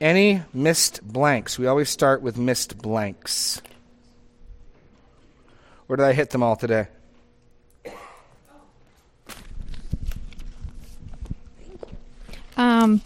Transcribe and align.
Any 0.00 0.42
missed 0.52 1.02
blanks? 1.02 1.58
We 1.58 1.66
always 1.66 1.90
start 1.90 2.22
with 2.22 2.38
missed 2.38 2.78
blanks. 2.78 3.60
Or 5.88 5.96
did 5.96 6.04
I 6.04 6.12
hit 6.12 6.30
them 6.30 6.40
all 6.42 6.54
today? 6.54 6.86
Um, 12.56 13.02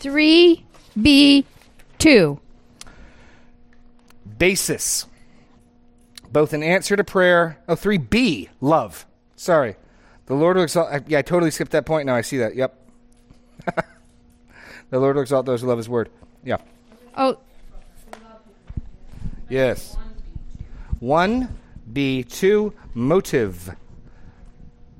3B2. 0.00 2.38
Basis. 4.38 5.06
Both 6.30 6.52
an 6.54 6.62
answer 6.62 6.96
to 6.96 7.04
prayer. 7.04 7.58
Oh, 7.68 7.76
3B, 7.76 8.48
love. 8.60 9.06
Sorry. 9.36 9.76
The 10.26 10.34
Lord 10.34 10.56
will 10.56 10.64
exalt. 10.64 11.08
Yeah, 11.08 11.18
I 11.18 11.22
totally 11.22 11.50
skipped 11.50 11.72
that 11.72 11.84
point. 11.84 12.06
Now 12.06 12.14
I 12.14 12.22
see 12.22 12.38
that. 12.38 12.54
Yep. 12.54 12.78
the 14.92 15.00
Lord 15.00 15.16
will 15.16 15.22
exalt 15.22 15.46
those 15.46 15.62
who 15.62 15.68
love 15.68 15.78
his 15.78 15.88
word. 15.88 16.10
Yeah. 16.44 16.58
Oh, 17.16 17.38
Yes. 19.48 19.96
1B2, 21.02 22.72
motive. 22.94 23.74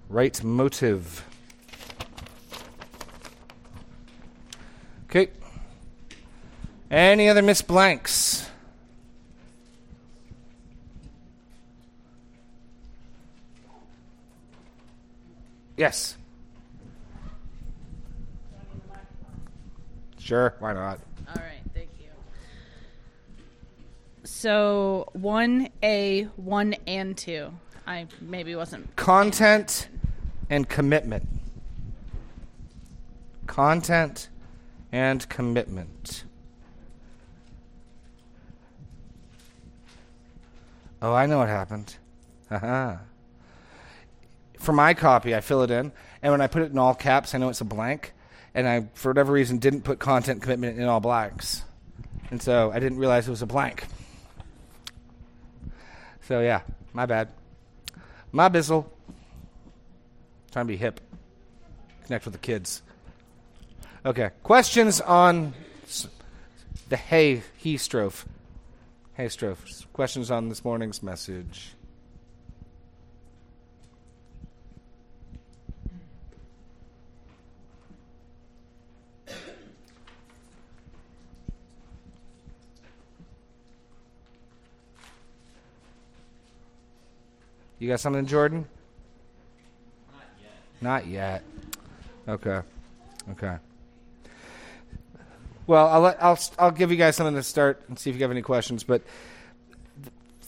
Right 0.08 0.42
motive. 0.42 1.26
Okay. 5.04 5.28
Any 6.90 7.28
other 7.28 7.42
miss 7.42 7.60
blanks? 7.60 8.48
Yes. 15.76 16.16
Sure, 20.22 20.54
why 20.60 20.72
not? 20.72 21.00
All 21.28 21.34
right, 21.34 21.60
thank 21.74 21.88
you. 22.00 22.06
So 24.22 25.08
one 25.14 25.68
A, 25.82 26.24
one 26.36 26.76
and 26.86 27.18
two. 27.18 27.52
I 27.86 28.06
maybe 28.20 28.54
wasn't. 28.54 28.94
content 28.94 29.88
and 30.48 30.68
commitment. 30.68 31.28
Content 33.48 34.28
and 34.92 35.28
commitment. 35.28 36.22
Oh, 41.00 41.12
I 41.12 41.26
know 41.26 41.38
what 41.38 41.48
happened. 41.48 41.96
Haha. 42.48 42.98
For 44.60 44.72
my 44.72 44.94
copy, 44.94 45.34
I 45.34 45.40
fill 45.40 45.62
it 45.62 45.72
in, 45.72 45.90
and 46.22 46.30
when 46.30 46.40
I 46.40 46.46
put 46.46 46.62
it 46.62 46.70
in 46.70 46.78
all 46.78 46.94
caps, 46.94 47.34
I 47.34 47.38
know 47.38 47.48
it's 47.48 47.60
a 47.60 47.64
blank, 47.64 48.12
and 48.54 48.68
I, 48.68 48.88
for 48.94 49.10
whatever 49.10 49.32
reason, 49.32 49.58
didn't 49.58 49.82
put 49.82 49.98
content 49.98 50.42
commitment 50.42 50.78
in 50.78 50.84
all 50.84 51.00
blanks, 51.00 51.62
and 52.30 52.42
so 52.42 52.70
I 52.72 52.78
didn't 52.78 52.98
realize 52.98 53.26
it 53.26 53.30
was 53.30 53.42
a 53.42 53.46
blank. 53.46 53.86
So 56.22 56.40
yeah, 56.40 56.62
my 56.92 57.06
bad. 57.06 57.28
My 58.30 58.48
bizzle. 58.48 58.86
Trying 60.50 60.66
to 60.66 60.68
be 60.72 60.76
hip. 60.76 61.00
Connect 62.04 62.24
with 62.24 62.34
the 62.34 62.40
kids. 62.40 62.82
Okay. 64.04 64.30
Questions 64.42 65.00
on 65.00 65.54
the 66.88 66.96
hay 66.96 67.42
he 67.56 67.76
strophe. 67.76 68.26
Hay 69.14 69.26
strophe. 69.26 69.86
Questions 69.92 70.30
on 70.30 70.48
this 70.48 70.64
morning's 70.64 71.02
message. 71.02 71.74
You 87.82 87.88
got 87.88 87.98
something, 87.98 88.26
Jordan? 88.26 88.64
Not 90.12 90.22
yet. 90.40 90.52
Not 90.80 91.06
yet. 91.08 91.42
Okay. 92.28 92.60
Okay. 93.32 93.56
Well, 95.66 95.88
I'll 95.88 96.00
let, 96.02 96.22
I'll 96.22 96.38
I'll 96.60 96.70
give 96.70 96.92
you 96.92 96.96
guys 96.96 97.16
something 97.16 97.34
to 97.34 97.42
start 97.42 97.82
and 97.88 97.98
see 97.98 98.08
if 98.08 98.14
you 98.14 98.22
have 98.22 98.30
any 98.30 98.40
questions. 98.40 98.84
But 98.84 99.02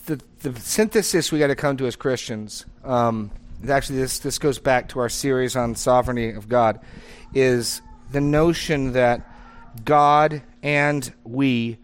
the 0.06 0.22
the 0.42 0.60
synthesis 0.60 1.32
we 1.32 1.40
got 1.40 1.48
to 1.48 1.56
come 1.56 1.76
to 1.78 1.88
as 1.88 1.96
Christians, 1.96 2.66
um, 2.84 3.32
actually 3.68 3.98
this 3.98 4.20
this 4.20 4.38
goes 4.38 4.60
back 4.60 4.90
to 4.90 5.00
our 5.00 5.08
series 5.08 5.56
on 5.56 5.74
sovereignty 5.74 6.30
of 6.30 6.48
God, 6.48 6.78
is 7.34 7.82
the 8.12 8.20
notion 8.20 8.92
that 8.92 9.28
God 9.84 10.40
and 10.62 11.12
we 11.24 11.78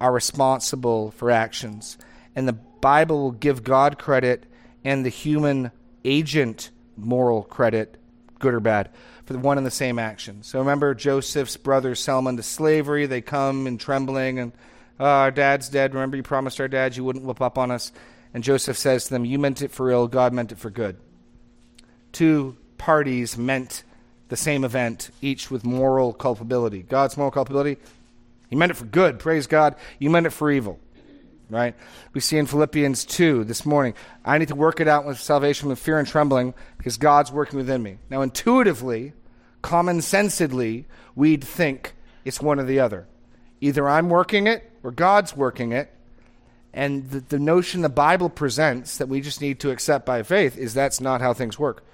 are 0.00 0.12
responsible 0.12 1.12
for 1.12 1.30
actions, 1.30 1.98
and 2.34 2.48
the 2.48 2.58
Bible 2.80 3.20
will 3.20 3.30
give 3.30 3.62
God 3.62 3.96
credit 3.96 4.42
and 4.84 5.04
the 5.04 5.10
human 5.10 5.70
agent 6.04 6.70
moral 6.96 7.42
credit, 7.42 7.96
good 8.38 8.54
or 8.54 8.60
bad, 8.60 8.90
for 9.24 9.32
the 9.32 9.38
one 9.38 9.58
and 9.58 9.66
the 9.66 9.70
same 9.70 9.98
action. 9.98 10.42
So 10.42 10.58
remember 10.58 10.94
Joseph's 10.94 11.56
brothers 11.56 12.00
sell 12.00 12.18
him 12.18 12.26
into 12.26 12.42
slavery. 12.42 13.06
They 13.06 13.20
come 13.20 13.66
in 13.66 13.78
trembling 13.78 14.38
and, 14.38 14.52
"Oh, 14.98 15.04
our 15.04 15.30
dad's 15.30 15.68
dead. 15.68 15.94
Remember 15.94 16.16
you 16.16 16.22
promised 16.22 16.60
our 16.60 16.68
dad 16.68 16.96
you 16.96 17.04
wouldn't 17.04 17.24
whip 17.24 17.40
up 17.40 17.58
on 17.58 17.70
us. 17.70 17.92
And 18.34 18.44
Joseph 18.44 18.76
says 18.76 19.04
to 19.04 19.10
them, 19.10 19.24
You 19.24 19.38
meant 19.38 19.62
it 19.62 19.70
for 19.70 19.90
ill, 19.90 20.06
God 20.06 20.32
meant 20.32 20.52
it 20.52 20.58
for 20.58 20.70
good. 20.70 20.96
Two 22.12 22.56
parties 22.76 23.36
meant 23.36 23.82
the 24.28 24.36
same 24.36 24.64
event, 24.64 25.10
each 25.22 25.50
with 25.50 25.64
moral 25.64 26.12
culpability. 26.12 26.82
God's 26.82 27.16
moral 27.16 27.30
culpability, 27.30 27.78
he 28.50 28.56
meant 28.56 28.70
it 28.70 28.76
for 28.76 28.84
good. 28.84 29.18
Praise 29.18 29.46
God. 29.46 29.74
You 29.98 30.10
meant 30.10 30.26
it 30.26 30.30
for 30.30 30.50
evil 30.50 30.78
right? 31.50 31.74
We 32.12 32.20
see 32.20 32.38
in 32.38 32.46
Philippians 32.46 33.04
2 33.04 33.44
this 33.44 33.64
morning, 33.64 33.94
I 34.24 34.38
need 34.38 34.48
to 34.48 34.54
work 34.54 34.80
it 34.80 34.88
out 34.88 35.06
with 35.06 35.18
salvation 35.18 35.68
with 35.68 35.78
fear 35.78 35.98
and 35.98 36.06
trembling 36.06 36.54
because 36.76 36.96
God's 36.96 37.32
working 37.32 37.58
within 37.58 37.82
me. 37.82 37.98
Now, 38.10 38.22
intuitively, 38.22 39.12
common 39.62 40.00
sensedly, 40.00 40.86
we'd 41.14 41.44
think 41.44 41.94
it's 42.24 42.40
one 42.40 42.60
or 42.60 42.64
the 42.64 42.80
other. 42.80 43.06
Either 43.60 43.88
I'm 43.88 44.08
working 44.08 44.46
it 44.46 44.70
or 44.82 44.90
God's 44.90 45.36
working 45.36 45.72
it. 45.72 45.92
And 46.72 47.10
the, 47.10 47.20
the 47.20 47.38
notion 47.38 47.80
the 47.80 47.88
Bible 47.88 48.28
presents 48.28 48.98
that 48.98 49.08
we 49.08 49.20
just 49.20 49.40
need 49.40 49.58
to 49.60 49.70
accept 49.70 50.04
by 50.04 50.22
faith 50.22 50.56
is 50.56 50.74
that's 50.74 51.00
not 51.00 51.20
how 51.20 51.32
things 51.32 51.58
work. 51.58 51.84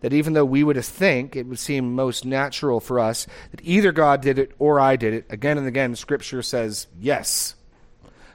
That 0.00 0.12
even 0.12 0.32
though 0.32 0.44
we 0.44 0.64
would 0.64 0.82
think 0.84 1.36
it 1.36 1.46
would 1.46 1.58
seem 1.58 1.94
most 1.94 2.24
natural 2.24 2.80
for 2.80 2.98
us 2.98 3.26
that 3.50 3.60
either 3.62 3.92
God 3.92 4.20
did 4.20 4.38
it 4.38 4.52
or 4.58 4.80
I 4.80 4.96
did 4.96 5.12
it, 5.12 5.26
again 5.28 5.58
and 5.58 5.66
again, 5.66 5.94
Scripture 5.96 6.42
says 6.42 6.86
yes. 6.98 7.54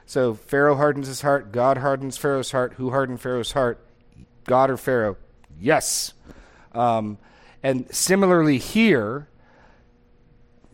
So 0.08 0.32
Pharaoh 0.32 0.74
hardens 0.74 1.06
his 1.06 1.20
heart. 1.20 1.52
God 1.52 1.76
hardens 1.76 2.16
Pharaoh's 2.16 2.50
heart. 2.50 2.72
Who 2.78 2.88
hardened 2.88 3.20
Pharaoh's 3.20 3.52
heart? 3.52 3.78
God 4.44 4.70
or 4.70 4.78
Pharaoh? 4.78 5.18
Yes. 5.60 6.14
Um, 6.72 7.18
and 7.62 7.94
similarly 7.94 8.56
here, 8.56 9.28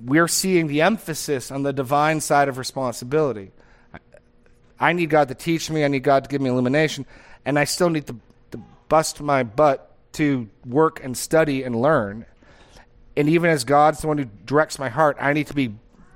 we're 0.00 0.28
seeing 0.28 0.68
the 0.68 0.82
emphasis 0.82 1.50
on 1.50 1.64
the 1.64 1.72
divine 1.72 2.20
side 2.20 2.48
of 2.48 2.58
responsibility. 2.58 3.50
I, 4.78 4.92
need 4.92 5.10
God 5.10 5.26
to 5.26 5.34
teach 5.34 5.68
me. 5.68 5.84
I 5.84 5.88
need 5.88 6.04
God 6.04 6.22
to 6.22 6.30
give 6.30 6.40
me 6.40 6.48
illumination, 6.48 7.04
and 7.44 7.58
I 7.58 7.64
still 7.64 7.90
need 7.90 8.06
to, 8.06 8.16
to 8.52 8.60
bust 8.88 9.20
my 9.20 9.42
butt 9.42 9.96
to 10.12 10.48
work 10.64 11.02
and 11.02 11.18
study 11.18 11.64
and 11.64 11.74
learn. 11.74 12.24
And 13.16 13.28
even 13.28 13.50
as 13.50 13.64
God's 13.64 14.00
the 14.00 14.06
one 14.06 14.18
who 14.18 14.26
directs 14.46 14.78
my 14.78 14.90
heart, 14.90 15.16
I 15.18 15.32
need 15.32 15.48
to 15.48 15.54
be 15.54 15.74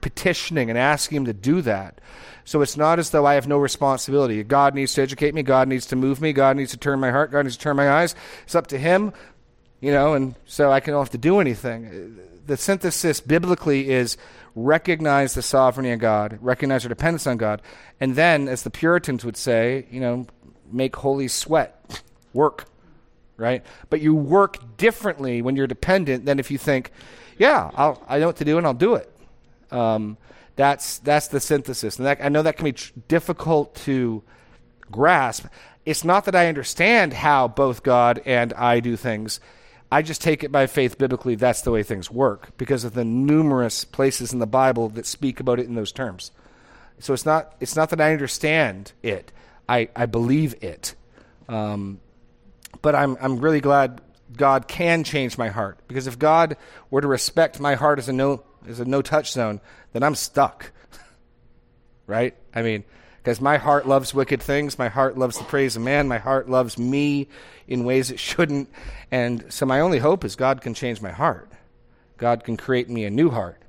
petitioning 0.09 0.71
and 0.71 0.79
asking 0.79 1.17
Him 1.17 1.25
to 1.27 1.35
do 1.35 1.61
that. 1.63 2.01
So 2.47 2.63
it's 2.63 2.79
not 2.79 2.99
as 2.99 3.11
though 3.11 3.27
I 3.27 3.35
have 3.35 3.47
no 3.47 3.59
responsibility. 3.59 4.43
God 4.43 4.75
needs 4.75 4.95
to 4.95 5.03
educate 5.03 5.35
me. 5.35 5.43
God 5.43 5.69
needs 5.69 5.85
to 5.87 5.97
move 5.97 6.23
me. 6.23 6.33
God 6.33 6.57
needs 6.57 6.71
to 6.71 6.79
turn 6.79 6.99
my 6.99 7.11
heart. 7.11 7.31
God 7.31 7.43
needs 7.43 7.59
to 7.59 7.63
turn 7.63 7.77
my 7.77 7.91
eyes. 7.91 8.15
It's 8.45 8.55
up 8.55 8.69
to 8.69 8.79
Him, 8.79 9.13
you 9.81 9.93
know, 9.93 10.15
and 10.15 10.35
so 10.47 10.73
I 10.73 10.81
don't 10.81 10.99
have 10.99 11.11
to 11.11 11.19
do 11.19 11.41
anything. 11.41 12.19
The 12.47 12.57
synthesis 12.57 13.21
biblically 13.21 13.91
is 13.91 14.17
recognize 14.55 15.35
the 15.35 15.43
sovereignty 15.43 15.91
of 15.91 16.01
God, 16.01 16.39
recognize 16.41 16.84
your 16.84 16.89
dependence 16.89 17.27
on 17.27 17.37
God, 17.37 17.61
and 18.01 18.16
then, 18.16 18.49
as 18.49 18.63
the 18.63 18.71
Puritans 18.71 19.27
would 19.27 19.37
say, 19.37 19.87
you 19.91 20.01
know, 20.01 20.27
make 20.72 20.97
holy 20.97 21.28
sweat, 21.28 22.03
work, 22.33 22.65
right? 23.37 23.63
But 23.91 24.01
you 24.01 24.15
work 24.15 24.78
differently 24.78 25.43
when 25.43 25.54
you're 25.54 25.66
dependent 25.66 26.25
than 26.25 26.39
if 26.41 26.51
you 26.51 26.57
think, 26.57 26.93
yeah, 27.37 27.71
I'll, 27.75 28.03
I 28.09 28.19
know 28.19 28.28
what 28.28 28.37
to 28.37 28.47
do 28.47 28.57
and 28.57 28.66
I'll 28.66 28.72
do 28.72 28.95
it. 28.95 29.13
Um, 29.70 30.16
that's 30.56 30.98
that's 30.98 31.28
the 31.28 31.41
synthesis, 31.41 31.98
and 31.98 32.06
that, 32.06 32.18
I 32.22 32.28
know 32.28 32.42
that 32.42 32.56
can 32.56 32.65
be 32.65 32.72
tr- 32.72 32.92
difficult 33.06 33.74
to 33.86 34.22
grasp. 34.91 35.47
It's 35.86 36.04
not 36.04 36.24
that 36.24 36.34
I 36.34 36.48
understand 36.48 37.12
how 37.12 37.48
both 37.48 37.82
God 37.82 38.20
and 38.26 38.53
I 38.54 38.80
do 38.80 38.97
things. 38.97 39.41
I 39.91 40.03
just 40.03 40.20
take 40.20 40.44
it 40.44 40.53
by 40.53 40.66
faith 40.66 40.98
biblically. 40.98 41.34
That's 41.34 41.62
the 41.62 41.70
way 41.70 41.82
things 41.82 42.10
work 42.10 42.56
because 42.59 42.84
of 42.84 42.92
the 42.94 43.04
numerous 43.04 43.84
places 43.84 44.32
in 44.32 44.38
the 44.38 44.47
Bible 44.47 44.88
that 44.91 45.06
speak 45.06 45.41
about 45.41 45.60
it 45.60 45.66
in 45.66 45.74
those 45.74 45.92
terms. 45.92 46.30
So 46.98 47.15
it's 47.15 47.24
not 47.24 47.54
it's 47.60 47.76
not 47.76 47.91
that 47.91 48.00
I 48.00 48.12
understand 48.12 48.92
it. 49.03 49.32
I 49.68 49.88
I 49.94 50.06
believe 50.06 50.62
it. 50.62 50.94
Um, 51.48 52.00
but 52.82 52.94
I'm 52.94 53.16
I'm 53.20 53.38
really 53.38 53.60
glad 53.60 54.00
God 54.36 54.68
can 54.68 55.04
change 55.04 55.38
my 55.38 55.48
heart 55.48 55.78
because 55.88 56.06
if 56.06 56.18
God 56.18 56.56
were 56.91 57.00
to 57.00 57.09
respect 57.09 57.60
my 57.60 57.74
heart 57.74 57.98
as 57.98 58.09
a 58.09 58.12
no 58.12 58.42
is 58.68 58.80
a 58.80 58.84
no 58.84 59.03
touch 59.03 59.32
zone, 59.32 59.60
then 59.92 60.03
I'm 60.03 60.15
stuck. 60.15 60.72
right? 62.06 62.34
I 62.54 62.62
mean, 62.62 62.84
because 63.28 63.41
my 63.41 63.59
heart 63.59 63.86
loves 63.86 64.15
wicked 64.15 64.42
things. 64.42 64.78
My 64.78 64.88
heart 64.88 65.18
loves 65.18 65.36
the 65.36 65.44
praise 65.44 65.76
of 65.76 65.82
man. 65.82 66.09
My 66.09 66.18
heart 66.18 66.48
loves 66.48 66.78
me 66.78 67.28
in 67.66 67.84
ways 67.84 68.10
it 68.10 68.18
shouldn't. 68.18 68.70
And 69.10 69.53
so 69.53 69.66
my 69.66 69.80
only 69.80 69.98
hope 69.98 70.24
is 70.24 70.34
God 70.34 70.60
can 70.60 70.72
change 70.72 71.03
my 71.03 71.10
heart. 71.10 71.50
God 72.16 72.42
can 72.44 72.56
create 72.56 72.88
me 72.88 73.04
a 73.04 73.10
new 73.10 73.30
heart. 73.30 73.60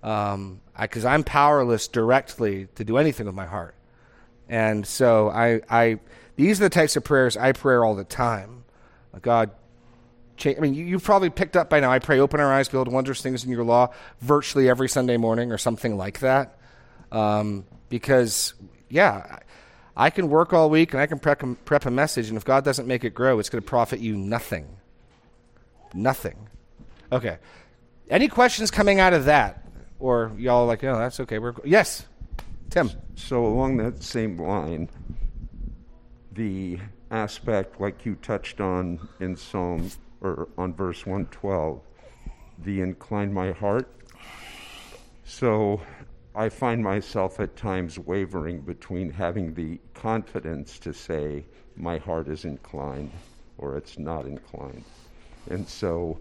Because 0.00 0.34
um, 0.34 1.10
I'm 1.10 1.24
powerless 1.24 1.88
directly 1.88 2.68
to 2.76 2.84
do 2.84 2.98
anything 2.98 3.26
with 3.26 3.34
my 3.34 3.46
heart. 3.46 3.74
And 4.48 4.86
so 4.86 5.28
I, 5.28 5.60
I, 5.68 6.00
these 6.36 6.60
are 6.60 6.64
the 6.64 6.70
types 6.70 6.96
of 6.96 7.04
prayers 7.04 7.36
I 7.36 7.52
pray 7.52 7.76
all 7.76 7.94
the 7.94 8.04
time. 8.04 8.64
God, 9.22 9.50
change. 10.40 10.58
I 10.58 10.60
mean, 10.60 10.74
you, 10.74 10.94
have 10.94 11.04
probably 11.04 11.30
picked 11.30 11.56
up 11.56 11.70
by 11.70 11.80
now. 11.80 11.92
I 11.92 11.98
pray, 11.98 12.18
open 12.18 12.40
our 12.40 12.52
eyes, 12.52 12.68
build 12.68 12.88
wondrous 12.88 13.22
things 13.22 13.44
in 13.44 13.50
your 13.50 13.64
law, 13.64 13.92
virtually 14.20 14.68
every 14.68 14.88
Sunday 14.88 15.16
morning 15.16 15.52
or 15.52 15.58
something 15.58 15.96
like 15.96 16.20
that. 16.20 16.58
Um, 17.12 17.64
because, 17.88 18.54
yeah, 18.88 19.40
I 19.96 20.10
can 20.10 20.28
work 20.28 20.52
all 20.52 20.70
week 20.70 20.92
and 20.92 21.00
I 21.00 21.06
can 21.06 21.18
prep, 21.18 21.42
prep 21.64 21.86
a 21.86 21.90
message, 21.90 22.28
and 22.28 22.36
if 22.36 22.44
God 22.44 22.64
doesn't 22.64 22.86
make 22.86 23.04
it 23.04 23.14
grow, 23.14 23.38
it's 23.38 23.48
going 23.48 23.62
to 23.62 23.68
profit 23.68 24.00
you 24.00 24.16
nothing. 24.16 24.66
Nothing. 25.94 26.48
Okay. 27.12 27.38
Any 28.08 28.28
questions 28.28 28.70
coming 28.70 29.00
out 29.00 29.12
of 29.12 29.26
that? 29.26 29.66
Or 29.98 30.32
y'all 30.38 30.66
like, 30.66 30.82
oh, 30.82 30.98
that's 30.98 31.20
okay. 31.20 31.38
We're 31.38 31.54
yes, 31.64 32.06
Tim. 32.70 32.90
So 33.14 33.44
along 33.44 33.76
that 33.78 34.02
same 34.02 34.38
line, 34.38 34.88
the 36.32 36.78
aspect 37.10 37.80
like 37.80 38.06
you 38.06 38.14
touched 38.16 38.60
on 38.60 39.06
in 39.20 39.36
Psalm 39.36 39.90
or 40.20 40.48
on 40.58 40.74
verse 40.74 41.06
112, 41.06 41.80
the 42.64 42.80
incline 42.80 43.32
my 43.32 43.52
heart. 43.52 43.88
So 45.24 45.80
I 46.34 46.48
find 46.48 46.82
myself 46.82 47.40
at 47.40 47.56
times 47.56 47.98
wavering 47.98 48.60
between 48.60 49.10
having 49.10 49.54
the 49.54 49.80
confidence 49.94 50.78
to 50.80 50.92
say 50.92 51.44
my 51.76 51.98
heart 51.98 52.28
is 52.28 52.44
inclined 52.44 53.10
or 53.58 53.76
it's 53.76 53.98
not 53.98 54.26
inclined. 54.26 54.84
And 55.48 55.68
so 55.68 56.18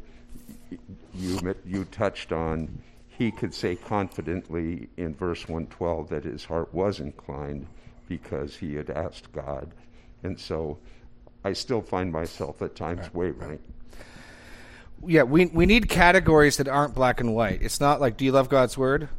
you, 1.14 1.56
you 1.66 1.86
touched 1.86 2.32
on 2.32 2.82
he 3.20 3.32
could 3.32 3.54
say 3.54 3.76
confidently 3.76 4.88
in 4.96 5.14
verse 5.14 5.42
112 5.42 6.08
that 6.08 6.24
his 6.24 6.46
heart 6.46 6.74
was 6.74 7.02
inclined 7.02 7.68
because 8.08 8.56
he 8.56 8.76
had 8.76 8.90
asked 8.90 9.30
God. 9.34 9.74
And 10.24 10.40
so 10.40 10.78
I 11.44 11.52
still 11.52 11.82
find 11.82 12.14
myself 12.14 12.62
at 12.62 12.78
times 12.78 13.02
right, 13.02 13.16
wavering. 13.16 13.50
Right 13.50 13.62
yeah, 15.06 15.24
we 15.24 15.46
we 15.48 15.66
need 15.66 15.90
categories 15.90 16.58
that 16.58 16.68
aren't 16.68 16.94
black 16.94 17.20
and 17.20 17.34
white. 17.34 17.62
It's 17.62 17.80
not 17.80 18.02
like, 18.02 18.18
do 18.18 18.26
you 18.26 18.32
love 18.32 18.50
God's 18.50 18.78
word? 18.78 19.10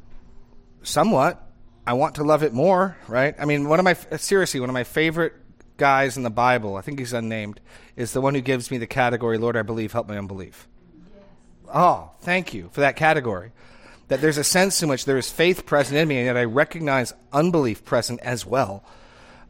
Somewhat. 0.83 1.47
I 1.87 1.95
want 1.95 2.17
to 2.17 2.25
love 2.25 2.43
it 2.43 2.53
more, 2.53 2.97
right? 3.09 3.35
I 3.39 3.47
mean, 3.47 3.69
one 3.69 3.79
of 3.79 3.85
my 3.85 3.95
seriously, 4.17 4.61
one 4.61 4.69
of 4.69 4.75
my 4.75 4.85
favorite 4.85 5.35
guys 5.77 6.17
in 6.17 6.23
the 6.23 6.31
Bible, 6.31 6.77
I 6.77 6.83
think 6.83 6.99
he's 6.99 7.13
unnamed, 7.13 7.59
is 7.97 8.13
the 8.13 8.21
one 8.21 8.35
who 8.35 8.41
gives 8.41 8.71
me 8.71 8.79
the 8.79 8.87
category, 8.87 9.39
Lord, 9.39 9.57
I 9.57 9.63
believe, 9.63 9.93
help 9.93 10.09
my 10.09 10.19
unbelief. 10.19 10.69
Yes. 10.95 11.25
Oh, 11.75 12.11
thank 12.21 12.53
you 12.53 12.69
for 12.73 12.81
that 12.81 12.97
category. 12.97 13.53
That 14.09 14.21
there's 14.21 14.39
a 14.39 14.45
sense 14.45 14.83
in 14.83 14.89
which 14.89 15.05
there 15.05 15.17
is 15.17 15.31
faith 15.31 15.67
present 15.67 15.97
in 15.97 16.07
me, 16.07 16.19
and 16.19 16.27
yet 16.27 16.37
I 16.37 16.45
recognize 16.45 17.15
unbelief 17.33 17.85
present 17.85 18.21
as 18.21 18.45
well. 18.45 18.85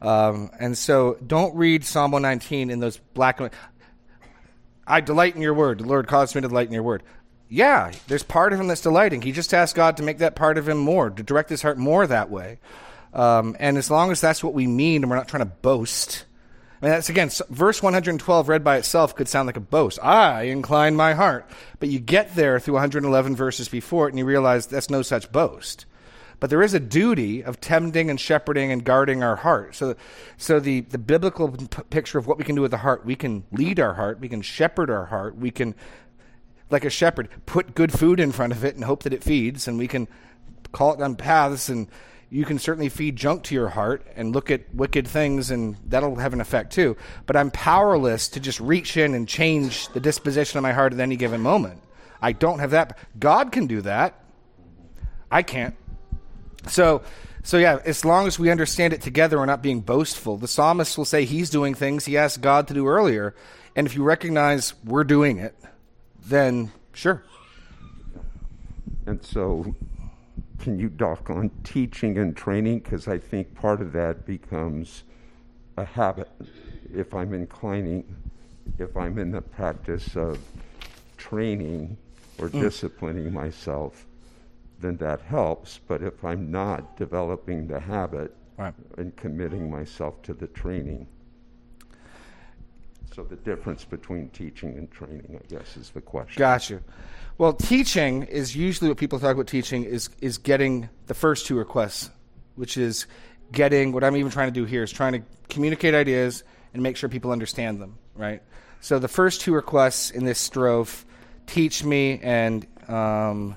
Um, 0.01 0.49
and 0.59 0.77
so 0.77 1.17
don't 1.25 1.55
read 1.55 1.85
Psalm 1.85 2.11
119 2.11 2.69
in 2.69 2.79
those 2.79 2.97
black 2.97 3.39
and 3.39 3.49
white. 3.49 3.59
I 4.85 5.01
delight 5.01 5.35
in 5.35 5.41
your 5.41 5.53
word. 5.53 5.79
The 5.79 5.85
Lord 5.85 6.07
caused 6.07 6.35
me 6.35 6.41
to 6.41 6.47
delight 6.47 6.67
in 6.67 6.73
your 6.73 6.83
word. 6.83 7.03
Yeah, 7.47 7.91
there's 8.07 8.23
part 8.23 8.53
of 8.53 8.59
him 8.59 8.67
that's 8.67 8.81
delighting. 8.81 9.21
He 9.21 9.31
just 9.31 9.53
asked 9.53 9.75
God 9.75 9.97
to 9.97 10.03
make 10.03 10.19
that 10.19 10.35
part 10.35 10.57
of 10.57 10.69
him 10.69 10.77
more, 10.77 11.09
to 11.09 11.23
direct 11.23 11.49
his 11.49 11.61
heart 11.61 11.77
more 11.77 12.07
that 12.07 12.29
way. 12.29 12.59
Um, 13.13 13.57
and 13.59 13.77
as 13.77 13.91
long 13.91 14.11
as 14.11 14.21
that's 14.21 14.43
what 14.43 14.53
we 14.53 14.67
mean 14.67 15.03
and 15.03 15.09
we're 15.09 15.17
not 15.17 15.27
trying 15.27 15.43
to 15.43 15.53
boast, 15.61 16.25
I 16.81 16.85
mean, 16.85 16.93
that's 16.93 17.09
again, 17.09 17.29
verse 17.49 17.83
112 17.83 18.49
read 18.49 18.63
by 18.63 18.77
itself 18.77 19.15
could 19.15 19.27
sound 19.27 19.45
like 19.45 19.57
a 19.57 19.61
boast. 19.61 19.99
I 20.03 20.43
incline 20.43 20.95
my 20.95 21.13
heart. 21.13 21.47
But 21.79 21.89
you 21.89 21.99
get 21.99 22.33
there 22.35 22.59
through 22.59 22.75
111 22.75 23.35
verses 23.35 23.69
before 23.69 24.07
it 24.07 24.11
and 24.11 24.19
you 24.19 24.25
realize 24.25 24.65
that's 24.65 24.89
no 24.89 25.01
such 25.01 25.31
boast. 25.31 25.85
But 26.41 26.49
there 26.49 26.63
is 26.63 26.73
a 26.73 26.79
duty 26.79 27.43
of 27.43 27.61
tending 27.61 28.09
and 28.09 28.19
shepherding 28.19 28.71
and 28.71 28.83
guarding 28.83 29.21
our 29.21 29.35
heart. 29.35 29.75
So, 29.75 29.95
so 30.37 30.59
the, 30.59 30.81
the 30.81 30.97
biblical 30.97 31.49
p- 31.49 31.83
picture 31.91 32.17
of 32.17 32.25
what 32.25 32.39
we 32.39 32.43
can 32.43 32.55
do 32.55 32.63
with 32.63 32.71
the 32.71 32.77
heart, 32.77 33.05
we 33.05 33.15
can 33.15 33.43
lead 33.51 33.79
our 33.79 33.93
heart, 33.93 34.19
we 34.19 34.27
can 34.27 34.41
shepherd 34.41 34.89
our 34.89 35.05
heart, 35.05 35.37
we 35.37 35.51
can, 35.51 35.75
like 36.71 36.83
a 36.83 36.89
shepherd, 36.89 37.29
put 37.45 37.75
good 37.75 37.93
food 37.93 38.19
in 38.19 38.31
front 38.31 38.53
of 38.53 38.65
it 38.65 38.73
and 38.73 38.83
hope 38.83 39.03
that 39.03 39.13
it 39.13 39.23
feeds, 39.23 39.67
and 39.67 39.77
we 39.77 39.87
can 39.87 40.07
call 40.71 40.95
it 40.95 40.99
on 40.99 41.15
paths, 41.15 41.69
and 41.69 41.87
you 42.31 42.43
can 42.43 42.57
certainly 42.57 42.89
feed 42.89 43.17
junk 43.17 43.43
to 43.43 43.53
your 43.53 43.69
heart 43.69 44.03
and 44.15 44.33
look 44.33 44.49
at 44.49 44.73
wicked 44.73 45.07
things, 45.07 45.51
and 45.51 45.77
that'll 45.85 46.15
have 46.15 46.33
an 46.33 46.41
effect 46.41 46.73
too. 46.73 46.97
But 47.27 47.35
I'm 47.35 47.51
powerless 47.51 48.27
to 48.29 48.39
just 48.39 48.59
reach 48.59 48.97
in 48.97 49.13
and 49.13 49.27
change 49.27 49.89
the 49.89 49.99
disposition 49.99 50.57
of 50.57 50.63
my 50.63 50.73
heart 50.73 50.91
at 50.91 50.99
any 50.99 51.17
given 51.17 51.41
moment. 51.41 51.83
I 52.19 52.31
don't 52.31 52.57
have 52.57 52.71
that. 52.71 52.97
God 53.19 53.51
can 53.51 53.67
do 53.67 53.81
that. 53.81 54.15
I 55.29 55.43
can't. 55.43 55.75
So, 56.67 57.01
so 57.43 57.57
yeah, 57.57 57.79
as 57.85 58.05
long 58.05 58.27
as 58.27 58.37
we 58.37 58.49
understand 58.49 58.93
it 58.93 59.01
together, 59.01 59.37
we're 59.37 59.45
not 59.45 59.61
being 59.61 59.81
boastful. 59.81 60.37
The 60.37 60.47
psalmist 60.47 60.97
will 60.97 61.05
say 61.05 61.25
he's 61.25 61.49
doing 61.49 61.73
things 61.73 62.05
he 62.05 62.17
asked 62.17 62.41
God 62.41 62.67
to 62.67 62.73
do 62.73 62.87
earlier, 62.87 63.35
and 63.75 63.87
if 63.87 63.95
you 63.95 64.03
recognize 64.03 64.73
we're 64.85 65.03
doing 65.03 65.37
it, 65.37 65.55
then 66.25 66.71
sure. 66.93 67.23
And 69.05 69.23
so, 69.25 69.75
can 70.59 70.79
you 70.79 70.89
dock 70.89 71.29
on 71.29 71.49
teaching 71.63 72.17
and 72.19 72.37
training? 72.37 72.79
Because 72.79 73.07
I 73.07 73.17
think 73.17 73.55
part 73.55 73.81
of 73.81 73.93
that 73.93 74.25
becomes 74.25 75.03
a 75.77 75.85
habit. 75.85 76.29
If 76.93 77.15
I'm 77.15 77.33
inclining, 77.33 78.15
if 78.77 78.95
I'm 78.95 79.17
in 79.17 79.31
the 79.31 79.41
practice 79.41 80.15
of 80.15 80.37
training 81.17 81.97
or 82.37 82.49
mm. 82.49 82.61
disciplining 82.61 83.33
myself, 83.33 84.05
then 84.81 84.97
that 84.97 85.21
helps. 85.21 85.79
But 85.87 86.01
if 86.01 86.23
I'm 86.23 86.51
not 86.51 86.97
developing 86.97 87.67
the 87.67 87.79
habit 87.79 88.35
right. 88.57 88.73
and 88.97 89.15
committing 89.15 89.69
myself 89.69 90.21
to 90.23 90.33
the 90.33 90.47
training, 90.47 91.07
so 93.13 93.23
the 93.23 93.35
difference 93.35 93.83
between 93.83 94.29
teaching 94.29 94.77
and 94.77 94.89
training, 94.89 95.39
I 95.39 95.53
guess, 95.53 95.75
is 95.75 95.89
the 95.89 96.01
question. 96.01 96.39
Gotcha. 96.39 96.81
Well, 97.37 97.53
teaching 97.53 98.23
is 98.23 98.55
usually 98.55 98.89
what 98.89 98.97
people 98.97 99.19
talk 99.19 99.33
about. 99.33 99.47
Teaching 99.47 99.83
is 99.83 100.09
is 100.21 100.37
getting 100.37 100.89
the 101.07 101.13
first 101.13 101.45
two 101.45 101.57
requests, 101.57 102.09
which 102.55 102.77
is 102.77 103.07
getting 103.51 103.91
what 103.91 104.03
I'm 104.03 104.15
even 104.15 104.31
trying 104.31 104.47
to 104.47 104.53
do 104.53 104.65
here 104.65 104.83
is 104.83 104.91
trying 104.91 105.13
to 105.13 105.21
communicate 105.49 105.93
ideas 105.93 106.43
and 106.73 106.81
make 106.81 106.95
sure 106.95 107.09
people 107.09 107.31
understand 107.31 107.81
them. 107.81 107.97
Right. 108.15 108.41
So 108.79 108.97
the 108.97 109.07
first 109.07 109.41
two 109.41 109.53
requests 109.53 110.09
in 110.11 110.23
this 110.25 110.49
strophe, 110.49 111.03
teach 111.47 111.83
me 111.83 112.19
and 112.23 112.65
um, 112.87 113.55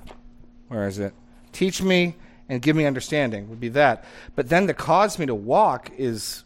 where 0.75 0.87
is 0.87 0.99
it? 0.99 1.13
Teach 1.53 1.81
me 1.81 2.15
and 2.49 2.61
give 2.61 2.75
me 2.75 2.85
understanding 2.85 3.49
would 3.49 3.61
be 3.61 3.69
that. 3.69 4.03
But 4.35 4.49
then 4.49 4.67
the 4.67 4.73
cause 4.73 5.17
me 5.17 5.25
to 5.25 5.35
walk 5.35 5.89
is 5.97 6.43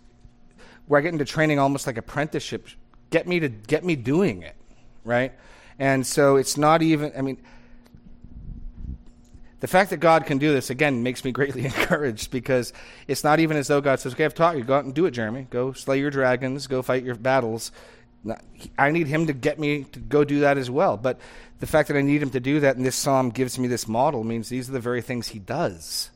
where 0.85 0.99
I 0.99 1.01
get 1.01 1.13
into 1.13 1.25
training 1.25 1.57
almost 1.57 1.87
like 1.87 1.97
apprenticeship. 1.97 2.67
Get 3.09 3.27
me 3.27 3.39
to 3.39 3.49
get 3.49 3.83
me 3.83 3.95
doing 3.95 4.43
it, 4.43 4.55
right? 5.03 5.33
And 5.79 6.05
so 6.05 6.35
it's 6.35 6.57
not 6.57 6.83
even. 6.83 7.11
I 7.17 7.21
mean, 7.21 7.37
the 9.61 9.67
fact 9.67 9.89
that 9.89 9.97
God 9.97 10.27
can 10.27 10.37
do 10.37 10.53
this 10.53 10.69
again 10.69 11.01
makes 11.01 11.25
me 11.25 11.31
greatly 11.31 11.65
encouraged 11.71 12.29
because 12.29 12.71
it's 13.07 13.23
not 13.23 13.39
even 13.39 13.57
as 13.57 13.67
though 13.67 13.81
God 13.81 13.99
says, 13.99 14.13
"Okay, 14.13 14.25
I've 14.25 14.35
taught 14.35 14.57
you. 14.57 14.63
Go 14.63 14.75
out 14.75 14.85
and 14.85 14.93
do 14.93 15.07
it, 15.07 15.11
Jeremy. 15.11 15.47
Go 15.49 15.73
slay 15.73 15.99
your 15.99 16.11
dragons. 16.11 16.67
Go 16.67 16.83
fight 16.83 17.03
your 17.03 17.15
battles." 17.15 17.71
I 18.77 18.91
need 18.91 19.07
Him 19.07 19.27
to 19.27 19.33
get 19.33 19.59
me 19.59 19.85
to 19.85 19.99
go 19.99 20.23
do 20.23 20.41
that 20.41 20.57
as 20.57 20.69
well. 20.69 20.97
But 20.97 21.19
the 21.59 21.67
fact 21.67 21.89
that 21.89 21.97
I 21.97 22.01
need 22.01 22.21
him 22.21 22.29
to 22.31 22.39
do 22.39 22.61
that 22.61 22.77
and 22.77 22.85
this 22.85 22.95
psalm 22.95 23.29
gives 23.29 23.59
me 23.59 23.67
this 23.67 23.87
model 23.87 24.23
means 24.23 24.49
these 24.49 24.69
are 24.69 24.73
the 24.73 24.79
very 24.79 25.01
things 25.01 25.27
he 25.27 25.39
does. 25.39 26.09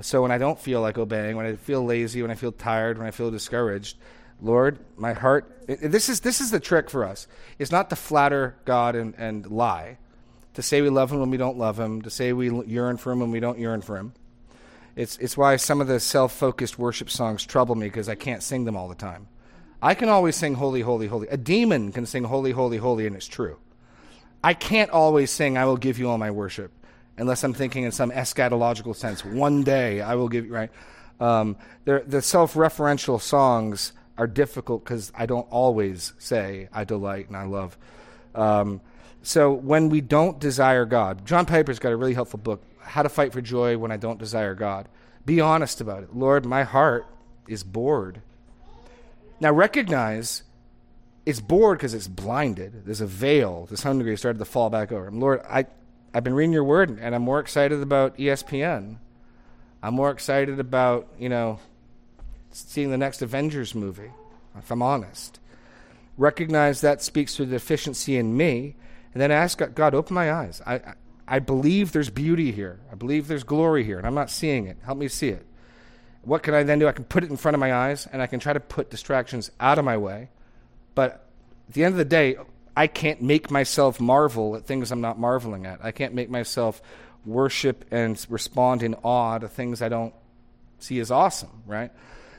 So 0.00 0.22
when 0.22 0.30
I 0.30 0.38
don't 0.38 0.58
feel 0.58 0.80
like 0.80 0.96
obeying, 0.96 1.36
when 1.36 1.46
I 1.46 1.56
feel 1.56 1.84
lazy, 1.84 2.22
when 2.22 2.30
I 2.30 2.36
feel 2.36 2.52
tired, 2.52 2.98
when 2.98 3.06
I 3.06 3.10
feel 3.10 3.32
discouraged, 3.32 3.96
Lord, 4.40 4.78
my 4.96 5.12
heart. 5.12 5.66
this 5.66 6.08
is 6.08 6.20
this 6.20 6.40
is 6.40 6.52
the 6.52 6.60
trick 6.60 6.88
for 6.88 7.04
us. 7.04 7.26
It's 7.58 7.72
not 7.72 7.90
to 7.90 7.96
flatter 7.96 8.54
God 8.64 8.94
and, 8.94 9.14
and 9.18 9.50
lie, 9.50 9.98
to 10.54 10.62
say 10.62 10.80
we 10.80 10.90
love 10.90 11.10
Him 11.10 11.18
when 11.18 11.30
we 11.30 11.36
don't 11.36 11.58
love 11.58 11.80
Him, 11.80 12.02
to 12.02 12.10
say 12.10 12.32
we 12.32 12.48
yearn 12.66 12.98
for 12.98 13.10
Him 13.10 13.18
when 13.18 13.32
we 13.32 13.40
don't 13.40 13.58
yearn 13.58 13.80
for 13.80 13.96
Him. 13.96 14.12
It's 14.94 15.18
it's 15.18 15.36
why 15.36 15.56
some 15.56 15.80
of 15.80 15.88
the 15.88 15.98
self-focused 15.98 16.78
worship 16.78 17.10
songs 17.10 17.44
trouble 17.44 17.74
me 17.74 17.86
because 17.86 18.08
I 18.08 18.14
can't 18.14 18.44
sing 18.44 18.64
them 18.64 18.76
all 18.76 18.88
the 18.88 18.94
time. 18.94 19.26
I 19.82 19.94
can 19.94 20.08
always 20.08 20.36
sing 20.36 20.54
holy, 20.54 20.80
holy, 20.80 21.06
holy. 21.06 21.28
A 21.28 21.36
demon 21.36 21.92
can 21.92 22.06
sing 22.06 22.24
holy, 22.24 22.50
holy, 22.50 22.78
holy, 22.78 23.06
and 23.06 23.14
it's 23.14 23.28
true. 23.28 23.58
I 24.42 24.54
can't 24.54 24.90
always 24.90 25.30
sing, 25.30 25.56
I 25.56 25.64
will 25.64 25.76
give 25.76 25.98
you 25.98 26.08
all 26.08 26.18
my 26.18 26.30
worship, 26.30 26.72
unless 27.16 27.44
I'm 27.44 27.54
thinking 27.54 27.84
in 27.84 27.92
some 27.92 28.10
eschatological 28.10 28.94
sense. 28.94 29.24
One 29.24 29.62
day 29.62 30.00
I 30.00 30.14
will 30.14 30.28
give 30.28 30.46
you, 30.46 30.52
right? 30.52 30.70
Um, 31.20 31.56
the 31.84 32.22
self 32.22 32.54
referential 32.54 33.20
songs 33.20 33.92
are 34.16 34.26
difficult 34.26 34.84
because 34.84 35.12
I 35.14 35.26
don't 35.26 35.46
always 35.50 36.12
say, 36.18 36.68
I 36.72 36.84
delight 36.84 37.28
and 37.28 37.36
I 37.36 37.44
love. 37.44 37.76
Um, 38.34 38.80
so 39.22 39.52
when 39.52 39.88
we 39.88 40.00
don't 40.00 40.38
desire 40.38 40.84
God, 40.84 41.24
John 41.26 41.46
Piper's 41.46 41.78
got 41.78 41.92
a 41.92 41.96
really 41.96 42.14
helpful 42.14 42.38
book 42.38 42.62
how 42.80 43.02
to 43.02 43.08
fight 43.08 43.32
for 43.32 43.40
joy 43.40 43.76
when 43.76 43.92
I 43.92 43.96
don't 43.96 44.18
desire 44.18 44.54
God. 44.54 44.88
Be 45.24 45.40
honest 45.40 45.80
about 45.80 46.02
it. 46.02 46.16
Lord, 46.16 46.46
my 46.46 46.62
heart 46.62 47.06
is 47.46 47.62
bored. 47.62 48.22
Now 49.40 49.52
recognize 49.52 50.42
it's 51.24 51.40
bored 51.40 51.78
because 51.78 51.94
it's 51.94 52.08
blinded. 52.08 52.84
There's 52.84 53.00
a 53.00 53.06
veil. 53.06 53.66
This 53.70 53.82
hunger 53.82 54.08
has 54.10 54.18
started 54.18 54.38
to 54.38 54.44
fall 54.44 54.70
back 54.70 54.92
over. 54.92 55.10
Lord, 55.10 55.42
I, 55.48 55.66
I've 56.14 56.24
been 56.24 56.34
reading 56.34 56.52
your 56.52 56.64
word 56.64 56.98
and 57.00 57.14
I'm 57.14 57.22
more 57.22 57.40
excited 57.40 57.82
about 57.82 58.16
ESPN. 58.16 58.96
I'm 59.82 59.94
more 59.94 60.10
excited 60.10 60.58
about, 60.58 61.08
you 61.18 61.28
know, 61.28 61.60
seeing 62.50 62.90
the 62.90 62.98
next 62.98 63.22
Avengers 63.22 63.74
movie, 63.74 64.10
if 64.56 64.70
I'm 64.70 64.82
honest. 64.82 65.38
Recognize 66.16 66.80
that 66.80 67.00
speaks 67.02 67.36
to 67.36 67.44
the 67.44 67.52
deficiency 67.52 68.16
in 68.16 68.36
me, 68.36 68.74
and 69.12 69.22
then 69.22 69.30
ask 69.30 69.58
God, 69.58 69.74
God 69.74 69.94
open 69.94 70.14
my 70.14 70.32
eyes. 70.32 70.60
I, 70.66 70.74
I, 70.74 70.94
I 71.28 71.38
believe 71.38 71.92
there's 71.92 72.10
beauty 72.10 72.50
here. 72.50 72.80
I 72.90 72.96
believe 72.96 73.28
there's 73.28 73.44
glory 73.44 73.84
here, 73.84 73.98
and 73.98 74.06
I'm 74.06 74.14
not 74.14 74.30
seeing 74.30 74.66
it. 74.66 74.78
Help 74.82 74.98
me 74.98 75.06
see 75.06 75.28
it. 75.28 75.46
What 76.28 76.42
can 76.42 76.52
I 76.52 76.62
then 76.62 76.78
do? 76.78 76.86
I 76.86 76.92
can 76.92 77.04
put 77.04 77.24
it 77.24 77.30
in 77.30 77.38
front 77.38 77.54
of 77.54 77.58
my 77.58 77.72
eyes, 77.72 78.06
and 78.12 78.20
I 78.20 78.26
can 78.26 78.38
try 78.38 78.52
to 78.52 78.60
put 78.60 78.90
distractions 78.90 79.50
out 79.58 79.78
of 79.78 79.84
my 79.86 79.96
way. 79.96 80.28
But 80.94 81.26
at 81.68 81.74
the 81.74 81.84
end 81.84 81.94
of 81.94 81.98
the 81.98 82.04
day, 82.04 82.36
I 82.76 82.86
can't 82.86 83.22
make 83.22 83.50
myself 83.50 83.98
marvel 83.98 84.54
at 84.54 84.66
things 84.66 84.92
I'm 84.92 85.00
not 85.00 85.18
marveling 85.18 85.64
at. 85.64 85.82
I 85.82 85.90
can't 85.90 86.12
make 86.12 86.28
myself 86.28 86.82
worship 87.24 87.86
and 87.90 88.24
respond 88.28 88.82
in 88.82 88.94
awe 89.02 89.38
to 89.38 89.48
things 89.48 89.80
I 89.80 89.88
don't 89.88 90.12
see 90.78 91.00
as 91.00 91.10
awesome, 91.10 91.62
right? 91.66 91.90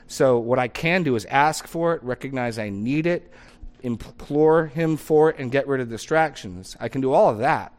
So 0.06 0.38
what 0.38 0.60
I 0.60 0.68
can 0.68 1.02
do 1.02 1.16
is 1.16 1.24
ask 1.24 1.66
for 1.66 1.94
it, 1.94 2.02
recognize 2.04 2.60
I 2.60 2.68
need 2.68 3.06
it, 3.06 3.32
implore 3.82 4.66
Him 4.66 4.98
for 4.98 5.30
it, 5.30 5.38
and 5.40 5.50
get 5.50 5.66
rid 5.66 5.80
of 5.80 5.88
distractions. 5.88 6.76
I 6.78 6.88
can 6.88 7.00
do 7.00 7.12
all 7.12 7.28
of 7.28 7.38
that. 7.38 7.76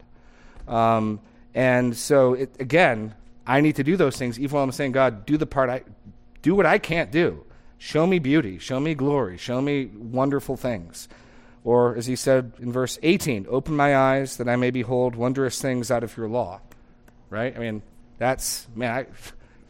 Um, 0.68 1.20
and 1.54 1.96
so 1.96 2.34
it, 2.34 2.54
again, 2.60 3.14
I 3.46 3.60
need 3.60 3.76
to 3.76 3.84
do 3.84 3.96
those 3.96 4.16
things. 4.16 4.38
Even 4.38 4.54
while 4.54 4.64
I'm 4.64 4.72
saying, 4.72 4.92
God, 4.92 5.26
do 5.26 5.36
the 5.36 5.46
part 5.46 5.70
I 5.70 5.82
do 6.42 6.54
what 6.54 6.66
I 6.66 6.78
can't 6.78 7.10
do. 7.10 7.44
Show 7.78 8.06
me 8.06 8.18
beauty. 8.18 8.58
Show 8.58 8.78
me 8.78 8.94
glory. 8.94 9.36
Show 9.38 9.60
me 9.60 9.86
wonderful 9.86 10.56
things. 10.56 11.08
Or 11.64 11.96
as 11.96 12.06
he 12.06 12.16
said 12.16 12.52
in 12.60 12.72
verse 12.72 12.98
18, 13.02 13.46
open 13.48 13.76
my 13.76 13.96
eyes 13.96 14.36
that 14.36 14.48
I 14.48 14.56
may 14.56 14.70
behold 14.70 15.14
wondrous 15.14 15.60
things 15.60 15.90
out 15.90 16.02
of 16.02 16.16
your 16.16 16.28
law. 16.28 16.60
Right? 17.30 17.56
I 17.56 17.58
mean, 17.58 17.82
that's 18.18 18.66
man. 18.74 19.06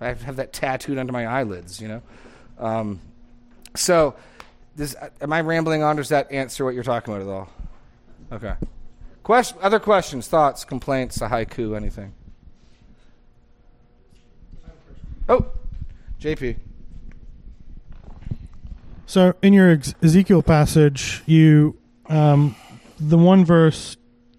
I, 0.00 0.07
I 0.07 0.14
have 0.14 0.37
that 0.37 0.52
tattooed 0.52 0.99
under 0.99 1.12
my 1.12 1.26
eyelids. 1.26 1.81
You 1.81 1.88
know. 1.88 2.02
Um, 2.59 3.00
so, 3.75 4.17
am 5.21 5.33
I 5.33 5.41
rambling 5.41 5.83
on? 5.83 5.97
Does 5.97 6.11
that 6.11 6.31
answer 6.33 6.64
what 6.64 6.75
you're 6.75 6.83
talking 6.83 7.14
about 7.14 7.26
at 7.26 7.33
all? 7.33 7.49
Okay. 8.33 8.55
Question, 9.23 9.59
other 9.62 9.79
questions, 9.79 10.26
thoughts, 10.26 10.64
complaints, 10.64 11.21
a 11.21 11.29
haiku, 11.29 11.76
anything? 11.76 12.12
Oh, 15.29 15.47
JP. 16.21 16.57
So 19.07 19.35
in 19.43 19.52
your 19.52 19.79
Ezekiel 20.02 20.43
passage, 20.43 21.23
you 21.26 21.76
um, 22.09 22.57
the 22.99 23.19
one 23.19 23.45
verse 23.45 23.97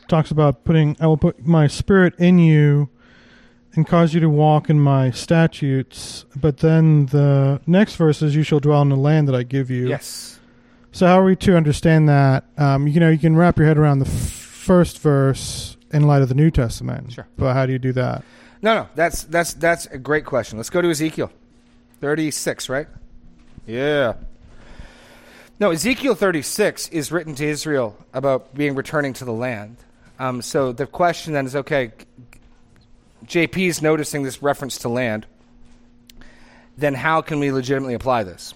talks 0.08 0.32
about 0.32 0.64
putting 0.64 0.98
I 1.00 1.08
will 1.08 1.18
put 1.18 1.46
my 1.46 1.68
spirit 1.68 2.16
in 2.18 2.40
you 2.40 2.90
and 3.76 3.88
cause 3.88 4.14
you 4.14 4.20
to 4.20 4.30
walk 4.30 4.70
in 4.70 4.80
my 4.80 5.12
statutes. 5.12 6.26
But 6.36 6.58
then 6.58 7.08
the 7.08 7.62
next 7.66 7.96
verse 7.96 8.22
is 8.22 8.36
you 8.36 8.44
shall 8.44 8.60
dwell 8.60 8.82
in 8.82 8.90
the 8.90 8.96
land 8.96 9.28
that 9.28 9.36
I 9.36 9.44
give 9.44 9.70
you. 9.70 9.90
Yes. 9.90 10.40
So 10.92 11.08
how 11.08 11.20
are 11.20 11.24
we 11.24 11.36
to 11.38 11.58
understand 11.58 12.08
that? 12.08 12.46
Um, 12.58 12.88
you 12.88 13.00
know, 13.00 13.10
you 13.10 13.18
can 13.18 13.36
wrap 13.36 13.58
your 13.58 13.66
head 13.68 13.80
around 13.80 14.00
the 14.00 14.06
f- 14.06 14.12
first 14.12 15.00
verse 15.00 15.76
in 15.92 16.04
light 16.04 16.22
of 16.22 16.30
the 16.30 16.36
New 16.36 16.52
Testament. 16.52 17.14
Sure. 17.14 17.28
But 17.36 17.54
how 17.56 17.66
do 17.66 17.72
you 17.72 17.80
do 17.80 17.94
that? 17.94 18.24
No, 18.64 18.76
no, 18.76 18.88
that's 18.96 19.24
that's 19.24 19.54
that's 19.56 19.88
a 19.88 19.98
great 19.98 20.24
question. 20.24 20.58
Let's 20.58 20.70
go 20.70 20.82
to 20.82 20.90
Ezekiel, 20.90 21.30
thirty-six, 22.00 22.70
right? 22.70 22.88
Yeah. 23.68 24.14
No, 25.60 25.72
Ezekiel 25.72 26.16
thirty-six 26.16 26.88
is 26.88 27.12
written 27.12 27.36
to 27.36 27.46
Israel 27.46 27.98
about 28.14 28.56
being 28.56 28.74
returning 28.74 29.12
to 29.14 29.26
the 29.26 29.34
land. 29.34 29.76
Um, 30.18 30.42
so 30.42 30.72
the 30.72 30.88
question 30.88 31.34
then 31.34 31.46
is, 31.46 31.58
okay, 31.58 31.92
JP 33.26 33.68
is 33.68 33.82
noticing 33.82 34.24
this 34.24 34.42
reference 34.42 34.78
to 34.80 34.90
land. 34.90 35.26
Then 36.78 36.94
how 36.94 37.22
can 37.22 37.40
we 37.40 37.52
legitimately 37.52 37.96
apply 37.96 38.24
this? 38.24 38.54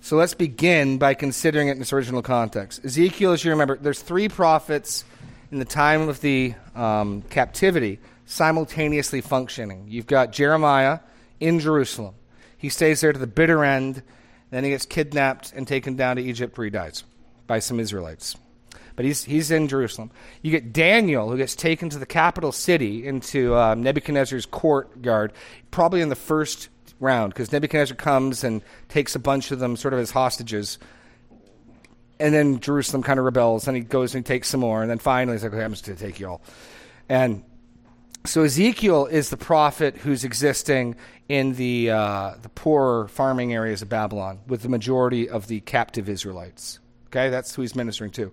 So 0.00 0.16
let's 0.16 0.34
begin 0.34 0.98
by 0.98 1.14
considering 1.14 1.68
it 1.68 1.72
in 1.72 1.82
its 1.82 1.92
original 1.92 2.22
context. 2.22 2.84
Ezekiel, 2.84 3.32
as 3.32 3.44
you 3.44 3.50
remember, 3.50 3.76
there's 3.76 4.00
three 4.00 4.28
prophets 4.28 5.04
in 5.50 5.58
the 5.58 5.64
time 5.64 6.08
of 6.08 6.20
the 6.20 6.54
um, 6.76 7.22
captivity 7.30 7.98
simultaneously 8.26 9.20
functioning. 9.20 9.86
You've 9.88 10.06
got 10.06 10.32
Jeremiah 10.32 11.00
in 11.40 11.60
Jerusalem. 11.60 12.14
He 12.56 12.68
stays 12.68 13.00
there 13.00 13.12
to 13.12 13.18
the 13.18 13.26
bitter 13.26 13.64
end, 13.64 14.02
then 14.50 14.64
he 14.64 14.70
gets 14.70 14.86
kidnapped 14.86 15.52
and 15.52 15.66
taken 15.66 15.96
down 15.96 16.16
to 16.16 16.22
Egypt 16.22 16.56
where 16.56 16.64
he 16.66 16.70
dies 16.70 17.04
by 17.46 17.58
some 17.58 17.80
Israelites. 17.80 18.36
But 18.96 19.04
he's, 19.04 19.24
he's 19.24 19.50
in 19.50 19.66
Jerusalem. 19.66 20.12
You 20.42 20.52
get 20.52 20.72
Daniel, 20.72 21.28
who 21.28 21.36
gets 21.36 21.56
taken 21.56 21.90
to 21.90 21.98
the 21.98 22.06
capital 22.06 22.52
city, 22.52 23.06
into 23.06 23.56
um, 23.56 23.82
Nebuchadnezzar's 23.82 24.46
courtyard, 24.46 25.32
probably 25.72 26.00
in 26.00 26.08
the 26.08 26.14
first 26.14 26.68
round, 27.00 27.34
because 27.34 27.50
Nebuchadnezzar 27.50 27.96
comes 27.96 28.44
and 28.44 28.62
takes 28.88 29.16
a 29.16 29.18
bunch 29.18 29.50
of 29.50 29.58
them 29.58 29.76
sort 29.76 29.94
of 29.94 30.00
as 30.00 30.12
hostages. 30.12 30.78
And 32.20 32.32
then 32.32 32.60
Jerusalem 32.60 33.02
kind 33.02 33.18
of 33.18 33.24
rebels, 33.24 33.66
and 33.66 33.76
he 33.76 33.82
goes 33.82 34.14
and 34.14 34.24
he 34.24 34.28
takes 34.28 34.48
some 34.48 34.60
more, 34.60 34.80
and 34.80 34.88
then 34.88 34.98
finally 34.98 35.34
he's 35.34 35.42
like, 35.42 35.52
okay, 35.52 35.64
I'm 35.64 35.72
just 35.72 35.84
going 35.84 35.98
to 35.98 36.04
take 36.04 36.20
you 36.20 36.28
all. 36.28 36.42
And 37.08 37.42
so 38.26 38.42
Ezekiel 38.42 39.06
is 39.06 39.30
the 39.30 39.36
prophet 39.36 39.98
who's 39.98 40.24
existing 40.24 40.96
in 41.28 41.54
the 41.54 41.90
uh, 41.90 42.34
the 42.40 42.48
poorer 42.48 43.08
farming 43.08 43.52
areas 43.52 43.82
of 43.82 43.88
Babylon 43.88 44.40
with 44.46 44.62
the 44.62 44.68
majority 44.68 45.28
of 45.28 45.46
the 45.46 45.60
captive 45.60 46.08
Israelites. 46.08 46.78
Okay, 47.08 47.28
that's 47.28 47.54
who 47.54 47.62
he's 47.62 47.76
ministering 47.76 48.10
to. 48.12 48.32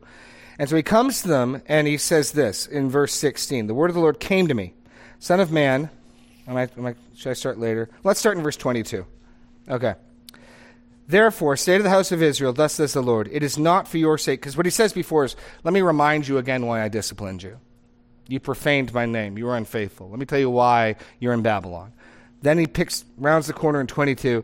And 0.57 0.69
so 0.69 0.75
he 0.75 0.83
comes 0.83 1.21
to 1.21 1.27
them 1.27 1.61
and 1.67 1.87
he 1.87 1.97
says 1.97 2.31
this 2.31 2.67
in 2.67 2.89
verse 2.89 3.13
16: 3.13 3.67
"The 3.67 3.73
word 3.73 3.89
of 3.89 3.95
the 3.95 4.01
Lord 4.01 4.19
came 4.19 4.47
to 4.47 4.53
me, 4.53 4.73
Son 5.19 5.39
of 5.39 5.51
man." 5.51 5.89
Am 6.47 6.57
I, 6.57 6.67
am 6.75 6.85
I, 6.87 6.95
should 7.15 7.29
I 7.29 7.33
start 7.33 7.59
later? 7.59 7.87
Let's 8.03 8.19
start 8.19 8.35
in 8.35 8.43
verse 8.43 8.57
22. 8.57 9.05
Okay. 9.69 9.93
Therefore, 11.07 11.55
say 11.55 11.77
to 11.77 11.83
the 11.83 11.89
house 11.89 12.11
of 12.11 12.23
Israel, 12.23 12.51
Thus 12.51 12.73
says 12.73 12.93
the 12.93 13.01
Lord, 13.01 13.29
it 13.31 13.43
is 13.43 13.57
not 13.57 13.87
for 13.87 13.99
your 13.99 14.17
sake, 14.17 14.41
because 14.41 14.57
what 14.57 14.65
he 14.65 14.71
says 14.71 14.91
before 14.91 15.23
is, 15.23 15.35
Let 15.63 15.73
me 15.73 15.81
remind 15.81 16.27
you 16.27 16.39
again 16.39 16.65
why 16.65 16.81
I 16.81 16.87
disciplined 16.87 17.43
you. 17.43 17.59
You 18.27 18.39
profaned 18.39 18.93
my 18.93 19.05
name. 19.05 19.37
You 19.37 19.45
were 19.45 19.57
unfaithful. 19.57 20.09
Let 20.09 20.19
me 20.19 20.25
tell 20.25 20.39
you 20.39 20.49
why 20.49 20.95
you're 21.19 21.33
in 21.33 21.41
Babylon. 21.41 21.93
Then 22.41 22.57
he 22.57 22.67
picks, 22.67 23.05
rounds 23.17 23.47
the 23.47 23.53
corner 23.53 23.81
in 23.81 23.87
22. 23.87 24.43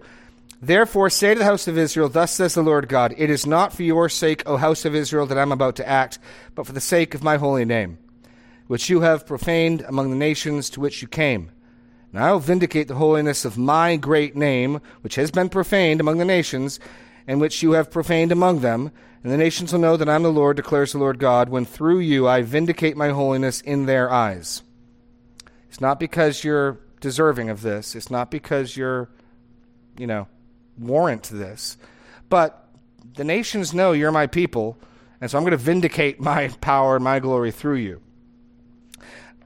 Therefore, 0.62 1.10
say 1.10 1.34
to 1.34 1.40
the 1.40 1.46
house 1.46 1.68
of 1.68 1.78
Israel, 1.78 2.10
Thus 2.10 2.32
says 2.32 2.56
the 2.56 2.64
Lord 2.64 2.90
God, 2.90 3.14
It 3.18 3.30
is 3.30 3.46
not 3.46 3.74
for 3.74 3.84
your 3.84 4.10
sake, 4.10 4.44
O 4.46 4.58
house 4.58 4.86
of 4.86 4.96
Israel, 4.96 5.28
that 5.28 5.38
I'm 5.38 5.52
about 5.52 5.76
to 5.78 5.88
act, 5.88 6.18
but 6.56 6.66
for 6.66 6.74
the 6.74 6.82
sake 6.82 7.14
of 7.14 7.24
my 7.24 7.38
holy 7.38 7.66
name, 7.66 8.00
which 8.66 8.90
you 8.90 9.02
have 9.02 9.28
profaned 9.28 9.82
among 9.82 10.10
the 10.10 10.16
nations 10.16 10.70
to 10.72 10.80
which 10.80 11.02
you 11.02 11.08
came. 11.08 11.52
And 12.12 12.24
I 12.24 12.32
will 12.32 12.40
vindicate 12.40 12.88
the 12.88 12.96
holiness 12.96 13.46
of 13.46 13.58
my 13.58 13.98
great 13.98 14.36
name, 14.36 14.82
which 15.02 15.16
has 15.16 15.30
been 15.30 15.50
profaned 15.50 16.02
among 16.02 16.18
the 16.18 16.26
nations, 16.26 16.80
and 17.28 17.40
which 17.40 17.62
you 17.62 17.74
have 17.74 17.92
profaned 17.92 18.32
among 18.32 18.62
them. 18.62 18.92
And 19.24 19.32
the 19.32 19.38
nations 19.38 19.72
will 19.72 19.80
know 19.80 19.98
that 19.98 20.10
I'm 20.10 20.24
the 20.24 20.32
Lord, 20.32 20.58
declares 20.58 20.92
the 20.92 21.00
Lord 21.00 21.20
God, 21.20 21.50
when 21.50 21.66
through 21.66 22.00
you 22.00 22.28
I 22.28 22.42
vindicate 22.42 22.96
my 22.96 23.10
holiness 23.10 23.62
in 23.62 23.86
their 23.86 24.12
eyes. 24.12 24.62
It's 25.70 25.82
not 25.82 26.00
because 26.00 26.44
you're 26.44 26.80
deserving 27.02 27.50
of 27.50 27.62
this, 27.62 27.96
it's 27.96 28.12
not 28.12 28.32
because 28.32 28.78
you're, 28.78 29.10
you 29.98 30.08
know, 30.08 30.28
warrant 30.78 31.24
this, 31.24 31.78
but 32.30 32.70
the 33.16 33.24
nations 33.24 33.74
know 33.74 33.92
you're 33.92 34.12
my 34.12 34.28
people, 34.28 34.78
and 35.20 35.30
so 35.30 35.38
I'm 35.38 35.44
going 35.44 35.52
to 35.52 35.58
vindicate 35.58 36.20
my 36.20 36.48
power 36.62 36.96
and 36.96 37.04
my 37.04 37.20
glory 37.20 37.52
through 37.52 37.78
you. 37.78 38.02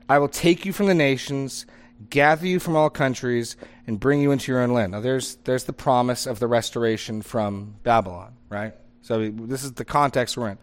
I 0.08 0.20
will 0.20 0.28
take 0.28 0.66
you 0.66 0.74
from 0.74 0.88
the 0.88 0.96
nations 0.96 1.66
gather 2.10 2.48
you 2.48 2.60
from 2.60 2.76
all 2.76 2.90
countries 2.90 3.56
and 3.88 4.00
bring 4.00 4.22
you 4.22 4.32
into 4.32 4.52
your 4.52 4.62
own 4.62 4.72
land. 4.72 4.92
Now, 4.94 5.02
there's 5.02 5.36
there's 5.44 5.66
the 5.66 5.74
promise 5.74 6.26
of 6.26 6.40
the 6.40 6.48
restoration 6.48 7.22
from 7.22 7.76
Babylon, 7.84 8.34
right? 8.50 8.74
So 9.02 9.30
this 9.30 9.64
is 9.64 9.74
the 9.74 9.86
context 9.86 10.38
we're 10.38 10.50
in. 10.50 10.58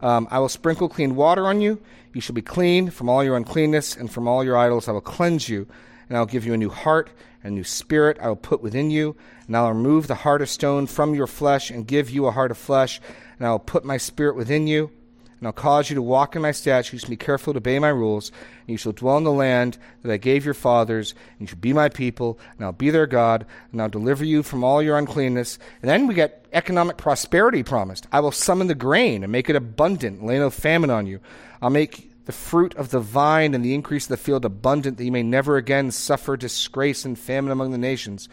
Um, 0.00 0.28
I 0.30 0.38
will 0.38 0.48
sprinkle 0.48 0.88
clean 0.88 1.16
water 1.16 1.46
on 1.46 1.60
you. 1.60 1.80
You 2.12 2.20
shall 2.20 2.34
be 2.34 2.42
clean 2.42 2.90
from 2.90 3.08
all 3.08 3.22
your 3.22 3.36
uncleanness, 3.36 3.96
and 3.96 4.10
from 4.10 4.28
all 4.28 4.44
your 4.44 4.56
idols 4.56 4.88
I 4.88 4.92
will 4.92 5.00
cleanse 5.00 5.48
you. 5.48 5.66
And 6.08 6.16
I 6.16 6.20
will 6.20 6.26
give 6.26 6.46
you 6.46 6.54
a 6.54 6.58
new 6.58 6.70
heart, 6.70 7.10
and 7.42 7.52
a 7.52 7.54
new 7.54 7.64
spirit 7.64 8.18
I 8.20 8.28
will 8.28 8.36
put 8.36 8.62
within 8.62 8.90
you. 8.90 9.16
And 9.46 9.56
I 9.56 9.62
will 9.62 9.74
remove 9.74 10.06
the 10.06 10.14
heart 10.14 10.42
of 10.42 10.48
stone 10.48 10.86
from 10.86 11.14
your 11.14 11.26
flesh, 11.26 11.70
and 11.70 11.86
give 11.86 12.10
you 12.10 12.26
a 12.26 12.32
heart 12.32 12.50
of 12.50 12.58
flesh. 12.58 13.00
And 13.38 13.46
I 13.46 13.50
will 13.50 13.58
put 13.58 13.84
my 13.84 13.96
spirit 13.96 14.36
within 14.36 14.66
you 14.66 14.90
and 15.38 15.46
I'll 15.46 15.52
cause 15.52 15.88
you 15.88 15.94
to 15.94 16.02
walk 16.02 16.34
in 16.34 16.42
my 16.42 16.52
statutes 16.52 17.04
and 17.04 17.10
be 17.10 17.16
careful 17.16 17.52
to 17.52 17.58
obey 17.58 17.78
my 17.78 17.88
rules. 17.88 18.30
And 18.30 18.70
you 18.70 18.76
shall 18.76 18.92
dwell 18.92 19.18
in 19.18 19.24
the 19.24 19.32
land 19.32 19.78
that 20.02 20.12
I 20.12 20.16
gave 20.16 20.44
your 20.44 20.54
fathers, 20.54 21.14
and 21.38 21.40
you 21.42 21.46
shall 21.46 21.58
be 21.58 21.72
my 21.72 21.88
people, 21.88 22.38
and 22.56 22.64
I'll 22.64 22.72
be 22.72 22.90
their 22.90 23.06
God, 23.06 23.46
and 23.72 23.80
I'll 23.80 23.88
deliver 23.88 24.24
you 24.24 24.42
from 24.42 24.64
all 24.64 24.82
your 24.82 24.98
uncleanness. 24.98 25.58
And 25.80 25.88
then 25.88 26.06
we 26.06 26.14
get 26.14 26.46
economic 26.52 26.96
prosperity 26.96 27.62
promised. 27.62 28.06
I 28.10 28.20
will 28.20 28.32
summon 28.32 28.66
the 28.66 28.74
grain 28.74 29.22
and 29.22 29.30
make 29.30 29.48
it 29.48 29.56
abundant, 29.56 30.18
and 30.18 30.28
lay 30.28 30.38
no 30.38 30.50
famine 30.50 30.90
on 30.90 31.06
you. 31.06 31.20
I'll 31.62 31.70
make 31.70 32.24
the 32.26 32.32
fruit 32.32 32.74
of 32.74 32.90
the 32.90 33.00
vine 33.00 33.54
and 33.54 33.64
the 33.64 33.74
increase 33.74 34.04
of 34.04 34.10
the 34.10 34.16
field 34.18 34.44
abundant, 34.44 34.98
that 34.98 35.04
you 35.04 35.12
may 35.12 35.22
never 35.22 35.56
again 35.56 35.90
suffer 35.90 36.36
disgrace 36.36 37.04
and 37.04 37.18
famine 37.18 37.52
among 37.52 37.70
the 37.70 37.78
nations. 37.78 38.28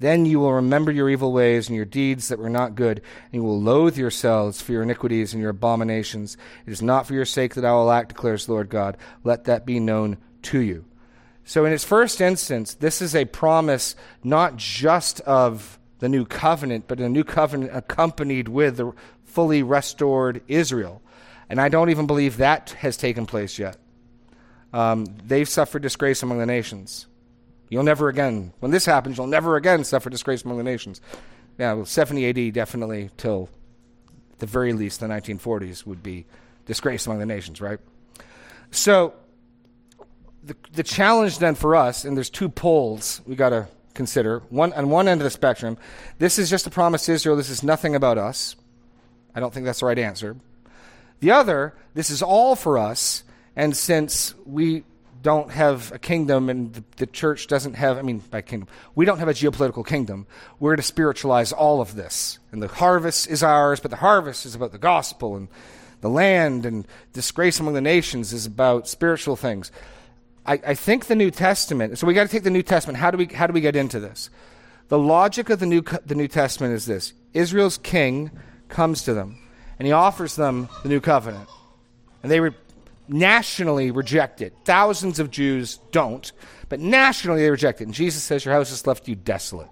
Then 0.00 0.24
you 0.24 0.40
will 0.40 0.54
remember 0.54 0.90
your 0.90 1.10
evil 1.10 1.30
ways 1.30 1.68
and 1.68 1.76
your 1.76 1.84
deeds 1.84 2.28
that 2.28 2.38
were 2.38 2.50
not 2.50 2.74
good, 2.74 3.02
and 3.26 3.34
you 3.34 3.42
will 3.42 3.60
loathe 3.60 3.98
yourselves 3.98 4.60
for 4.60 4.72
your 4.72 4.82
iniquities 4.82 5.34
and 5.34 5.42
your 5.42 5.50
abominations. 5.50 6.38
It 6.66 6.72
is 6.72 6.80
not 6.80 7.06
for 7.06 7.12
your 7.12 7.26
sake 7.26 7.54
that 7.54 7.66
I 7.66 7.72
will 7.72 7.90
act, 7.90 8.08
declares 8.08 8.46
the 8.46 8.52
Lord 8.52 8.70
God. 8.70 8.96
Let 9.24 9.44
that 9.44 9.66
be 9.66 9.78
known 9.78 10.16
to 10.42 10.58
you. 10.58 10.86
So, 11.44 11.66
in 11.66 11.72
its 11.72 11.84
first 11.84 12.20
instance, 12.20 12.74
this 12.74 13.02
is 13.02 13.14
a 13.14 13.26
promise 13.26 13.94
not 14.24 14.56
just 14.56 15.20
of 15.22 15.78
the 15.98 16.08
new 16.08 16.24
covenant, 16.24 16.86
but 16.88 16.98
a 16.98 17.08
new 17.08 17.24
covenant 17.24 17.72
accompanied 17.74 18.48
with 18.48 18.78
the 18.78 18.92
fully 19.24 19.62
restored 19.62 20.40
Israel. 20.48 21.02
And 21.50 21.60
I 21.60 21.68
don't 21.68 21.90
even 21.90 22.06
believe 22.06 22.38
that 22.38 22.70
has 22.78 22.96
taken 22.96 23.26
place 23.26 23.58
yet. 23.58 23.76
Um, 24.72 25.04
they've 25.26 25.48
suffered 25.48 25.82
disgrace 25.82 26.22
among 26.22 26.38
the 26.38 26.46
nations. 26.46 27.06
You'll 27.70 27.84
never 27.84 28.08
again, 28.08 28.52
when 28.58 28.72
this 28.72 28.84
happens, 28.84 29.16
you'll 29.16 29.28
never 29.28 29.56
again 29.56 29.84
suffer 29.84 30.10
disgrace 30.10 30.44
among 30.44 30.58
the 30.58 30.64
nations. 30.64 31.00
Yeah, 31.56 31.72
well, 31.74 31.86
70 31.86 32.48
AD 32.48 32.52
definitely 32.52 33.10
till 33.16 33.48
the 34.38 34.46
very 34.46 34.72
least 34.72 35.00
the 35.00 35.06
1940s 35.06 35.86
would 35.86 36.02
be 36.02 36.26
disgrace 36.66 37.06
among 37.06 37.20
the 37.20 37.26
nations, 37.26 37.60
right? 37.60 37.78
So 38.72 39.14
the, 40.42 40.56
the 40.72 40.82
challenge 40.82 41.38
then 41.38 41.54
for 41.54 41.76
us, 41.76 42.04
and 42.04 42.16
there's 42.16 42.30
two 42.30 42.48
poles 42.48 43.20
we 43.24 43.36
got 43.36 43.50
to 43.50 43.68
consider. 43.94 44.40
One 44.50 44.72
on 44.72 44.90
one 44.90 45.06
end 45.06 45.20
of 45.20 45.24
the 45.24 45.30
spectrum, 45.30 45.78
this 46.18 46.38
is 46.38 46.50
just 46.50 46.66
a 46.66 46.70
promise 46.70 47.06
to 47.06 47.12
Israel. 47.12 47.36
This 47.36 47.50
is 47.50 47.62
nothing 47.62 47.94
about 47.94 48.18
us. 48.18 48.56
I 49.34 49.40
don't 49.40 49.54
think 49.54 49.66
that's 49.66 49.80
the 49.80 49.86
right 49.86 49.98
answer. 49.98 50.36
The 51.20 51.30
other, 51.30 51.74
this 51.94 52.10
is 52.10 52.22
all 52.22 52.56
for 52.56 52.78
us, 52.78 53.22
and 53.54 53.76
since 53.76 54.34
we 54.44 54.84
don't 55.22 55.50
have 55.50 55.92
a 55.92 55.98
kingdom 55.98 56.48
and 56.48 56.72
the, 56.72 56.84
the, 56.96 57.06
church 57.06 57.46
doesn't 57.46 57.74
have, 57.74 57.98
I 57.98 58.02
mean, 58.02 58.18
by 58.18 58.40
kingdom, 58.42 58.68
we 58.94 59.04
don't 59.04 59.18
have 59.18 59.28
a 59.28 59.34
geopolitical 59.34 59.86
kingdom, 59.86 60.26
we're 60.58 60.76
to 60.76 60.82
spiritualize 60.82 61.52
all 61.52 61.80
of 61.80 61.94
this. 61.94 62.38
And 62.52 62.62
the 62.62 62.68
harvest 62.68 63.28
is 63.28 63.42
ours, 63.42 63.80
but 63.80 63.90
the 63.90 63.98
harvest 63.98 64.46
is 64.46 64.54
about 64.54 64.72
the 64.72 64.78
gospel, 64.78 65.36
and 65.36 65.48
the 66.00 66.08
land 66.08 66.64
and 66.64 66.86
disgrace 67.12 67.60
among 67.60 67.74
the 67.74 67.80
nations 67.80 68.32
is 68.32 68.46
about 68.46 68.88
spiritual 68.88 69.36
things. 69.36 69.70
I, 70.46 70.54
I 70.66 70.74
think 70.74 71.06
the 71.06 71.16
New 71.16 71.30
Testament, 71.30 71.98
so 71.98 72.06
we 72.06 72.14
got 72.14 72.24
to 72.24 72.28
take 72.28 72.42
the 72.42 72.50
New 72.50 72.62
Testament. 72.62 72.98
How 72.98 73.10
do, 73.10 73.18
we, 73.18 73.26
how 73.26 73.46
do 73.46 73.52
we 73.52 73.60
get 73.60 73.76
into 73.76 74.00
this? 74.00 74.30
The 74.88 74.98
logic 74.98 75.50
of 75.50 75.60
the 75.60 75.66
New, 75.66 75.82
the 76.04 76.14
New 76.14 76.28
Testament 76.28 76.74
is 76.74 76.86
this 76.86 77.12
Israel's 77.32 77.78
king 77.78 78.30
comes 78.68 79.02
to 79.04 79.14
them 79.14 79.38
and 79.78 79.86
he 79.86 79.92
offers 79.92 80.36
them 80.36 80.68
the 80.82 80.88
new 80.88 81.00
covenant. 81.00 81.48
And 82.22 82.30
they 82.30 82.40
re- 82.40 82.54
nationally 83.10 83.90
reject 83.90 84.40
it. 84.40 84.54
Thousands 84.64 85.18
of 85.18 85.30
Jews 85.30 85.78
don't, 85.90 86.30
but 86.68 86.80
nationally 86.80 87.42
they 87.42 87.50
reject 87.50 87.80
it. 87.80 87.84
And 87.84 87.94
Jesus 87.94 88.22
says, 88.22 88.44
Your 88.44 88.54
house 88.54 88.70
has 88.70 88.86
left 88.86 89.08
you 89.08 89.14
desolate, 89.14 89.70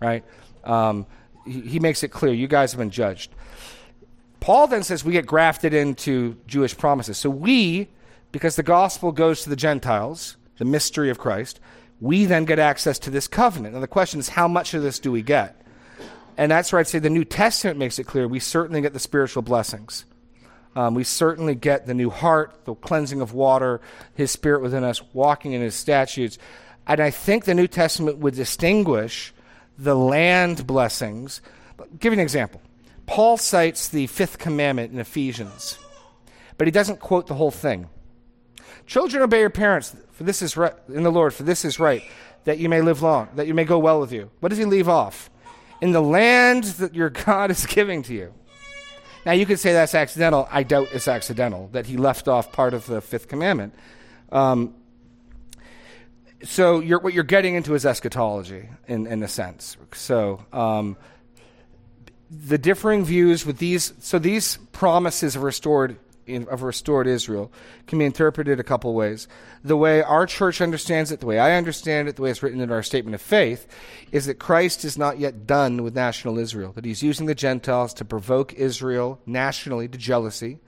right? 0.00 0.24
Um, 0.64 1.06
he, 1.46 1.60
he 1.60 1.80
makes 1.80 2.02
it 2.02 2.08
clear, 2.08 2.32
you 2.32 2.48
guys 2.48 2.72
have 2.72 2.78
been 2.78 2.90
judged. 2.90 3.30
Paul 4.40 4.66
then 4.68 4.82
says 4.82 5.04
we 5.04 5.12
get 5.12 5.26
grafted 5.26 5.74
into 5.74 6.36
Jewish 6.46 6.76
promises. 6.76 7.18
So 7.18 7.28
we, 7.30 7.88
because 8.32 8.56
the 8.56 8.62
gospel 8.62 9.12
goes 9.12 9.42
to 9.42 9.50
the 9.50 9.56
Gentiles, 9.56 10.36
the 10.58 10.64
mystery 10.64 11.10
of 11.10 11.18
Christ, 11.18 11.60
we 12.00 12.24
then 12.24 12.44
get 12.44 12.58
access 12.58 12.98
to 13.00 13.10
this 13.10 13.26
covenant. 13.26 13.74
And 13.74 13.82
the 13.82 13.88
question 13.88 14.20
is, 14.20 14.28
how 14.28 14.46
much 14.46 14.74
of 14.74 14.82
this 14.82 14.98
do 14.98 15.10
we 15.10 15.22
get? 15.22 15.60
And 16.36 16.50
that's 16.52 16.72
where 16.72 16.78
I'd 16.78 16.86
say 16.86 17.00
the 17.00 17.10
New 17.10 17.24
Testament 17.24 17.78
makes 17.78 17.98
it 17.98 18.04
clear 18.04 18.28
we 18.28 18.38
certainly 18.38 18.80
get 18.80 18.92
the 18.92 19.00
spiritual 19.00 19.42
blessings. 19.42 20.04
Um, 20.78 20.94
we 20.94 21.02
certainly 21.02 21.56
get 21.56 21.86
the 21.86 21.92
new 21.92 22.08
heart, 22.08 22.64
the 22.64 22.72
cleansing 22.72 23.20
of 23.20 23.34
water, 23.34 23.80
His 24.14 24.30
Spirit 24.30 24.62
within 24.62 24.84
us, 24.84 25.02
walking 25.12 25.52
in 25.52 25.60
His 25.60 25.74
statutes. 25.74 26.38
And 26.86 27.00
I 27.00 27.10
think 27.10 27.46
the 27.46 27.54
New 27.54 27.66
Testament 27.66 28.18
would 28.18 28.36
distinguish 28.36 29.34
the 29.76 29.96
land 29.96 30.68
blessings. 30.68 31.42
I'll 31.80 31.86
give 31.98 32.12
you 32.12 32.20
an 32.20 32.22
example. 32.22 32.62
Paul 33.06 33.38
cites 33.38 33.88
the 33.88 34.06
fifth 34.06 34.38
commandment 34.38 34.92
in 34.92 35.00
Ephesians, 35.00 35.80
but 36.58 36.68
he 36.68 36.70
doesn't 36.70 37.00
quote 37.00 37.26
the 37.26 37.34
whole 37.34 37.50
thing. 37.50 37.88
Children, 38.86 39.24
obey 39.24 39.40
your 39.40 39.50
parents, 39.50 39.96
for 40.12 40.22
this 40.22 40.42
is 40.42 40.56
right 40.56 40.74
in 40.86 41.02
the 41.02 41.10
Lord, 41.10 41.34
for 41.34 41.42
this 41.42 41.64
is 41.64 41.80
right, 41.80 42.04
that 42.44 42.58
you 42.58 42.68
may 42.68 42.82
live 42.82 43.02
long, 43.02 43.30
that 43.34 43.48
you 43.48 43.54
may 43.54 43.64
go 43.64 43.80
well 43.80 43.98
with 43.98 44.12
you. 44.12 44.30
What 44.38 44.50
does 44.50 44.58
he 44.58 44.64
leave 44.64 44.88
off? 44.88 45.28
in 45.80 45.92
the 45.92 46.02
land 46.02 46.64
that 46.64 46.94
your 46.94 47.10
God 47.26 47.50
is 47.50 47.66
giving 47.66 48.02
to 48.04 48.14
you. 48.14 48.34
Now, 49.26 49.32
you 49.32 49.46
could 49.46 49.58
say 49.58 49.72
that's 49.72 49.94
accidental. 49.94 50.48
I 50.50 50.62
doubt 50.62 50.88
it's 50.92 51.08
accidental 51.08 51.68
that 51.72 51.86
he 51.86 51.96
left 51.96 52.28
off 52.28 52.52
part 52.52 52.74
of 52.74 52.86
the 52.86 53.00
fifth 53.00 53.28
commandment. 53.28 53.74
Um, 54.30 54.74
so, 56.44 56.80
you're, 56.80 57.00
what 57.00 57.14
you're 57.14 57.24
getting 57.24 57.54
into 57.54 57.74
is 57.74 57.84
eschatology, 57.84 58.68
in, 58.86 59.06
in 59.06 59.22
a 59.22 59.28
sense. 59.28 59.76
So, 59.92 60.44
um, 60.52 60.96
the 62.30 62.58
differing 62.58 63.04
views 63.04 63.44
with 63.44 63.58
these, 63.58 63.92
so 64.00 64.18
these 64.18 64.58
promises 64.72 65.34
of 65.34 65.42
restored 65.42 65.98
of 66.28 66.62
restored 66.62 67.06
Israel 67.06 67.52
can 67.86 67.98
be 67.98 68.04
interpreted 68.04 68.60
a 68.60 68.64
couple 68.64 68.94
ways. 68.94 69.28
The 69.64 69.76
way 69.76 70.02
our 70.02 70.26
church 70.26 70.60
understands 70.60 71.10
it, 71.10 71.20
the 71.20 71.26
way 71.26 71.38
I 71.38 71.56
understand 71.56 72.08
it, 72.08 72.16
the 72.16 72.22
way 72.22 72.30
it's 72.30 72.42
written 72.42 72.60
in 72.60 72.70
our 72.70 72.82
statement 72.82 73.14
of 73.14 73.20
faith, 73.20 73.66
is 74.12 74.26
that 74.26 74.38
Christ 74.38 74.84
is 74.84 74.98
not 74.98 75.18
yet 75.18 75.46
done 75.46 75.82
with 75.82 75.94
national 75.94 76.38
Israel, 76.38 76.72
that 76.72 76.84
he's 76.84 77.02
using 77.02 77.26
the 77.26 77.34
Gentiles 77.34 77.94
to 77.94 78.04
provoke 78.04 78.52
Israel 78.54 79.20
nationally 79.26 79.88
to 79.88 79.98
jealousy, 79.98 80.58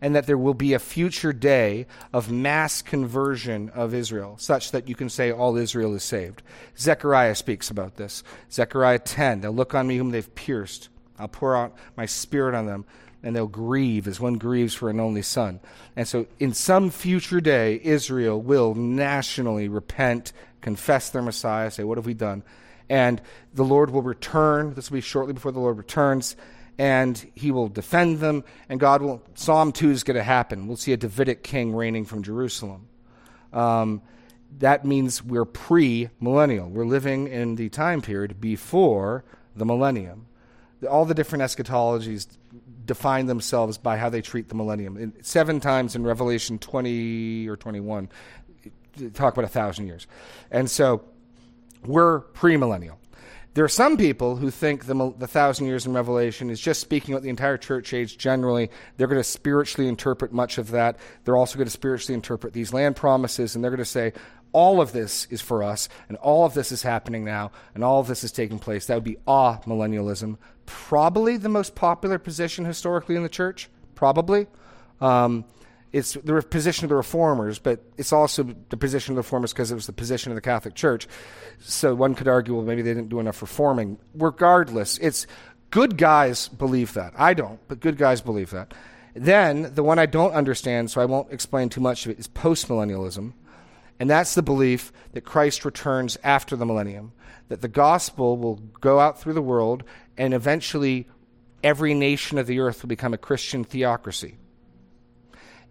and 0.00 0.16
that 0.16 0.26
there 0.26 0.36
will 0.36 0.54
be 0.54 0.74
a 0.74 0.80
future 0.80 1.32
day 1.32 1.86
of 2.12 2.30
mass 2.30 2.82
conversion 2.82 3.70
of 3.70 3.94
Israel, 3.94 4.36
such 4.36 4.72
that 4.72 4.88
you 4.88 4.96
can 4.96 5.08
say 5.08 5.30
all 5.30 5.56
Israel 5.56 5.94
is 5.94 6.02
saved. 6.02 6.42
Zechariah 6.76 7.36
speaks 7.36 7.70
about 7.70 7.96
this. 7.96 8.24
Zechariah 8.50 8.98
10, 8.98 9.40
they'll 9.40 9.52
look 9.52 9.74
on 9.74 9.86
me 9.86 9.96
whom 9.96 10.10
they've 10.10 10.34
pierced. 10.34 10.88
I'll 11.18 11.28
pour 11.28 11.56
out 11.56 11.76
my 11.96 12.06
spirit 12.06 12.56
on 12.56 12.66
them 12.66 12.84
and 13.22 13.36
they'll 13.36 13.46
grieve 13.46 14.08
as 14.08 14.20
one 14.20 14.34
grieves 14.34 14.74
for 14.74 14.90
an 14.90 15.00
only 15.00 15.22
son. 15.22 15.60
And 15.94 16.08
so, 16.08 16.26
in 16.38 16.52
some 16.54 16.90
future 16.90 17.40
day, 17.40 17.80
Israel 17.82 18.40
will 18.40 18.74
nationally 18.74 19.68
repent, 19.68 20.32
confess 20.60 21.10
their 21.10 21.22
Messiah, 21.22 21.70
say, 21.70 21.84
What 21.84 21.98
have 21.98 22.06
we 22.06 22.14
done? 22.14 22.42
And 22.88 23.22
the 23.54 23.64
Lord 23.64 23.90
will 23.90 24.02
return. 24.02 24.74
This 24.74 24.90
will 24.90 24.96
be 24.96 25.02
shortly 25.02 25.32
before 25.32 25.52
the 25.52 25.60
Lord 25.60 25.78
returns. 25.78 26.36
And 26.78 27.16
he 27.34 27.50
will 27.50 27.68
defend 27.68 28.20
them. 28.20 28.44
And 28.68 28.80
God 28.80 29.02
will. 29.02 29.22
Psalm 29.34 29.72
2 29.72 29.90
is 29.90 30.04
going 30.04 30.16
to 30.16 30.22
happen. 30.22 30.66
We'll 30.66 30.76
see 30.76 30.92
a 30.92 30.96
Davidic 30.96 31.42
king 31.42 31.74
reigning 31.74 32.04
from 32.04 32.22
Jerusalem. 32.22 32.88
Um, 33.52 34.02
that 34.58 34.84
means 34.84 35.22
we're 35.22 35.44
pre 35.44 36.08
millennial. 36.20 36.68
We're 36.68 36.86
living 36.86 37.28
in 37.28 37.56
the 37.56 37.68
time 37.68 38.02
period 38.02 38.40
before 38.40 39.24
the 39.54 39.64
millennium. 39.64 40.26
All 40.90 41.04
the 41.04 41.14
different 41.14 41.42
eschatologies 41.42 42.26
define 42.84 43.26
themselves 43.26 43.78
by 43.78 43.96
how 43.96 44.08
they 44.08 44.22
treat 44.22 44.48
the 44.48 44.54
millennium. 44.54 44.96
In, 44.96 45.22
seven 45.22 45.60
times 45.60 45.94
in 45.96 46.04
Revelation 46.04 46.58
20 46.58 47.48
or 47.48 47.56
21, 47.56 48.08
talk 49.14 49.32
about 49.32 49.44
a 49.44 49.48
thousand 49.48 49.86
years. 49.86 50.06
And 50.50 50.70
so 50.70 51.04
we're 51.84 52.20
premillennial. 52.20 52.96
There 53.54 53.64
are 53.64 53.68
some 53.68 53.98
people 53.98 54.36
who 54.36 54.50
think 54.50 54.86
the, 54.86 55.14
the 55.18 55.26
thousand 55.26 55.66
years 55.66 55.84
in 55.84 55.92
Revelation 55.92 56.48
is 56.48 56.58
just 56.58 56.80
speaking 56.80 57.12
about 57.12 57.22
the 57.22 57.28
entire 57.28 57.58
church 57.58 57.92
age 57.92 58.16
generally. 58.16 58.70
They're 58.96 59.06
going 59.06 59.20
to 59.20 59.24
spiritually 59.24 59.88
interpret 59.88 60.32
much 60.32 60.56
of 60.56 60.70
that. 60.70 60.96
They're 61.24 61.36
also 61.36 61.58
going 61.58 61.66
to 61.66 61.72
spiritually 61.72 62.14
interpret 62.14 62.54
these 62.54 62.72
land 62.72 62.96
promises, 62.96 63.54
and 63.54 63.62
they're 63.62 63.70
going 63.70 63.78
to 63.78 63.84
say, 63.84 64.14
all 64.52 64.80
of 64.80 64.92
this 64.92 65.26
is 65.30 65.40
for 65.40 65.62
us, 65.62 65.88
and 66.08 66.16
all 66.18 66.44
of 66.44 66.54
this 66.54 66.72
is 66.72 66.82
happening 66.82 67.24
now, 67.24 67.50
and 67.74 67.82
all 67.82 68.00
of 68.00 68.06
this 68.06 68.22
is 68.24 68.32
taking 68.32 68.58
place. 68.58 68.86
That 68.86 68.94
would 68.94 69.04
be 69.04 69.18
ah 69.26 69.60
millennialism. 69.62 70.38
Probably 70.66 71.36
the 71.36 71.48
most 71.48 71.74
popular 71.74 72.18
position 72.18 72.64
historically 72.64 73.16
in 73.16 73.22
the 73.22 73.28
church. 73.28 73.68
Probably. 73.94 74.46
Um, 75.00 75.44
it's 75.92 76.14
the 76.14 76.40
position 76.42 76.86
of 76.86 76.88
the 76.88 76.96
reformers, 76.96 77.58
but 77.58 77.84
it's 77.98 78.12
also 78.12 78.54
the 78.70 78.76
position 78.76 79.12
of 79.12 79.16
the 79.16 79.20
reformers 79.20 79.52
because 79.52 79.70
it 79.70 79.74
was 79.74 79.86
the 79.86 79.92
position 79.92 80.32
of 80.32 80.36
the 80.36 80.40
Catholic 80.40 80.74
Church. 80.74 81.06
So 81.60 81.94
one 81.94 82.14
could 82.14 82.28
argue, 82.28 82.54
well, 82.54 82.64
maybe 82.64 82.80
they 82.80 82.94
didn't 82.94 83.10
do 83.10 83.20
enough 83.20 83.42
reforming. 83.42 83.98
Regardless, 84.14 84.96
it's 84.98 85.26
good 85.70 85.98
guys 85.98 86.48
believe 86.48 86.94
that. 86.94 87.12
I 87.16 87.34
don't, 87.34 87.60
but 87.68 87.80
good 87.80 87.98
guys 87.98 88.22
believe 88.22 88.50
that. 88.50 88.72
Then 89.14 89.74
the 89.74 89.82
one 89.82 89.98
I 89.98 90.06
don't 90.06 90.32
understand, 90.32 90.90
so 90.90 91.02
I 91.02 91.04
won't 91.04 91.30
explain 91.30 91.68
too 91.68 91.82
much 91.82 92.06
of 92.06 92.12
it, 92.12 92.18
is 92.18 92.26
postmillennialism. 92.26 93.34
And 94.02 94.10
that's 94.10 94.34
the 94.34 94.42
belief 94.42 94.92
that 95.12 95.20
Christ 95.20 95.64
returns 95.64 96.18
after 96.24 96.56
the 96.56 96.66
millennium, 96.66 97.12
that 97.46 97.60
the 97.60 97.68
gospel 97.68 98.36
will 98.36 98.56
go 98.56 98.98
out 98.98 99.20
through 99.20 99.34
the 99.34 99.40
world 99.40 99.84
and 100.18 100.34
eventually 100.34 101.06
every 101.62 101.94
nation 101.94 102.36
of 102.36 102.48
the 102.48 102.58
earth 102.58 102.82
will 102.82 102.88
become 102.88 103.14
a 103.14 103.16
Christian 103.16 103.62
theocracy. 103.62 104.38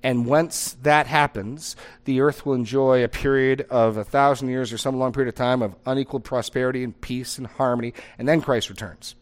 And 0.01 0.25
once 0.25 0.77
that 0.83 1.07
happens, 1.07 1.75
the 2.05 2.21
earth 2.21 2.45
will 2.45 2.53
enjoy 2.53 3.03
a 3.03 3.09
period 3.09 3.67
of 3.69 3.97
a 3.97 4.05
thousand 4.05 4.47
years 4.47 4.71
or 4.71 4.77
some 4.77 4.97
long 4.97 5.11
period 5.11 5.27
of 5.27 5.35
time 5.35 5.61
of 5.61 5.75
unequaled 5.85 6.23
prosperity 6.23 6.85
and 6.85 7.01
peace 7.01 7.37
and 7.37 7.47
harmony, 7.47 7.93
and 8.17 8.29
then 8.29 8.39
Christ 8.39 8.69
returns. 8.69 9.13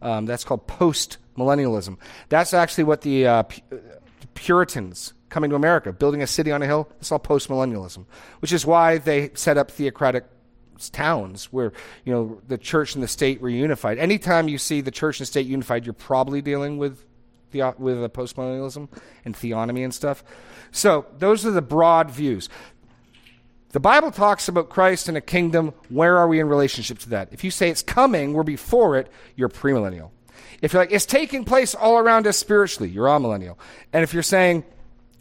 Um, 0.00 0.24
that's 0.24 0.44
called 0.44 0.68
post 0.68 1.18
millennialism. 1.36 1.96
That's 2.28 2.54
actually 2.54 2.84
what 2.84 3.00
the 3.00 3.26
uh, 3.26 3.42
Puritans 4.34 5.14
coming 5.32 5.48
to 5.48 5.56
America, 5.56 5.92
building 5.92 6.22
a 6.22 6.26
city 6.26 6.52
on 6.52 6.62
a 6.62 6.66
hill. 6.66 6.88
It's 7.00 7.10
all 7.10 7.18
postmillennialism, 7.18 8.04
which 8.40 8.52
is 8.52 8.66
why 8.66 8.98
they 8.98 9.30
set 9.34 9.56
up 9.56 9.70
theocratic 9.70 10.24
towns 10.90 11.46
where 11.52 11.72
you 12.04 12.12
know 12.12 12.40
the 12.48 12.58
church 12.58 12.94
and 12.94 13.02
the 13.02 13.08
state 13.08 13.40
were 13.40 13.48
unified. 13.48 13.98
Anytime 13.98 14.48
you 14.48 14.58
see 14.58 14.82
the 14.82 14.90
church 14.90 15.20
and 15.20 15.26
state 15.26 15.46
unified, 15.46 15.86
you're 15.86 15.94
probably 15.94 16.42
dealing 16.42 16.76
with 16.76 17.04
the 17.50 17.74
with 17.78 18.04
a 18.04 18.10
postmillennialism 18.10 18.88
and 19.24 19.34
theonomy 19.34 19.84
and 19.84 19.94
stuff. 19.94 20.22
So 20.70 21.06
those 21.18 21.46
are 21.46 21.50
the 21.50 21.62
broad 21.62 22.10
views. 22.10 22.50
The 23.70 23.80
Bible 23.80 24.10
talks 24.10 24.48
about 24.48 24.68
Christ 24.68 25.08
and 25.08 25.16
a 25.16 25.22
kingdom. 25.22 25.72
Where 25.88 26.18
are 26.18 26.28
we 26.28 26.40
in 26.40 26.46
relationship 26.46 26.98
to 27.00 27.08
that? 27.10 27.32
If 27.32 27.42
you 27.42 27.50
say 27.50 27.70
it's 27.70 27.82
coming, 27.82 28.34
we're 28.34 28.42
before 28.42 28.98
it, 28.98 29.10
you're 29.34 29.48
premillennial. 29.48 30.10
If 30.60 30.74
you're 30.74 30.82
like, 30.82 30.92
it's 30.92 31.06
taking 31.06 31.44
place 31.44 31.74
all 31.74 31.96
around 31.96 32.26
us 32.26 32.36
spiritually, 32.36 32.90
you're 32.90 33.06
amillennial. 33.06 33.56
And 33.94 34.04
if 34.04 34.12
you're 34.12 34.22
saying 34.22 34.64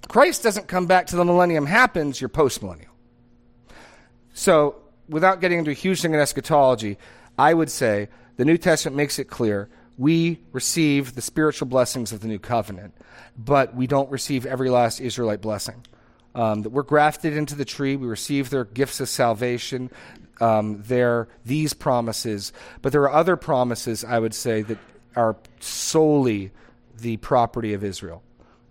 Christ 0.07 0.43
doesn't 0.43 0.67
come 0.67 0.87
back 0.87 1.07
till 1.07 1.19
the 1.19 1.25
millennium 1.25 1.65
happens, 1.65 2.19
you're 2.19 2.29
postmillennial. 2.29 2.87
So, 4.33 4.75
without 5.07 5.41
getting 5.41 5.59
into 5.59 5.71
a 5.71 5.75
huge 5.75 6.01
thing 6.01 6.13
in 6.13 6.19
eschatology, 6.19 6.97
I 7.37 7.53
would 7.53 7.69
say 7.69 8.09
the 8.37 8.45
New 8.45 8.57
Testament 8.57 8.97
makes 8.97 9.19
it 9.19 9.25
clear 9.25 9.69
we 9.97 10.39
receive 10.51 11.15
the 11.15 11.21
spiritual 11.21 11.67
blessings 11.67 12.11
of 12.11 12.21
the 12.21 12.27
new 12.27 12.39
covenant, 12.39 12.95
but 13.37 13.75
we 13.75 13.87
don't 13.87 14.09
receive 14.09 14.45
every 14.45 14.69
last 14.69 14.99
Israelite 14.99 15.41
blessing 15.41 15.85
um, 16.33 16.63
that 16.63 16.69
we're 16.69 16.83
grafted 16.83 17.35
into 17.35 17.55
the 17.55 17.65
tree. 17.65 17.95
We 17.95 18.07
receive 18.07 18.49
their 18.49 18.65
gifts 18.65 18.99
of 18.99 19.09
salvation. 19.09 19.91
Um, 20.39 20.81
there, 20.87 21.27
these 21.45 21.73
promises, 21.73 22.51
but 22.81 22.91
there 22.91 23.03
are 23.03 23.11
other 23.11 23.35
promises 23.35 24.03
I 24.03 24.17
would 24.17 24.33
say 24.33 24.63
that 24.63 24.79
are 25.15 25.35
solely 25.59 26.51
the 26.99 27.17
property 27.17 27.73
of 27.73 27.83
Israel, 27.83 28.23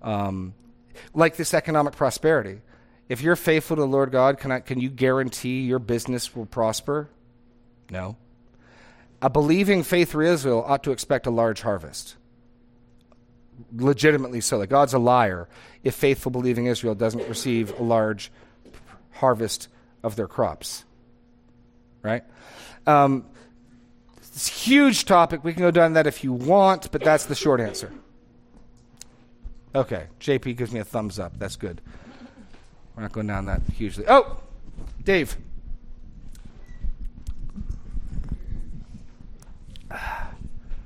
um, 0.03 0.55
like 1.15 1.37
this 1.37 1.55
economic 1.55 1.95
prosperity. 1.95 2.61
If 3.09 3.23
you're 3.23 3.37
faithful 3.37 3.77
to 3.77 3.83
the 3.83 3.89
Lord 3.89 4.13
God, 4.13 4.39
can 4.39 4.53
I, 4.53 4.61
can 4.61 4.81
you 4.81 4.89
guarantee 4.89 5.63
your 5.63 5.79
business 5.79 6.35
will 6.35 6.47
prosper? 6.47 7.09
No. 7.91 8.17
A 9.21 9.29
believing 9.29 9.83
faith 9.83 10.15
Israel 10.15 10.65
ought 10.67 10.85
to 10.85 10.93
expect 10.93 11.27
a 11.27 11.31
large 11.31 11.63
harvest 11.63 12.17
legitimately 13.77 14.41
so. 14.41 14.59
Like 14.59 14.71
God's 14.71 14.95
a 14.95 14.99
liar 14.99 15.49
if 15.83 15.95
faithful, 15.95 16.31
believing 16.31 16.67
Israel 16.67 16.95
doesn't 16.95 17.29
receive 17.29 17.79
a 17.79 17.83
large 17.83 18.31
harvest 19.13 19.69
of 20.03 20.17
their 20.17 20.29
crops. 20.29 20.85
Right? 22.03 22.23
Um, 22.87 23.27
it's 24.19 24.49
a 24.49 24.53
huge 24.53 25.05
topic. 25.05 25.45
We 25.45 25.53
can 25.53 25.63
go 25.63 25.71
down 25.71 25.95
that 25.95 26.07
if 26.07 26.25
you 26.25 26.33
want, 26.33 26.91
but 26.93 27.03
that's 27.03 27.27
the 27.27 27.35
short 27.35 27.61
answer. 27.61 27.93
Okay, 29.75 30.07
JP 30.19 30.57
gives 30.57 30.73
me 30.73 30.81
a 30.81 30.85
thumbs 30.85 31.19
up. 31.19 31.39
That's 31.39 31.57
good. 31.57 31.81
We're 32.97 33.03
not 33.03 33.13
going 33.13 33.29
down 33.29 33.47
that 33.47 33.63
hugely. 33.73 34.05
Oh, 34.09 34.41
Dave. 35.05 35.37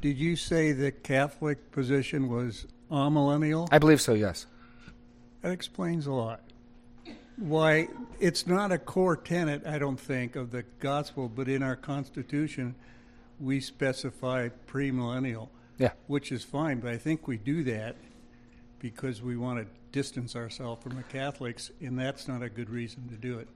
Did 0.00 0.18
you 0.18 0.36
say 0.36 0.72
the 0.72 0.92
Catholic 0.92 1.70
position 1.72 2.28
was 2.28 2.66
amillennial? 2.90 3.68
I 3.72 3.78
believe 3.78 4.02
so, 4.02 4.12
yes. 4.12 4.46
That 5.40 5.52
explains 5.52 6.06
a 6.06 6.12
lot. 6.12 6.40
Why, 7.36 7.88
it's 8.20 8.46
not 8.46 8.70
a 8.70 8.78
core 8.78 9.16
tenet, 9.16 9.66
I 9.66 9.78
don't 9.78 9.98
think, 9.98 10.36
of 10.36 10.50
the 10.50 10.62
gospel, 10.78 11.28
but 11.28 11.48
in 11.48 11.62
our 11.62 11.74
Constitution, 11.74 12.74
we 13.40 13.60
specify 13.60 14.50
premillennial. 14.66 15.48
Yeah. 15.78 15.92
Which 16.06 16.30
is 16.30 16.44
fine, 16.44 16.80
but 16.80 16.92
I 16.92 16.98
think 16.98 17.26
we 17.26 17.38
do 17.38 17.64
that 17.64 17.96
because 18.84 19.22
we 19.22 19.34
want 19.34 19.58
to 19.58 19.66
distance 19.92 20.36
ourselves 20.36 20.82
from 20.82 20.94
the 20.94 21.02
Catholics, 21.04 21.70
and 21.80 21.98
that's 21.98 22.28
not 22.28 22.42
a 22.42 22.50
good 22.50 22.68
reason 22.68 23.08
to 23.08 23.14
do 23.14 23.38
it. 23.38 23.48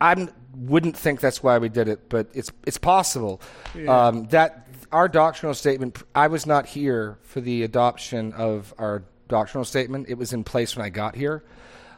I 0.00 0.28
wouldn't 0.54 0.96
think 0.96 1.18
that's 1.20 1.42
why 1.42 1.58
we 1.58 1.68
did 1.68 1.88
it, 1.88 2.08
but 2.08 2.28
it's 2.34 2.52
it's 2.64 2.78
possible 2.78 3.40
Yeah. 3.74 4.06
um, 4.06 4.28
that 4.28 4.68
our 4.92 5.08
doctrinal 5.08 5.54
statement. 5.54 6.00
I 6.14 6.28
was 6.28 6.46
not 6.46 6.66
here 6.66 7.18
for 7.22 7.40
the 7.40 7.64
adoption 7.64 8.32
of 8.34 8.72
our 8.78 9.02
doctrinal 9.26 9.64
statement. 9.64 10.06
It 10.08 10.18
was 10.18 10.32
in 10.32 10.44
place 10.44 10.76
when 10.76 10.86
I 10.86 10.90
got 10.90 11.16
here, 11.16 11.42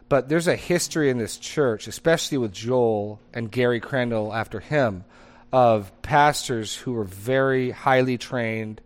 but 0.09 0.31
there's 0.31 0.49
a 0.49 0.57
history 0.57 1.11
in 1.11 1.19
this 1.19 1.37
church, 1.37 1.89
especially 1.89 2.39
with 2.39 2.53
Joel 2.53 3.21
and 3.35 3.51
Gary 3.53 3.81
Crandall 3.81 4.33
after 4.33 4.61
him, 4.61 5.05
of 5.53 5.93
pastors 6.01 6.75
who 6.75 6.95
were 6.95 7.05
very 7.05 7.71
highly 7.71 8.17
trained 8.17 8.81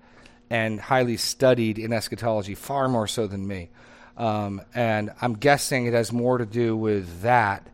and 0.50 0.80
highly 0.80 1.18
studied 1.18 1.78
in 1.78 1.92
eschatology, 1.92 2.56
far 2.56 2.88
more 2.88 3.06
so 3.06 3.28
than 3.28 3.46
me. 3.46 3.70
Um, 4.16 4.62
and 4.74 5.12
I'm 5.20 5.34
guessing 5.34 5.86
it 5.86 5.94
has 5.94 6.12
more 6.12 6.38
to 6.38 6.46
do 6.46 6.76
with 6.76 7.22
that 7.22 7.66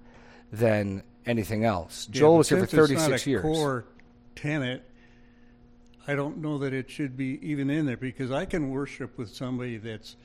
than 0.53 1.03
anything 1.27 1.65
else. 1.65 2.09
Yeah, 2.11 2.21
Joel 2.21 2.39
was 2.39 2.49
here 2.49 2.59
for 2.59 2.67
since 2.67 2.73
it's 2.73 2.89
36 2.89 3.09
not 3.09 3.27
a 3.27 3.31
years. 3.31 3.43
Core 3.43 3.85
tenet. 4.37 4.85
I 6.07 6.15
don't 6.15 6.39
know 6.39 6.59
that 6.59 6.73
it 6.73 6.91
should 6.91 7.17
be 7.17 7.39
even 7.43 7.69
in 7.69 7.85
there 7.85 7.97
because 7.97 8.31
I 8.31 8.47
can 8.47 8.71
worship 8.71 9.19
with 9.19 9.35
somebody 9.35 9.77
that's 9.77 10.17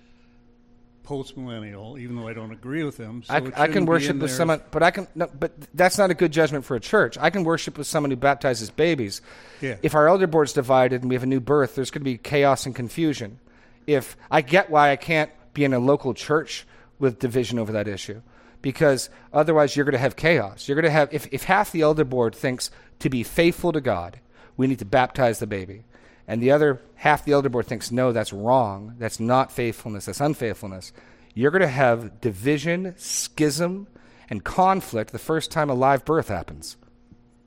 post-millennial, 1.04 1.98
even 1.98 2.16
though 2.16 2.28
I 2.28 2.34
don't 2.34 2.52
agree 2.52 2.84
with 2.84 2.96
them. 2.96 3.24
So 3.24 3.34
I, 3.34 3.64
I 3.64 3.68
can 3.68 3.86
worship 3.86 4.18
with 4.18 4.32
someone, 4.32 4.62
but 4.72 4.82
I 4.82 4.92
can. 4.92 5.08
No, 5.14 5.28
but 5.28 5.52
that's 5.74 5.98
not 5.98 6.10
a 6.10 6.14
good 6.14 6.32
judgment 6.32 6.64
for 6.64 6.76
a 6.76 6.80
church. 6.80 7.18
I 7.18 7.30
can 7.30 7.44
worship 7.44 7.78
with 7.78 7.88
someone 7.88 8.12
who 8.12 8.16
baptizes 8.16 8.70
babies. 8.70 9.22
Yeah. 9.60 9.76
If 9.84 9.94
our 9.94 10.08
elder 10.08 10.28
board's 10.28 10.54
divided 10.54 11.02
and 11.02 11.10
we 11.10 11.16
have 11.16 11.24
a 11.24 11.28
new 11.28 11.42
birth, 11.42 11.76
there's 11.76 11.92
going 11.92 12.02
to 12.02 12.06
be 12.06 12.18
chaos 12.18 12.66
and 12.66 12.74
confusion. 12.74 13.40
If 13.86 14.16
I 14.32 14.42
get 14.42 14.70
why 14.70 14.92
I 14.92 14.96
can't 14.96 15.30
be 15.54 15.64
in 15.64 15.74
a 15.74 15.80
local 15.80 16.14
church 16.14 16.66
with 17.00 17.20
division 17.20 17.60
over 17.60 17.72
that 17.72 17.88
issue, 17.88 18.22
because 18.62 19.10
otherwise 19.32 19.76
you're 19.76 19.86
going 19.86 19.94
to 19.94 20.00
have 20.00 20.16
chaos. 20.16 20.68
You're 20.68 20.76
going 20.76 20.84
to 20.86 20.92
have 20.92 21.14
if 21.14 21.28
if 21.32 21.44
half 21.44 21.72
the 21.72 21.82
elder 21.82 22.06
board 22.06 22.36
thinks 22.36 22.72
to 23.00 23.10
be 23.10 23.24
faithful 23.24 23.72
to 23.72 23.82
God, 23.82 24.20
we 24.58 24.68
need 24.68 24.80
to 24.80 24.86
baptize 24.86 25.40
the 25.40 25.48
baby. 25.48 25.86
And 26.28 26.42
the 26.42 26.52
other 26.52 26.82
half 26.96 27.26
the 27.26 27.34
elder 27.34 27.50
board 27.50 27.68
thinks, 27.68 27.92
no, 27.92 28.14
that's 28.14 28.32
wrong. 28.32 28.96
That's 28.98 29.20
not 29.20 29.52
faithfulness. 29.52 30.06
That's 30.06 30.22
unfaithfulness 30.22 30.94
you're 31.34 31.52
going 31.52 31.62
to 31.62 31.68
have 31.68 32.22
division, 32.22 32.94
schism, 32.98 33.88
and 34.30 34.44
conflict 34.44 35.12
the 35.12 35.20
first 35.20 35.52
time 35.52 35.70
a 35.70 35.74
live 35.74 36.06
birth 36.06 36.28
happens. 36.28 36.78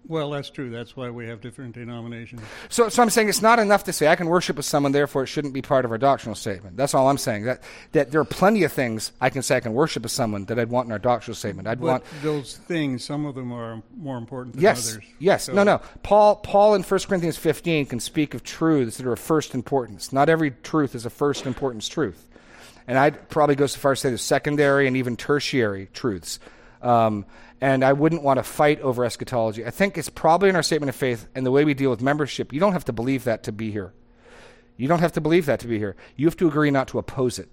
Well, 0.09 0.31
that's 0.31 0.51
true. 0.51 0.71
That's 0.71 0.97
why 0.97 1.11
we 1.11 1.27
have 1.27 1.41
different 1.41 1.75
denominations. 1.75 2.41
So, 2.69 2.89
so 2.89 3.03
I'm 3.03 3.11
saying 3.11 3.29
it's 3.29 3.43
not 3.43 3.59
enough 3.59 3.85
to 3.85 3.93
say 3.93 4.09
I 4.09 4.17
can 4.17 4.27
worship 4.29 4.57
with 4.57 4.65
someone, 4.65 4.93
therefore 4.93 5.25
it 5.25 5.27
shouldn't 5.27 5.53
be 5.55 5.63
part 5.63 5.85
of 5.85 5.91
our 5.91 5.99
doctrinal 5.99 6.35
statement. 6.35 6.77
That's 6.77 6.95
all 6.95 7.09
I'm 7.09 7.19
saying. 7.19 7.45
That 7.45 7.63
that 7.93 8.11
there 8.13 8.21
are 8.21 8.25
plenty 8.25 8.63
of 8.65 8.73
things 8.73 9.13
I 9.21 9.31
can 9.31 9.43
say 9.43 9.57
I 9.57 9.61
can 9.61 9.73
worship 9.75 10.03
with 10.05 10.13
someone 10.13 10.45
that 10.47 10.59
I'd 10.59 10.71
want 10.71 10.87
in 10.87 10.93
our 10.93 10.99
doctrinal 10.99 11.35
statement. 11.35 11.67
I'd 11.69 11.81
But 11.81 11.87
want 11.87 12.05
those 12.23 12.57
things, 12.57 13.05
some 13.05 13.27
of 13.27 13.35
them 13.35 13.53
are 13.53 13.83
more 13.97 14.19
important 14.19 14.55
than 14.55 14.63
yes, 14.63 14.93
others. 14.93 15.05
yes, 15.19 15.45
So- 15.45 15.53
no, 15.55 15.63
no. 15.65 15.81
Paul 16.03 16.37
Paul 16.37 16.75
in 16.75 16.83
1 16.83 17.01
Corinthians 17.09 17.37
15 17.37 17.87
can 17.87 18.01
speak 18.01 18.35
of 18.35 18.43
truths 18.43 18.97
that 18.99 19.07
are 19.07 19.13
of 19.13 19.19
first 19.19 19.55
importance. 19.55 20.13
Not 20.13 20.29
every 20.29 20.53
truth 20.63 20.95
is 20.95 21.05
a 21.07 21.11
first 21.11 21.47
importance 21.47 21.89
truth. 21.89 22.27
And 22.89 22.97
I'd 22.99 23.29
probably 23.29 23.57
go 23.57 23.67
so 23.67 23.81
far 23.81 23.93
as 23.93 23.99
to 23.99 24.03
say 24.03 24.11
there's 24.11 24.23
secondary 24.23 24.87
and 24.87 24.97
even 24.97 25.17
tertiary 25.17 25.89
truths. 25.93 26.39
Um, 26.83 27.27
and 27.61 27.85
I 27.85 27.93
wouldn't 27.93 28.23
want 28.23 28.39
to 28.39 28.43
fight 28.43 28.81
over 28.81 29.05
eschatology. 29.05 29.65
I 29.65 29.71
think 29.71 29.97
it's 29.97 30.09
probably 30.09 30.49
in 30.49 30.57
our 30.57 30.63
statement 30.63 30.91
of 30.91 30.97
faith 30.97 31.27
and 31.35 31.47
the 31.47 31.51
way 31.51 31.65
we 31.65 31.75
deal 31.75 31.91
with 31.91 32.03
membership. 32.03 32.53
You 32.53 32.61
don't 32.61 32.73
have 32.73 32.85
to 32.87 32.93
believe 32.93 33.25
that 33.25 33.43
to 33.45 33.53
be 33.53 33.71
here. 33.71 33.93
You 34.77 34.89
don't 34.89 35.01
have 35.01 35.13
to 35.13 35.21
believe 35.21 35.47
that 35.47 35.61
to 35.61 35.69
be 35.69 35.79
here. 35.79 35.97
You 36.17 36.27
have 36.27 36.37
to 36.37 36.49
agree 36.49 36.71
not 36.71 36.89
to 36.89 36.99
oppose 36.99 37.39
it. 37.39 37.49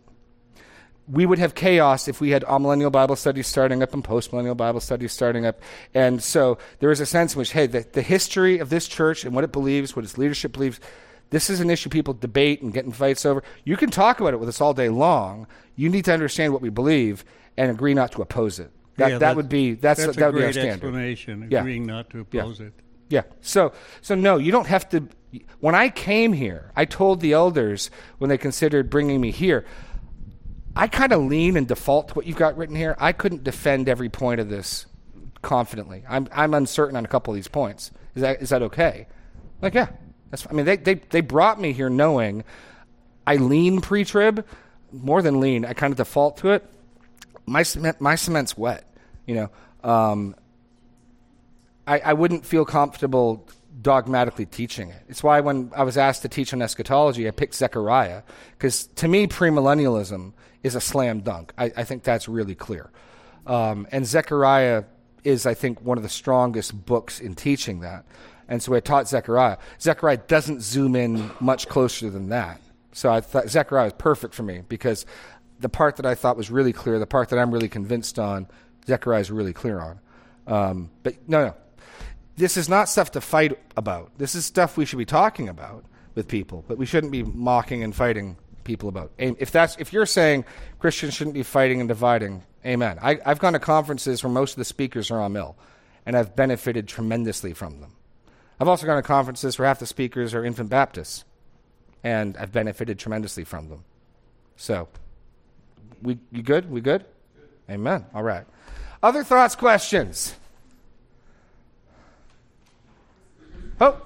We 1.07 1.25
would 1.25 1.39
have 1.39 1.55
chaos 1.55 2.07
if 2.07 2.21
we 2.21 2.29
had 2.29 2.43
amillennial 2.43 2.91
Bible 2.91 3.15
studies 3.15 3.47
starting 3.47 3.83
up 3.83 3.93
and 3.93 4.03
postmillennial 4.03 4.55
Bible 4.55 4.79
studies 4.79 5.11
starting 5.11 5.45
up. 5.45 5.61
And 5.93 6.23
so 6.23 6.57
there 6.79 6.91
is 6.91 6.99
a 6.99 7.05
sense 7.05 7.33
in 7.33 7.39
which, 7.39 7.51
hey, 7.51 7.67
the, 7.67 7.85
the 7.91 8.01
history 8.01 8.59
of 8.59 8.69
this 8.69 8.87
church 8.87 9.25
and 9.25 9.35
what 9.35 9.43
it 9.43 9.51
believes, 9.51 9.95
what 9.95 10.05
its 10.05 10.17
leadership 10.17 10.53
believes, 10.53 10.79
this 11.29 11.49
is 11.49 11.59
an 11.59 11.69
issue 11.69 11.89
people 11.89 12.13
debate 12.13 12.61
and 12.61 12.73
get 12.73 12.85
in 12.85 12.91
fights 12.91 13.25
over. 13.25 13.43
You 13.63 13.75
can 13.75 13.89
talk 13.89 14.19
about 14.19 14.33
it 14.33 14.39
with 14.39 14.47
us 14.47 14.61
all 14.61 14.73
day 14.73 14.89
long. 14.89 15.47
You 15.75 15.89
need 15.89 16.05
to 16.05 16.13
understand 16.13 16.53
what 16.53 16.61
we 16.61 16.69
believe 16.69 17.25
and 17.57 17.71
agree 17.71 17.93
not 17.93 18.11
to 18.13 18.21
oppose 18.21 18.59
it. 18.59 18.71
That, 18.97 19.11
Yeah, 19.11 19.17
that 19.19 19.35
would 19.35 19.49
be 19.49 19.73
that's, 19.73 20.05
that's 20.05 20.17
that 20.17 20.33
would 20.33 20.39
be 20.39 20.45
our 20.45 20.51
standard. 20.51 20.73
explanation. 20.73 21.47
Yeah. 21.49 21.59
Agreeing 21.61 21.85
not 21.85 22.09
to 22.11 22.25
Yeah. 22.31 22.41
oppose 22.41 22.59
it. 22.59 22.73
Yeah. 23.09 23.23
So 23.41 23.73
so 24.01 24.15
no, 24.15 24.37
you 24.37 24.51
don't 24.51 24.67
have 24.67 24.87
to. 24.89 25.07
When 25.59 25.73
I 25.73 25.89
came 25.89 26.33
here, 26.33 26.71
I 26.75 26.85
told 26.85 27.19
the 27.19 27.33
elders 27.33 27.89
when 28.19 28.29
they 28.29 28.37
considered 28.37 28.89
bringing 28.91 29.19
me 29.19 29.31
here, 29.31 29.65
I 30.75 30.87
kind 30.87 31.11
of 31.11 31.21
lean 31.23 31.57
and 31.57 31.67
default 31.67 32.09
to 32.09 32.13
what 32.13 32.25
you've 32.27 32.37
got 32.37 32.55
written 32.55 32.75
here. 32.75 32.95
I 32.99 33.11
couldn't 33.13 33.43
defend 33.43 33.89
every 33.89 34.09
point 34.09 34.39
of 34.39 34.49
this 34.49 34.85
confidently. 35.41 36.03
I'm 36.07 36.27
I'm 36.31 36.53
uncertain 36.53 36.95
on 36.95 37.03
a 37.05 37.07
couple 37.07 37.33
of 37.33 37.35
these 37.35 37.47
points. 37.47 37.91
Is 38.15 38.21
that 38.21 38.41
is 38.41 38.49
that 38.49 38.61
okay? 38.63 39.07
Like 39.61 39.73
yeah, 39.73 39.87
that's. 40.29 40.45
I 40.49 40.53
mean 40.53 40.65
they 40.65 40.77
they 40.77 40.95
they 40.95 41.21
brought 41.21 41.59
me 41.59 41.73
here 41.73 41.89
knowing 41.89 42.43
I 43.25 43.37
lean 43.37 43.81
pre-trib 43.81 44.45
more 44.91 45.21
than 45.23 45.39
lean. 45.39 45.65
I 45.65 45.73
kind 45.73 45.91
of 45.91 45.97
default 45.97 46.37
to 46.37 46.49
it. 46.51 46.63
My 47.45 47.63
cement 47.63 47.99
my 48.01 48.15
cement's 48.15 48.57
wet. 48.57 48.85
You 49.25 49.35
know. 49.35 49.49
Um, 49.89 50.35
I, 51.85 51.99
I 51.99 52.13
wouldn't 52.13 52.45
feel 52.45 52.65
comfortable 52.65 53.45
dogmatically 53.81 54.45
teaching 54.45 54.89
it. 54.89 55.01
It's 55.09 55.23
why 55.23 55.39
when 55.41 55.71
I 55.75 55.83
was 55.83 55.97
asked 55.97 56.21
to 56.21 56.29
teach 56.29 56.53
on 56.53 56.61
eschatology, 56.61 57.27
I 57.27 57.31
picked 57.31 57.55
Zechariah, 57.55 58.23
because 58.51 58.87
to 58.95 59.07
me, 59.07 59.27
premillennialism 59.27 60.33
is 60.61 60.75
a 60.75 60.81
slam 60.81 61.21
dunk. 61.21 61.53
I, 61.57 61.71
I 61.75 61.83
think 61.83 62.03
that's 62.03 62.27
really 62.27 62.55
clear. 62.55 62.89
Um, 63.45 63.87
and 63.91 64.05
Zechariah 64.05 64.85
is, 65.23 65.45
I 65.45 65.53
think, 65.53 65.81
one 65.81 65.97
of 65.97 66.03
the 66.03 66.09
strongest 66.09 66.85
books 66.85 67.19
in 67.19 67.35
teaching 67.35 67.81
that. 67.81 68.05
And 68.47 68.61
so 68.61 68.73
I 68.73 68.79
taught 68.79 69.07
Zechariah. 69.07 69.57
Zechariah 69.79 70.17
doesn't 70.17 70.61
zoom 70.61 70.95
in 70.95 71.31
much 71.39 71.67
closer 71.67 72.09
than 72.09 72.29
that. 72.29 72.61
So 72.93 73.11
I 73.11 73.21
thought 73.21 73.49
Zechariah 73.49 73.85
was 73.85 73.93
perfect 73.93 74.35
for 74.35 74.43
me 74.43 74.61
because 74.69 75.05
the 75.59 75.69
part 75.69 75.97
that 75.97 76.05
I 76.05 76.15
thought 76.15 76.37
was 76.37 76.51
really 76.51 76.73
clear, 76.73 76.99
the 76.99 77.07
part 77.07 77.29
that 77.29 77.39
I'm 77.39 77.51
really 77.51 77.69
convinced 77.69 78.19
on, 78.19 78.47
Zechariah 78.85 79.21
is 79.21 79.31
really 79.31 79.53
clear 79.53 79.79
on. 79.79 79.99
Um, 80.47 80.91
but 81.03 81.15
no, 81.27 81.45
no. 81.45 81.55
This 82.35 82.57
is 82.57 82.67
not 82.67 82.89
stuff 82.89 83.11
to 83.11 83.21
fight 83.21 83.59
about. 83.77 84.17
This 84.17 84.35
is 84.35 84.45
stuff 84.45 84.75
we 84.75 84.85
should 84.85 84.97
be 84.97 85.05
talking 85.05 85.49
about 85.49 85.85
with 86.15 86.27
people, 86.27 86.65
but 86.67 86.77
we 86.77 86.85
shouldn't 86.85 87.11
be 87.11 87.23
mocking 87.23 87.83
and 87.83 87.95
fighting 87.95 88.37
people 88.63 88.89
about. 88.89 89.11
If 89.17 89.51
that's 89.51 89.75
if 89.77 89.93
you're 89.93 90.05
saying 90.05 90.45
Christians 90.79 91.13
shouldn't 91.13 91.35
be 91.35 91.43
fighting 91.43 91.79
and 91.79 91.87
dividing, 91.87 92.43
amen. 92.65 92.97
I, 93.01 93.19
I've 93.25 93.39
gone 93.39 93.53
to 93.53 93.59
conferences 93.59 94.23
where 94.23 94.31
most 94.31 94.53
of 94.53 94.57
the 94.57 94.65
speakers 94.65 95.11
are 95.11 95.19
amil, 95.19 95.55
and 96.05 96.15
I've 96.15 96.35
benefited 96.35 96.87
tremendously 96.87 97.53
from 97.53 97.81
them. 97.81 97.93
I've 98.59 98.67
also 98.67 98.85
gone 98.85 98.97
to 98.97 99.03
conferences 99.03 99.59
where 99.59 99.67
half 99.67 99.79
the 99.79 99.85
speakers 99.85 100.33
are 100.33 100.45
infant 100.45 100.69
Baptists, 100.69 101.25
and 102.03 102.37
I've 102.37 102.51
benefited 102.51 102.99
tremendously 102.99 103.43
from 103.43 103.69
them. 103.69 103.83
So, 104.55 104.87
we 106.03 106.19
you 106.31 106.43
good? 106.43 106.69
We 106.69 106.81
good? 106.81 107.05
Amen. 107.69 108.05
All 108.13 108.23
right. 108.23 108.45
Other 109.01 109.23
thoughts, 109.23 109.55
questions? 109.55 110.35
Oh, 113.81 114.01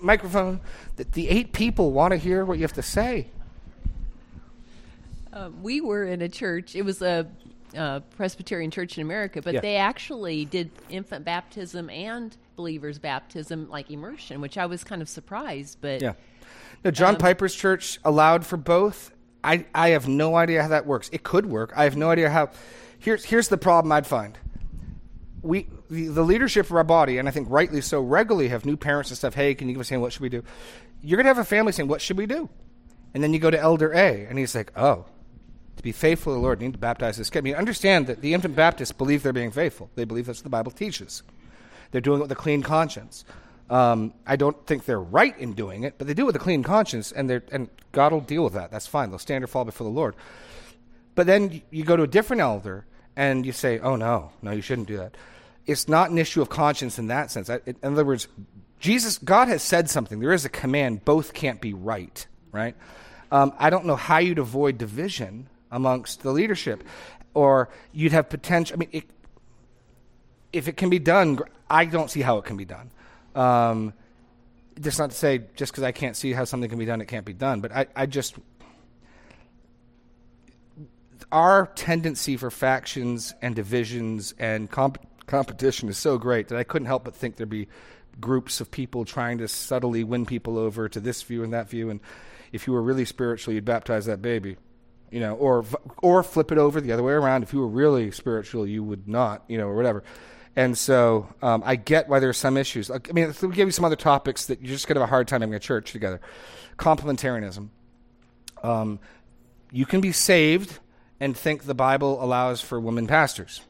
microphone. 0.00 0.60
The, 0.96 1.04
the 1.04 1.28
eight 1.28 1.52
people 1.52 1.92
want 1.92 2.12
to 2.12 2.16
hear 2.16 2.44
what 2.44 2.58
you 2.58 2.62
have 2.62 2.72
to 2.74 2.82
say. 2.82 3.28
Uh, 5.32 5.50
we 5.62 5.80
were 5.80 6.04
in 6.04 6.22
a 6.22 6.28
church. 6.28 6.74
It 6.74 6.82
was 6.82 7.02
a 7.02 7.26
uh, 7.76 8.00
Presbyterian 8.16 8.70
church 8.70 8.98
in 8.98 9.02
America, 9.02 9.40
but 9.42 9.54
Yeah. 9.54 9.60
they 9.60 9.76
actually 9.76 10.44
did 10.44 10.70
infant 10.90 11.24
baptism 11.24 11.88
and 11.90 12.36
believers 12.56 12.98
baptism, 12.98 13.68
like 13.70 13.90
immersion, 13.90 14.40
which 14.40 14.58
I 14.58 14.66
was 14.66 14.84
kind 14.84 15.00
of 15.02 15.08
surprised. 15.08 15.78
But 15.80 16.02
Yeah. 16.02 16.12
No, 16.84 16.90
John 16.90 17.16
Piper's 17.16 17.54
church 17.54 17.98
allowed 18.04 18.44
for 18.44 18.56
both. 18.56 19.12
I, 19.44 19.66
I 19.74 19.90
have 19.90 20.08
no 20.08 20.36
idea 20.36 20.62
how 20.62 20.68
that 20.68 20.86
works. 20.86 21.08
It 21.12 21.22
could 21.22 21.46
work. 21.46 21.72
I 21.76 21.84
have 21.84 21.96
no 21.96 22.10
idea 22.10 22.30
how. 22.30 22.50
Here's, 22.98 23.24
here's 23.24 23.48
the 23.48 23.56
problem 23.56 23.90
I'd 23.90 24.06
find. 24.06 24.38
We, 25.42 25.66
the, 25.90 26.08
the 26.08 26.22
leadership 26.22 26.66
of 26.66 26.76
our 26.76 26.84
body, 26.84 27.18
and 27.18 27.28
I 27.28 27.32
think 27.32 27.48
rightly 27.50 27.80
so, 27.80 28.00
regularly 28.00 28.48
have 28.48 28.64
new 28.64 28.76
parents 28.76 29.10
and 29.10 29.18
stuff. 29.18 29.34
Hey, 29.34 29.54
can 29.54 29.68
you 29.68 29.74
give 29.74 29.80
us 29.80 29.90
a 29.90 29.94
hand? 29.94 30.02
what 30.02 30.12
should 30.12 30.22
we 30.22 30.28
do? 30.28 30.44
You're 31.02 31.16
going 31.16 31.24
to 31.24 31.30
have 31.30 31.38
a 31.38 31.44
family 31.44 31.72
saying, 31.72 31.88
what 31.88 32.00
should 32.00 32.16
we 32.16 32.26
do? 32.26 32.48
And 33.14 33.22
then 33.22 33.32
you 33.32 33.40
go 33.40 33.50
to 33.50 33.58
Elder 33.58 33.92
A, 33.92 34.26
and 34.26 34.38
he's 34.38 34.54
like, 34.54 34.72
oh, 34.76 35.04
to 35.76 35.82
be 35.82 35.92
faithful 35.92 36.32
to 36.32 36.36
the 36.36 36.40
Lord, 36.40 36.60
you 36.60 36.68
need 36.68 36.74
to 36.74 36.78
baptize 36.78 37.16
this 37.16 37.28
kid. 37.28 37.40
I 37.40 37.42
mean, 37.42 37.54
understand 37.56 38.06
that 38.06 38.20
the 38.20 38.34
infant 38.34 38.54
Baptists 38.54 38.92
believe 38.92 39.22
they're 39.22 39.32
being 39.32 39.50
faithful. 39.50 39.90
They 39.96 40.04
believe 40.04 40.26
that's 40.26 40.38
what 40.38 40.44
the 40.44 40.50
Bible 40.50 40.70
teaches. 40.70 41.22
They're 41.90 42.00
doing 42.00 42.20
it 42.20 42.22
with 42.22 42.32
a 42.32 42.36
clean 42.36 42.62
conscience. 42.62 43.24
Um, 43.72 44.12
I 44.26 44.36
don't 44.36 44.66
think 44.66 44.84
they're 44.84 45.00
right 45.00 45.36
in 45.38 45.54
doing 45.54 45.84
it, 45.84 45.94
but 45.96 46.06
they 46.06 46.12
do 46.12 46.24
it 46.24 46.26
with 46.26 46.36
a 46.36 46.38
clean 46.38 46.62
conscience, 46.62 47.10
and 47.10 47.28
they're 47.28 47.42
and 47.50 47.70
God 47.90 48.12
will 48.12 48.20
deal 48.20 48.44
with 48.44 48.52
that. 48.52 48.70
That's 48.70 48.86
fine. 48.86 49.08
They'll 49.08 49.18
stand 49.18 49.42
or 49.42 49.46
fall 49.46 49.64
before 49.64 49.86
the 49.86 49.90
Lord. 49.90 50.14
But 51.14 51.26
then 51.26 51.62
you 51.70 51.82
go 51.82 51.96
to 51.96 52.02
a 52.02 52.06
different 52.06 52.42
elder, 52.42 52.84
and 53.16 53.46
you 53.46 53.52
say, 53.52 53.78
"Oh 53.78 53.96
no, 53.96 54.30
no, 54.42 54.50
you 54.50 54.60
shouldn't 54.60 54.88
do 54.88 54.98
that." 54.98 55.16
It's 55.64 55.88
not 55.88 56.10
an 56.10 56.18
issue 56.18 56.42
of 56.42 56.50
conscience 56.50 56.98
in 56.98 57.06
that 57.06 57.30
sense. 57.30 57.48
In 57.48 57.76
other 57.82 58.04
words, 58.04 58.28
Jesus, 58.78 59.16
God 59.16 59.48
has 59.48 59.62
said 59.62 59.88
something. 59.88 60.20
There 60.20 60.34
is 60.34 60.44
a 60.44 60.50
command. 60.50 61.06
Both 61.06 61.32
can't 61.32 61.60
be 61.60 61.72
right. 61.72 62.26
Right. 62.50 62.76
Um, 63.30 63.54
I 63.58 63.70
don't 63.70 63.86
know 63.86 63.96
how 63.96 64.18
you'd 64.18 64.38
avoid 64.38 64.76
division 64.76 65.48
amongst 65.70 66.22
the 66.22 66.30
leadership, 66.30 66.84
or 67.32 67.70
you'd 67.90 68.12
have 68.12 68.28
potential. 68.28 68.76
I 68.76 68.78
mean, 68.80 68.90
it, 68.92 69.04
if 70.52 70.68
it 70.68 70.76
can 70.76 70.90
be 70.90 70.98
done, 70.98 71.38
I 71.70 71.86
don't 71.86 72.10
see 72.10 72.20
how 72.20 72.36
it 72.36 72.44
can 72.44 72.58
be 72.58 72.66
done. 72.66 72.90
Um, 73.34 73.92
just 74.80 74.98
not 74.98 75.10
to 75.10 75.16
say 75.16 75.42
just 75.56 75.72
because 75.72 75.84
I 75.84 75.92
can't 75.92 76.16
see 76.16 76.32
how 76.32 76.44
something 76.44 76.68
can 76.68 76.78
be 76.78 76.84
done, 76.86 77.00
it 77.00 77.08
can't 77.08 77.26
be 77.26 77.34
done. 77.34 77.60
But 77.60 77.72
I, 77.72 77.86
I 77.94 78.06
just 78.06 78.36
our 81.30 81.66
tendency 81.74 82.36
for 82.36 82.50
factions 82.50 83.34
and 83.40 83.54
divisions 83.54 84.34
and 84.38 84.70
comp- 84.70 85.06
competition 85.26 85.88
is 85.88 85.96
so 85.96 86.18
great 86.18 86.48
that 86.48 86.58
I 86.58 86.64
couldn't 86.64 86.86
help 86.86 87.04
but 87.04 87.14
think 87.14 87.36
there'd 87.36 87.48
be 87.48 87.68
groups 88.20 88.60
of 88.60 88.70
people 88.70 89.04
trying 89.04 89.38
to 89.38 89.48
subtly 89.48 90.04
win 90.04 90.26
people 90.26 90.58
over 90.58 90.88
to 90.88 91.00
this 91.00 91.22
view 91.22 91.42
and 91.42 91.52
that 91.52 91.70
view. 91.70 91.90
And 91.90 92.00
if 92.52 92.66
you 92.66 92.72
were 92.72 92.82
really 92.82 93.04
spiritual, 93.06 93.54
you'd 93.54 93.64
baptize 93.64 94.06
that 94.06 94.20
baby, 94.20 94.56
you 95.10 95.20
know, 95.20 95.34
or 95.34 95.64
or 96.02 96.22
flip 96.22 96.52
it 96.52 96.58
over 96.58 96.80
the 96.80 96.92
other 96.92 97.02
way 97.02 97.12
around. 97.12 97.42
If 97.42 97.52
you 97.52 97.60
were 97.60 97.68
really 97.68 98.10
spiritual, 98.10 98.66
you 98.66 98.82
would 98.82 99.08
not, 99.08 99.44
you 99.48 99.56
know, 99.56 99.68
or 99.68 99.74
whatever. 99.74 100.04
And 100.54 100.76
so 100.76 101.28
um, 101.40 101.62
I 101.64 101.76
get 101.76 102.08
why 102.08 102.18
there's 102.20 102.36
some 102.36 102.56
issues. 102.56 102.90
I 102.90 103.00
mean, 103.12 103.28
me 103.28 103.56
give 103.56 103.68
you 103.68 103.72
some 103.72 103.84
other 103.84 103.96
topics 103.96 104.46
that 104.46 104.60
you're 104.60 104.68
just 104.68 104.86
going 104.86 104.96
to 104.96 105.00
have 105.00 105.08
a 105.08 105.10
hard 105.10 105.28
time 105.28 105.40
having 105.40 105.54
a 105.54 105.58
church 105.58 105.92
together. 105.92 106.20
Complementarianism. 106.76 107.68
Um, 108.62 108.98
you 109.70 109.86
can 109.86 110.00
be 110.00 110.12
saved 110.12 110.78
and 111.18 111.36
think 111.36 111.64
the 111.64 111.74
Bible 111.74 112.22
allows 112.22 112.60
for 112.60 112.78
women 112.78 113.06
pastors. 113.06 113.62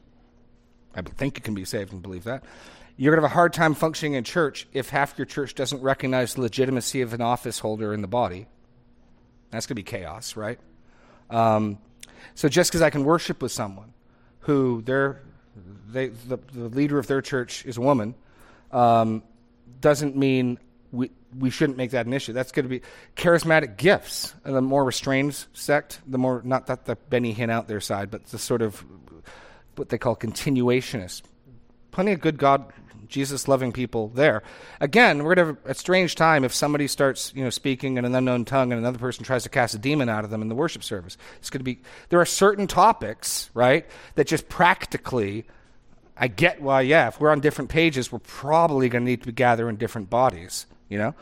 I 0.95 1.01
think 1.01 1.37
you 1.37 1.41
can 1.41 1.53
be 1.53 1.65
saved 1.65 1.93
and 1.93 2.01
believe 2.01 2.25
that. 2.25 2.43
You're 2.97 3.11
going 3.11 3.21
to 3.21 3.27
have 3.27 3.31
a 3.31 3.33
hard 3.33 3.53
time 3.53 3.73
functioning 3.73 4.13
in 4.13 4.23
church 4.23 4.67
if 4.73 4.89
half 4.89 5.17
your 5.17 5.25
church 5.25 5.55
doesn't 5.55 5.81
recognize 5.81 6.35
the 6.35 6.41
legitimacy 6.41 7.01
of 7.01 7.13
an 7.13 7.21
office 7.21 7.59
holder 7.59 7.93
in 7.93 8.01
the 8.01 8.07
body. 8.07 8.47
That's 9.49 9.65
going 9.65 9.75
to 9.75 9.79
be 9.79 9.83
chaos, 9.83 10.35
right? 10.35 10.59
Um, 11.29 11.79
so 12.35 12.49
just 12.49 12.71
because 12.71 12.81
I 12.81 12.89
can 12.89 13.03
worship 13.03 13.41
with 13.41 13.51
someone 13.51 13.93
who 14.41 14.81
they're, 14.81 15.21
they, 15.89 16.07
the, 16.07 16.37
the 16.53 16.69
leader 16.69 16.97
of 16.99 17.07
their 17.07 17.21
church 17.21 17.65
is 17.65 17.77
a 17.77 17.81
woman, 17.81 18.15
um, 18.71 19.23
doesn't 19.81 20.15
mean 20.15 20.59
we, 20.91 21.11
we 21.37 21.49
shouldn't 21.49 21.77
make 21.77 21.91
that 21.91 22.05
an 22.05 22.13
issue. 22.13 22.33
That's 22.33 22.51
going 22.51 22.63
to 22.63 22.69
be 22.69 22.81
charismatic 23.15 23.77
gifts. 23.77 24.33
And 24.43 24.55
the 24.55 24.61
more 24.61 24.83
restrained 24.83 25.45
sect, 25.53 25.99
the 26.07 26.17
more, 26.17 26.41
not 26.43 26.67
that 26.67 26.85
the 26.85 26.95
Benny 26.95 27.33
Hinn 27.33 27.49
out 27.49 27.67
their 27.67 27.81
side, 27.81 28.11
but 28.11 28.25
the 28.27 28.37
sort 28.37 28.61
of 28.61 28.83
what 29.75 29.89
they 29.89 29.97
call 29.97 30.15
continuationist. 30.15 31.23
Plenty 31.91 32.11
of 32.11 32.21
good 32.21 32.37
God, 32.37 32.71
Jesus 33.13 33.47
loving 33.47 33.71
people 33.71 34.07
there. 34.09 34.41
Again, 34.81 35.23
we're 35.23 35.35
going 35.35 35.55
to 35.55 35.61
have 35.61 35.71
a 35.71 35.79
strange 35.79 36.15
time 36.15 36.43
if 36.43 36.53
somebody 36.53 36.87
starts, 36.87 37.31
you 37.35 37.43
know, 37.43 37.51
speaking 37.51 37.97
in 37.97 38.05
an 38.05 38.15
unknown 38.15 38.43
tongue 38.43 38.71
and 38.71 38.79
another 38.79 38.97
person 38.97 39.23
tries 39.23 39.43
to 39.43 39.49
cast 39.49 39.75
a 39.75 39.77
demon 39.77 40.09
out 40.09 40.23
of 40.25 40.31
them 40.31 40.41
in 40.41 40.49
the 40.49 40.55
worship 40.55 40.83
service. 40.83 41.15
It's 41.37 41.51
going 41.51 41.59
to 41.59 41.63
be, 41.63 41.79
there 42.09 42.19
are 42.19 42.25
certain 42.25 42.65
topics, 42.65 43.51
right, 43.53 43.85
that 44.15 44.25
just 44.25 44.49
practically, 44.49 45.45
I 46.17 46.27
get 46.27 46.59
why, 46.59 46.81
yeah, 46.81 47.07
if 47.07 47.19
we're 47.21 47.29
on 47.29 47.39
different 47.39 47.69
pages, 47.69 48.11
we're 48.11 48.17
probably 48.17 48.89
going 48.89 49.05
to 49.05 49.09
need 49.11 49.21
to 49.23 49.31
gather 49.31 49.69
in 49.69 49.75
different 49.75 50.09
bodies, 50.09 50.65
you 50.89 50.97
know? 50.97 51.13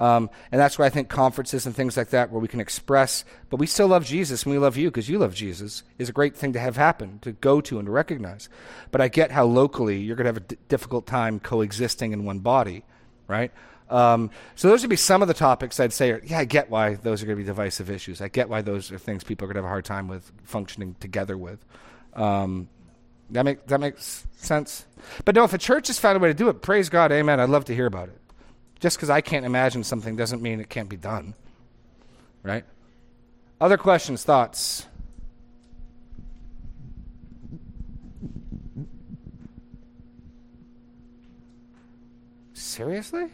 Um, 0.00 0.30
and 0.50 0.58
that's 0.58 0.78
why 0.78 0.86
I 0.86 0.88
think 0.88 1.10
conferences 1.10 1.66
and 1.66 1.76
things 1.76 1.94
like 1.94 2.08
that, 2.08 2.30
where 2.30 2.40
we 2.40 2.48
can 2.48 2.58
express, 2.58 3.22
but 3.50 3.58
we 3.58 3.66
still 3.66 3.88
love 3.88 4.06
Jesus 4.06 4.44
and 4.44 4.52
we 4.52 4.58
love 4.58 4.78
you 4.78 4.88
because 4.88 5.10
you 5.10 5.18
love 5.18 5.34
Jesus, 5.34 5.82
is 5.98 6.08
a 6.08 6.12
great 6.12 6.34
thing 6.34 6.54
to 6.54 6.58
have 6.58 6.76
happen, 6.76 7.18
to 7.20 7.32
go 7.32 7.60
to 7.60 7.78
and 7.78 7.84
to 7.84 7.92
recognize. 7.92 8.48
But 8.90 9.02
I 9.02 9.08
get 9.08 9.30
how 9.30 9.44
locally 9.44 9.98
you're 9.98 10.16
going 10.16 10.24
to 10.24 10.30
have 10.30 10.36
a 10.38 10.40
d- 10.40 10.56
difficult 10.68 11.06
time 11.06 11.38
coexisting 11.38 12.12
in 12.12 12.24
one 12.24 12.38
body, 12.38 12.82
right? 13.28 13.52
Um, 13.90 14.30
so 14.54 14.68
those 14.68 14.82
would 14.82 14.88
be 14.88 14.96
some 14.96 15.20
of 15.20 15.28
the 15.28 15.34
topics 15.34 15.78
I'd 15.78 15.92
say. 15.92 16.12
Are, 16.12 16.22
yeah, 16.24 16.38
I 16.38 16.44
get 16.46 16.70
why 16.70 16.94
those 16.94 17.22
are 17.22 17.26
going 17.26 17.36
to 17.36 17.42
be 17.42 17.46
divisive 17.46 17.90
issues. 17.90 18.22
I 18.22 18.28
get 18.28 18.48
why 18.48 18.62
those 18.62 18.90
are 18.90 18.98
things 18.98 19.22
people 19.22 19.44
are 19.44 19.48
going 19.48 19.56
to 19.56 19.62
have 19.62 19.66
a 19.66 19.68
hard 19.68 19.84
time 19.84 20.08
with 20.08 20.32
functioning 20.44 20.96
together 21.00 21.36
with. 21.36 21.62
Um, 22.14 22.68
that 23.30 23.44
make 23.44 23.66
that 23.66 23.80
makes 23.80 24.26
sense. 24.36 24.86
But 25.24 25.34
no, 25.34 25.44
if 25.44 25.52
a 25.52 25.58
church 25.58 25.88
has 25.88 25.98
found 25.98 26.16
a 26.16 26.20
way 26.20 26.28
to 26.28 26.34
do 26.34 26.48
it, 26.48 26.62
praise 26.62 26.88
God, 26.88 27.12
Amen. 27.12 27.38
I'd 27.38 27.50
love 27.50 27.66
to 27.66 27.74
hear 27.74 27.86
about 27.86 28.08
it. 28.08 28.19
Just 28.80 28.96
because 28.96 29.10
I 29.10 29.20
can't 29.20 29.44
imagine 29.44 29.84
something 29.84 30.16
doesn't 30.16 30.40
mean 30.40 30.58
it 30.58 30.70
can't 30.70 30.88
be 30.88 30.96
done, 30.96 31.34
right? 32.42 32.64
Other 33.60 33.76
questions, 33.76 34.24
thoughts? 34.24 34.86
Seriously? 42.54 43.26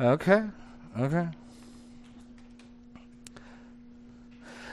Okay. 0.00 0.42
Okay. 0.98 1.28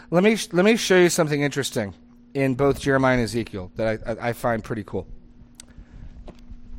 Let 0.09 0.23
me 0.23 0.37
let 0.51 0.65
me 0.65 0.75
show 0.75 0.97
you 0.97 1.09
something 1.09 1.41
interesting 1.41 1.93
in 2.33 2.55
both 2.55 2.79
Jeremiah 2.79 3.15
and 3.15 3.23
Ezekiel 3.23 3.71
that 3.75 4.01
I, 4.07 4.11
I, 4.11 4.29
I 4.29 4.33
find 4.33 4.63
pretty 4.63 4.83
cool. 4.83 5.07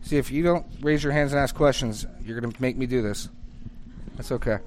See, 0.04 0.18
if 0.18 0.30
you 0.30 0.42
don't 0.42 0.66
raise 0.82 1.02
your 1.02 1.14
hands 1.14 1.32
and 1.32 1.40
ask 1.40 1.54
questions, 1.54 2.06
you're 2.24 2.38
going 2.38 2.52
to 2.52 2.62
make 2.62 2.76
me 2.76 2.84
do 2.84 3.00
this. 3.00 3.28
That's 4.16 4.30
okay. 4.32 4.58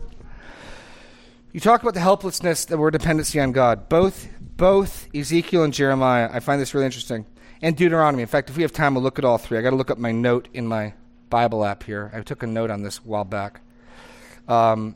You 1.53 1.59
talk 1.59 1.83
about 1.83 1.93
the 1.93 1.99
helplessness 1.99 2.65
that 2.65 2.77
we're 2.77 2.91
dependency 2.91 3.39
on 3.39 3.51
God. 3.51 3.87
Both 3.87 4.27
both 4.57 5.07
Ezekiel 5.15 5.63
and 5.63 5.71
Jeremiah, 5.71 6.29
I 6.33 6.39
find 6.39 6.59
this 6.59 6.73
really 6.73 6.87
interesting. 6.87 7.27
and 7.61 7.77
Deuteronomy. 7.77 8.23
In 8.23 8.27
fact, 8.27 8.49
if 8.49 8.57
we 8.57 8.63
have 8.63 8.71
time, 8.71 8.95
we'll 8.95 9.03
look 9.03 9.19
at 9.19 9.25
all 9.25 9.37
three. 9.37 9.57
I 9.57 9.61
got 9.61 9.69
to 9.69 9.75
look 9.75 9.91
up 9.91 9.99
my 9.99 10.11
note 10.11 10.47
in 10.53 10.67
my 10.67 10.93
Bible 11.29 11.63
app 11.63 11.83
here. 11.83 12.11
I 12.13 12.21
took 12.21 12.41
a 12.41 12.47
note 12.47 12.71
on 12.71 12.81
this 12.81 12.97
a 12.97 13.01
while 13.01 13.23
back. 13.23 13.61
Um, 14.47 14.95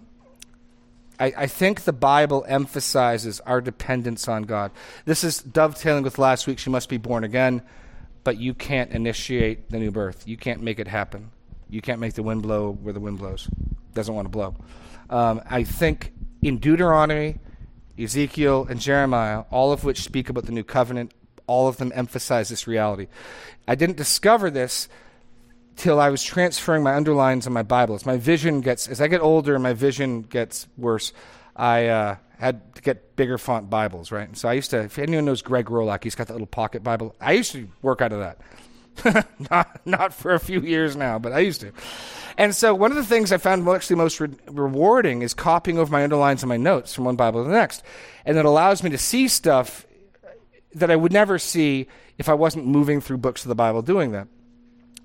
I, 1.20 1.34
I 1.38 1.48
think 1.48 1.82
the 1.82 1.94
Bible 1.94 2.44
emphasizes 2.48 3.40
our 3.42 3.62
dependence 3.62 4.28
on 4.28 4.44
God. 4.44 4.72
This 5.06 5.24
is 5.24 5.40
dovetailing 5.40 6.04
with 6.04 6.18
last 6.18 6.48
week. 6.48 6.58
She 6.58 6.72
must 6.72 6.90
be 6.90 6.98
born 6.98 7.24
again, 7.24 7.62
but 8.24 8.38
you 8.38 8.54
can't 8.54 8.92
initiate 8.92 9.70
the 9.70 9.80
new 9.80 9.92
birth. 9.92 10.28
You 10.28 10.38
can't 10.38 10.62
make 10.62 10.80
it 10.80 10.88
happen. 10.88 11.32
You 11.70 11.82
can't 11.82 12.00
make 12.00 12.14
the 12.14 12.24
wind 12.24 12.42
blow 12.42 12.72
where 12.72 12.94
the 12.94 13.00
wind 13.00 13.18
blows. 13.18 13.50
Doesn't 13.94 14.14
want 14.14 14.26
to 14.26 14.30
blow. 14.30 14.56
Um, 15.10 15.42
I 15.50 15.64
think 15.64 16.14
in 16.42 16.58
Deuteronomy, 16.58 17.40
Ezekiel, 17.98 18.68
and 18.70 18.80
Jeremiah, 18.80 19.44
all 19.52 19.72
of 19.72 19.84
which 19.84 20.02
speak 20.02 20.30
about 20.30 20.46
the 20.46 20.52
new 20.52 20.64
covenant, 20.64 21.14
all 21.48 21.68
of 21.68 21.78
them 21.78 21.92
emphasize 21.96 22.50
this 22.50 22.68
reality. 22.68 23.08
I 23.68 23.76
didn't 23.76 23.98
discover 23.98 24.50
this 24.50 24.88
till 25.76 26.00
I 26.00 26.10
was 26.10 26.24
transferring 26.24 26.84
my 26.84 26.94
underlines 26.96 27.48
in 27.48 27.54
my 27.54 27.64
Bible. 27.64 27.96
As 27.96 28.06
my 28.06 28.18
vision 28.18 28.62
gets, 28.62 28.88
as 28.88 29.02
I 29.02 29.08
get 29.08 29.22
older 29.22 29.56
and 29.56 29.64
my 29.64 29.74
vision 29.74 30.22
gets 30.22 30.68
worse, 30.78 31.14
I 31.56 31.88
uh, 31.88 32.16
had 32.42 32.74
to 32.74 32.82
get 32.82 33.16
bigger 33.16 33.38
font 33.38 33.70
Bibles, 33.70 34.12
right? 34.12 34.28
And 34.28 34.36
so 34.36 34.50
I 34.50 34.54
used 34.54 34.72
to, 34.72 34.80
if 34.80 34.98
anyone 34.98 35.26
knows 35.26 35.44
Greg 35.44 35.68
Rolock, 35.68 36.04
he's 36.04 36.16
got 36.16 36.26
that 36.26 36.34
little 36.34 36.48
pocket 36.48 36.84
Bible. 36.84 37.16
I 37.22 37.34
used 37.34 37.52
to 37.52 37.68
work 37.84 38.02
out 38.02 38.12
of 38.12 38.20
that. 38.20 39.28
not, 39.52 39.86
not 39.86 40.12
for 40.12 40.34
a 40.34 40.40
few 40.40 40.60
years 40.60 40.96
now, 40.96 41.20
but 41.20 41.34
I 41.34 41.40
used 41.40 41.62
to. 41.62 41.72
And 42.40 42.56
so 42.56 42.74
one 42.74 42.90
of 42.90 42.98
the 42.98 43.04
things 43.04 43.32
I 43.32 43.38
found 43.38 43.70
actually 43.70 43.98
most 43.98 44.20
re- 44.20 44.34
rewarding 44.48 45.22
is 45.22 45.36
copying 45.36 45.78
over 45.78 45.92
my 45.92 46.04
underlines 46.04 46.42
and 46.42 46.50
my 46.50 46.58
notes 46.58 46.96
from 46.96 47.06
one 47.06 47.16
Bible 47.16 47.44
to 47.44 47.48
the 47.48 47.56
next. 47.56 47.84
And 48.26 48.40
it 48.40 48.46
allows 48.46 48.82
me 48.82 48.90
to 48.90 48.98
see 48.98 49.28
stuff 49.28 49.86
that 50.74 50.90
I 50.90 50.96
would 50.96 51.14
never 51.14 51.38
see 51.38 51.86
if 52.18 52.28
I 52.28 52.34
wasn't 52.34 52.66
moving 52.66 53.02
through 53.02 53.18
books 53.18 53.44
of 53.44 53.50
the 53.50 53.56
Bible 53.56 53.84
doing 53.84 54.14
that. 54.14 54.28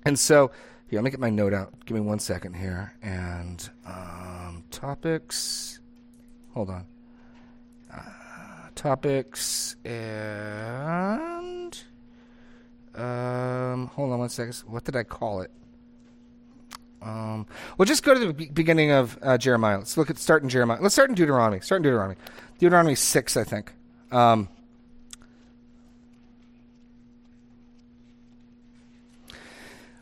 And 0.05 0.17
so, 0.17 0.49
here, 0.89 0.97
let 0.97 1.03
me 1.03 1.11
get 1.11 1.19
my 1.19 1.29
note 1.29 1.53
out. 1.53 1.85
Give 1.85 1.93
me 1.93 2.01
one 2.01 2.17
second 2.17 2.55
here. 2.55 2.95
And 3.03 3.69
um, 3.85 4.63
topics. 4.71 5.79
Hold 6.55 6.71
on. 6.71 6.96
Topics 8.77 9.75
and. 9.83 11.77
Um, 12.93 13.87
hold 13.87 14.13
on 14.13 14.19
one 14.19 14.29
second. 14.29 14.55
What 14.67 14.83
did 14.83 14.95
I 14.95 15.03
call 15.03 15.41
it? 15.41 15.51
Um, 17.01 17.47
well, 17.77 17.85
just 17.85 18.03
go 18.03 18.13
to 18.13 18.19
the 18.19 18.33
be- 18.33 18.49
beginning 18.49 18.91
of 18.91 19.17
uh, 19.21 19.37
Jeremiah. 19.37 19.79
Let's 19.79 19.97
look 19.97 20.11
at 20.11 20.19
start 20.19 20.43
in 20.43 20.49
Jeremiah. 20.49 20.77
Let's 20.79 20.93
start 20.93 21.09
in 21.09 21.15
Deuteronomy. 21.15 21.59
Start 21.61 21.79
in 21.79 21.83
Deuteronomy. 21.83 22.15
Deuteronomy 22.59 22.95
six, 22.95 23.35
I 23.35 23.43
think. 23.43 23.73
Um, 24.11 24.47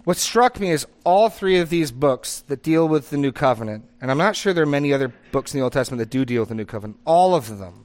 what 0.03 0.17
struck 0.17 0.59
me 0.59 0.71
is 0.71 0.85
all 1.05 1.29
three 1.29 1.59
of 1.59 1.69
these 1.69 1.91
books 1.91 2.41
that 2.47 2.61
deal 2.61 2.87
with 2.87 3.09
the 3.09 3.17
new 3.17 3.31
covenant, 3.31 3.85
and 4.01 4.11
I'm 4.11 4.17
not 4.17 4.35
sure 4.35 4.53
there 4.53 4.63
are 4.63 4.67
many 4.67 4.91
other 4.93 5.13
books 5.31 5.53
in 5.53 5.59
the 5.59 5.63
Old 5.63 5.73
Testament 5.73 5.99
that 5.99 6.09
do 6.09 6.25
deal 6.25 6.41
with 6.41 6.49
the 6.49 6.55
new 6.55 6.65
covenant. 6.65 6.99
All 7.05 7.35
of 7.35 7.57
them 7.57 7.84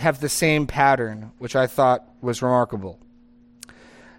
have 0.00 0.20
the 0.20 0.28
same 0.28 0.66
pattern, 0.66 1.32
which 1.38 1.56
I 1.56 1.66
thought 1.66 2.08
was 2.20 2.42
remarkable. 2.42 2.98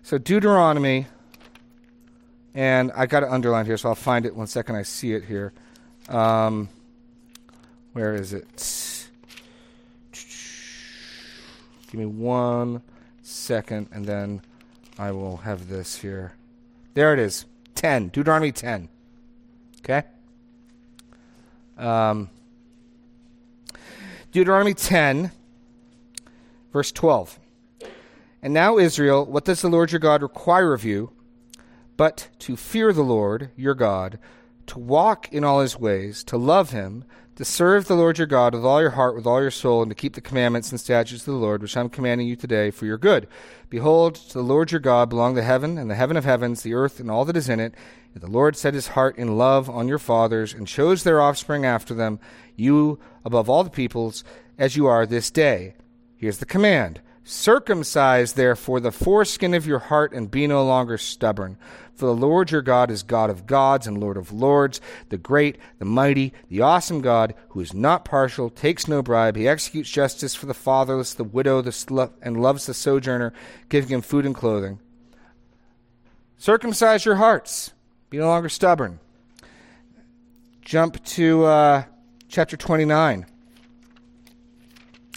So 0.04 0.17
Deuteronomy, 0.17 1.08
and 2.54 2.91
I 2.96 3.06
got 3.06 3.24
it 3.24 3.30
underlined 3.30 3.67
here, 3.67 3.78
so 3.78 3.89
I'll 3.89 3.96
find 3.96 4.26
it 4.26 4.36
one 4.36 4.48
second. 4.48 4.76
I 4.76 4.84
see 4.84 5.13
it 5.13 5.26
here. 5.26 5.54
Um, 6.10 6.70
where 7.94 8.15
is 8.15 8.34
it? 8.34 9.08
Give 11.91 12.00
me 12.00 12.06
one 12.06 12.82
second, 13.22 13.89
and 13.91 14.06
then 14.06 14.41
I 14.98 15.12
will 15.12 15.38
have 15.38 15.67
this 15.67 15.98
here. 15.98 16.34
There 16.94 17.13
it 17.13 17.20
is. 17.20 17.46
10. 17.76 18.10
Deuteronomy 18.10 18.52
10. 18.52 18.89
Okay? 19.80 20.04
Um, 21.78 22.30
Deuteronomy 24.32 24.74
10, 24.74 25.32
verse 26.72 26.92
12. 26.92 27.40
And 28.42 28.54
now, 28.54 28.78
Israel, 28.78 29.26
what 29.26 29.46
does 29.46 29.62
the 29.62 29.70
Lord 29.70 29.92
your 29.92 30.00
God 30.00 30.22
require 30.22 30.74
of 30.74 30.84
you 30.84 31.12
but 31.98 32.30
to 32.40 32.56
fear 32.56 32.92
the 32.92 33.04
Lord 33.04 33.52
your 33.56 33.76
God, 33.76 34.18
to 34.66 34.80
walk 34.80 35.32
in 35.32 35.44
all 35.44 35.62
his 35.62 35.78
ways, 35.78 36.24
to 36.24 36.36
love 36.38 36.72
him, 36.72 37.06
to 37.36 37.46
serve 37.46 37.88
the 37.88 37.96
Lord 37.96 38.18
your 38.18 38.26
God 38.26 38.56
with 38.56 38.66
all 38.66 38.82
your 38.82 38.92
heart, 38.92 39.16
with 39.16 39.28
all 39.28 39.40
your 39.40 39.52
soul, 39.52 39.84
and 39.84 39.92
to 39.92 39.96
keep 39.96 40.16
the 40.16 40.22
commandments 40.22 40.72
and 40.72 40.80
statutes 40.80 41.28
of 41.28 41.34
the 41.34 41.40
Lord, 41.40 41.62
which 41.62 41.78
I 41.78 41.80
am 41.80 41.90
commanding 41.90 42.28
you 42.28 42.36
today 42.36 42.72
for 42.72 42.86
your 42.86 42.98
good. 42.98 43.28
Behold, 43.70 44.16
to 44.16 44.34
the 44.34 44.44
Lord 44.44 44.72
your 44.72 44.80
God 44.80 45.10
belong 45.10 45.36
the 45.36 45.44
heaven 45.44 45.78
and 45.78 45.92
the 45.92 45.96
heaven 45.96 46.18
of 46.18 46.26
heavens, 46.26 46.64
the 46.64 46.74
earth 46.74 47.00
and 47.00 47.12
all 47.12 47.26
that 47.26 47.38
is 47.38 47.50
in 47.50 47.60
it. 47.60 47.76
And 48.14 48.24
the 48.24 48.32
Lord 48.32 48.58
set 48.58 48.74
his 48.74 48.90
heart 48.90 49.18
in 49.18 49.38
love 49.38 49.70
on 49.70 49.88
your 49.88 50.00
fathers, 50.00 50.54
and 50.54 50.68
chose 50.68 51.04
their 51.04 51.22
offspring 51.22 51.66
after 51.66 51.94
them, 51.94 52.20
you 52.56 53.00
above 53.24 53.48
all 53.48 53.64
the 53.64 53.70
peoples, 53.70 54.24
as 54.58 54.76
you 54.76 54.88
are 54.88 55.06
this 55.06 55.30
day. 55.30 55.76
Here's 56.22 56.38
the 56.38 56.46
command. 56.46 57.02
Circumcise 57.24 58.34
therefore 58.34 58.80
the 58.80 58.92
foreskin 58.92 59.56
of 59.56 59.66
your 59.66 59.80
heart, 59.80 60.14
and 60.14 60.30
be 60.30 60.46
no 60.46 60.64
longer 60.64 61.00
stubborn. 61.00 61.58
For 61.96 62.06
the 62.06 62.14
Lord 62.14 62.52
your 62.52 62.62
God 62.62 62.92
is 62.92 63.02
God 63.02 63.32
of 63.32 63.48
gods 63.48 63.88
and 63.88 64.00
Lord 64.00 64.18
of 64.18 64.32
lords, 64.32 64.80
the 65.10 65.18
great, 65.18 65.58
the 65.80 65.86
mighty, 65.86 66.32
the 66.48 66.62
awesome 66.62 67.02
God, 67.02 67.34
who 67.50 67.60
is 67.60 67.74
not 67.74 68.06
partial, 68.06 68.52
takes 68.52 68.88
no 68.88 69.02
bribe. 69.02 69.36
He 69.36 69.48
executes 69.48 69.90
justice 69.90 70.36
for 70.36 70.46
the 70.46 70.54
fatherless, 70.54 71.16
the 71.16 71.24
widow, 71.24 71.60
the 71.64 71.72
slut, 71.72 72.12
and 72.22 72.40
loves 72.40 72.68
the 72.68 72.76
sojourner, 72.76 73.34
giving 73.70 73.90
him 73.90 74.04
food 74.04 74.28
and 74.28 74.36
clothing. 74.36 74.80
Circumcise 76.38 77.04
your 77.04 77.16
hearts. 77.16 77.72
Be 78.12 78.20
no 78.20 78.28
longer 78.28 78.50
stubborn. 78.50 79.00
Jump 80.62 81.04
to 81.04 81.46
uh, 81.46 81.84
chapter 82.28 82.56
29. 82.56 83.26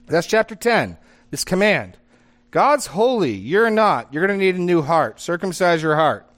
That's 0.07 0.27
chapter 0.27 0.55
10. 0.55 0.99
This 1.31 1.45
command. 1.45 1.97
God's 2.51 2.87
holy. 2.87 3.33
You're 3.33 3.71
not. 3.71 4.12
You're 4.12 4.27
going 4.27 4.38
to 4.38 4.45
need 4.45 4.57
a 4.57 4.61
new 4.61 4.83
heart. 4.83 5.21
Circumcise 5.21 5.83
your 5.83 5.97
heart. 5.97 6.29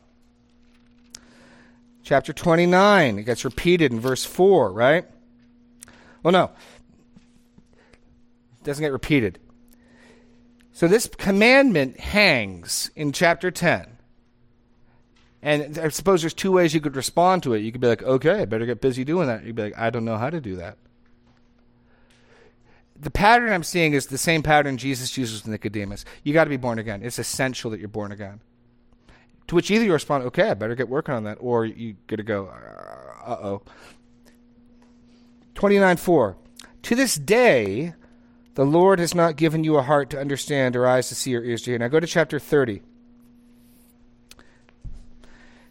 Chapter 2.03 2.33
29. 2.33 3.19
It 3.19 3.25
gets 3.25 3.45
repeated 3.45 3.93
in 3.93 4.01
verse 4.01 4.25
4, 4.25 4.73
right? 4.73 5.05
Well, 6.23 6.33
no. 6.33 6.51
It 8.61 8.65
doesn't 8.65 8.83
get 8.83 8.93
repeated. 8.93 9.39
So 10.73 10.89
this 10.89 11.09
commandment 11.09 11.99
hangs 11.99 12.91
in 12.95 13.13
chapter 13.13 13.51
10. 13.51 13.97
And 15.43 15.79
I 15.79 15.89
suppose 15.89 16.23
there's 16.23 16.35
two 16.35 16.53
ways 16.53 16.75
you 16.75 16.81
could 16.81 16.97
respond 16.97 17.43
to 17.45 17.55
it. 17.55 17.61
You 17.61 17.73
could 17.73 17.81
be 17.81 17.87
like, 17.87 18.03
okay, 18.03 18.43
I 18.43 18.45
better 18.47 18.67
get 18.67 18.81
busy 18.81 19.05
doing 19.05 19.29
that. 19.29 19.45
You'd 19.45 19.55
be 19.55 19.63
like, 19.63 19.79
I 19.79 19.91
don't 19.91 20.05
know 20.05 20.17
how 20.17 20.31
to 20.31 20.41
do 20.41 20.57
that. 20.57 20.79
The 22.99 23.11
pattern 23.11 23.53
I'm 23.53 23.63
seeing 23.63 23.93
is 23.93 24.07
the 24.07 24.19
same 24.19 24.43
pattern 24.43 24.79
Jesus 24.79 25.17
uses 25.17 25.43
with 25.43 25.51
Nicodemus. 25.51 26.05
You 26.23 26.33
got 26.33 26.45
to 26.45 26.51
be 26.51 26.57
born 26.57 26.79
again. 26.79 27.03
It's 27.03 27.19
essential 27.19 27.71
that 27.71 27.81
you're 27.81 27.89
born 27.89 28.13
again. 28.13 28.41
To 29.49 29.55
which 29.55 29.71
either 29.71 29.85
you 29.85 29.93
respond, 29.93 30.25
okay, 30.25 30.51
I 30.51 30.55
better 30.55 30.75
get 30.75 30.89
working 30.89 31.15
on 31.15 31.25
that, 31.25 31.39
or 31.41 31.65
you 31.65 31.97
got 32.07 32.17
to 32.17 32.23
go, 32.23 32.47
uh 32.47 33.39
oh. 33.43 33.63
29 35.55 35.97
4. 35.97 36.37
To 36.83 36.95
this 36.95 37.15
day, 37.17 37.95
the 38.55 38.65
Lord 38.65 38.99
has 38.99 39.15
not 39.15 39.37
given 39.37 39.65
you 39.65 39.77
a 39.77 39.83
heart 39.83 40.11
to 40.11 40.21
understand, 40.21 40.75
or 40.75 40.87
eyes 40.87 41.09
to 41.09 41.15
see, 41.15 41.37
or 41.37 41.43
ears 41.43 41.63
to 41.63 41.71
hear. 41.71 41.79
Now 41.79 41.89
go 41.89 42.01
to 42.01 42.07
chapter 42.07 42.39
30. 42.39 42.83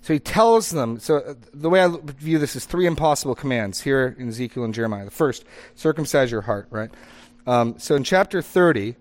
So 0.05 0.13
he 0.13 0.19
tells 0.19 0.69
them. 0.69 0.99
So 0.99 1.17
uh, 1.17 1.33
the 1.51 1.67
way 1.67 1.81
I 1.83 1.87
view 1.87 2.37
this 2.37 2.55
is 2.55 2.63
three 2.63 2.85
impossible 2.85 3.33
commands 3.33 3.81
here 3.81 4.15
in 4.19 4.27
Ezekiel 4.27 4.63
and 4.63 4.71
Jeremiah. 4.71 5.05
The 5.05 5.09
first, 5.09 5.45
circumcise 5.73 6.29
your 6.29 6.41
heart, 6.41 6.67
right? 6.69 6.91
Um, 7.47 7.79
so 7.79 7.95
in 7.95 8.03
chapter 8.03 8.39
30, 8.39 8.97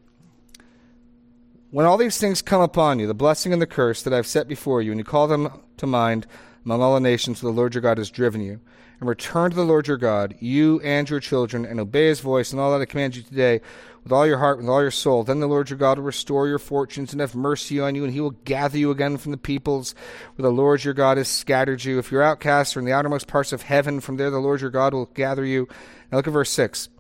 when 1.72 1.84
all 1.84 1.98
these 1.98 2.16
things 2.16 2.40
come 2.40 2.62
upon 2.62 3.00
you, 3.00 3.06
the 3.06 3.12
blessing 3.12 3.52
and 3.52 3.60
the 3.60 3.66
curse 3.66 4.00
that 4.00 4.14
I've 4.14 4.26
set 4.26 4.48
before 4.48 4.80
you, 4.80 4.92
and 4.92 4.98
you 4.98 5.04
call 5.04 5.28
them 5.28 5.60
to 5.76 5.86
mind 5.86 6.26
among 6.64 6.80
all 6.80 6.94
the 6.94 7.00
nations 7.00 7.42
where 7.42 7.52
the 7.52 7.56
Lord 7.56 7.74
your 7.74 7.82
God 7.82 7.98
has 7.98 8.08
driven 8.08 8.40
you, 8.40 8.58
and 8.98 9.06
return 9.06 9.50
to 9.50 9.56
the 9.56 9.62
Lord 9.62 9.86
your 9.86 9.98
God, 9.98 10.34
you 10.40 10.80
and 10.80 11.10
your 11.10 11.20
children, 11.20 11.66
and 11.66 11.80
obey 11.80 12.06
his 12.06 12.20
voice 12.20 12.50
and 12.50 12.58
all 12.58 12.72
that 12.72 12.80
I 12.80 12.86
command 12.86 13.14
you 13.14 13.22
today 13.22 13.60
with 14.04 14.12
all 14.12 14.26
your 14.26 14.38
heart, 14.38 14.58
with 14.58 14.68
all 14.68 14.82
your 14.82 14.90
soul. 14.90 15.24
Then 15.24 15.40
the 15.40 15.46
Lord 15.46 15.70
your 15.70 15.78
God 15.78 15.98
will 15.98 16.04
restore 16.04 16.46
your 16.46 16.58
fortunes 16.58 17.12
and 17.12 17.20
have 17.20 17.34
mercy 17.34 17.80
on 17.80 17.94
you, 17.94 18.04
and 18.04 18.12
he 18.12 18.20
will 18.20 18.30
gather 18.30 18.78
you 18.78 18.90
again 18.90 19.16
from 19.16 19.32
the 19.32 19.38
peoples 19.38 19.94
where 20.36 20.48
the 20.48 20.54
Lord 20.54 20.84
your 20.84 20.94
God 20.94 21.16
has 21.16 21.28
scattered 21.28 21.82
you. 21.84 21.98
If 21.98 22.12
you're 22.12 22.22
outcasts 22.22 22.76
or 22.76 22.80
in 22.80 22.84
the 22.84 22.92
outermost 22.92 23.26
parts 23.26 23.52
of 23.52 23.62
heaven, 23.62 24.00
from 24.00 24.18
there 24.18 24.30
the 24.30 24.38
Lord 24.38 24.60
your 24.60 24.70
God 24.70 24.92
will 24.92 25.06
gather 25.06 25.44
you. 25.44 25.66
Now 26.12 26.18
look 26.18 26.26
at 26.26 26.32
verse 26.32 26.50
6. 26.50 26.90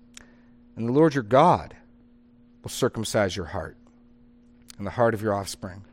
And 0.76 0.88
the 0.88 0.92
Lord 0.92 1.14
your 1.14 1.22
God 1.22 1.76
will 2.62 2.70
circumcise 2.70 3.36
your 3.36 3.46
heart 3.46 3.76
and 4.78 4.86
the 4.86 4.92
heart 4.92 5.14
of 5.14 5.22
your 5.22 5.34
offspring, 5.34 5.84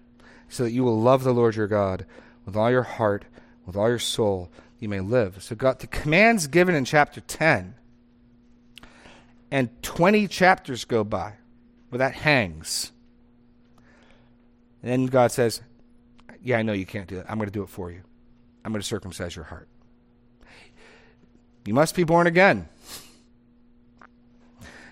so 0.49 0.63
that 0.63 0.71
you 0.71 0.83
will 0.83 0.99
love 0.99 1.23
the 1.23 1.33
Lord 1.33 1.55
your 1.55 1.67
God 1.67 2.05
with 2.45 2.55
all 2.55 2.71
your 2.71 2.81
heart, 2.83 3.25
with 3.65 3.75
all 3.75 3.89
your 3.89 3.99
soul, 3.99 4.49
you 4.79 4.89
may 4.89 5.01
live. 5.01 5.43
So 5.43 5.55
God 5.55 5.79
the 5.79 5.87
commands 5.87 6.47
given 6.47 6.73
in 6.73 6.85
chapter 6.85 7.21
10 7.21 7.75
and 9.51 9.69
20 9.83 10.27
chapters 10.27 10.85
go 10.85 11.03
by 11.03 11.33
where 11.89 11.99
that 11.99 12.13
hangs. 12.13 12.91
And 14.81 14.91
then 14.91 15.05
God 15.07 15.31
says, 15.31 15.61
Yeah, 16.41 16.57
I 16.57 16.61
know 16.61 16.73
you 16.73 16.85
can't 16.85 17.07
do 17.07 17.17
that. 17.17 17.29
I'm 17.29 17.37
going 17.37 17.49
to 17.49 17.53
do 17.53 17.63
it 17.63 17.69
for 17.69 17.91
you. 17.91 18.01
I'm 18.63 18.71
going 18.71 18.81
to 18.81 18.87
circumcise 18.87 19.35
your 19.35 19.45
heart. 19.45 19.67
You 21.65 21.73
must 21.73 21.95
be 21.95 22.03
born 22.03 22.27
again. 22.27 22.67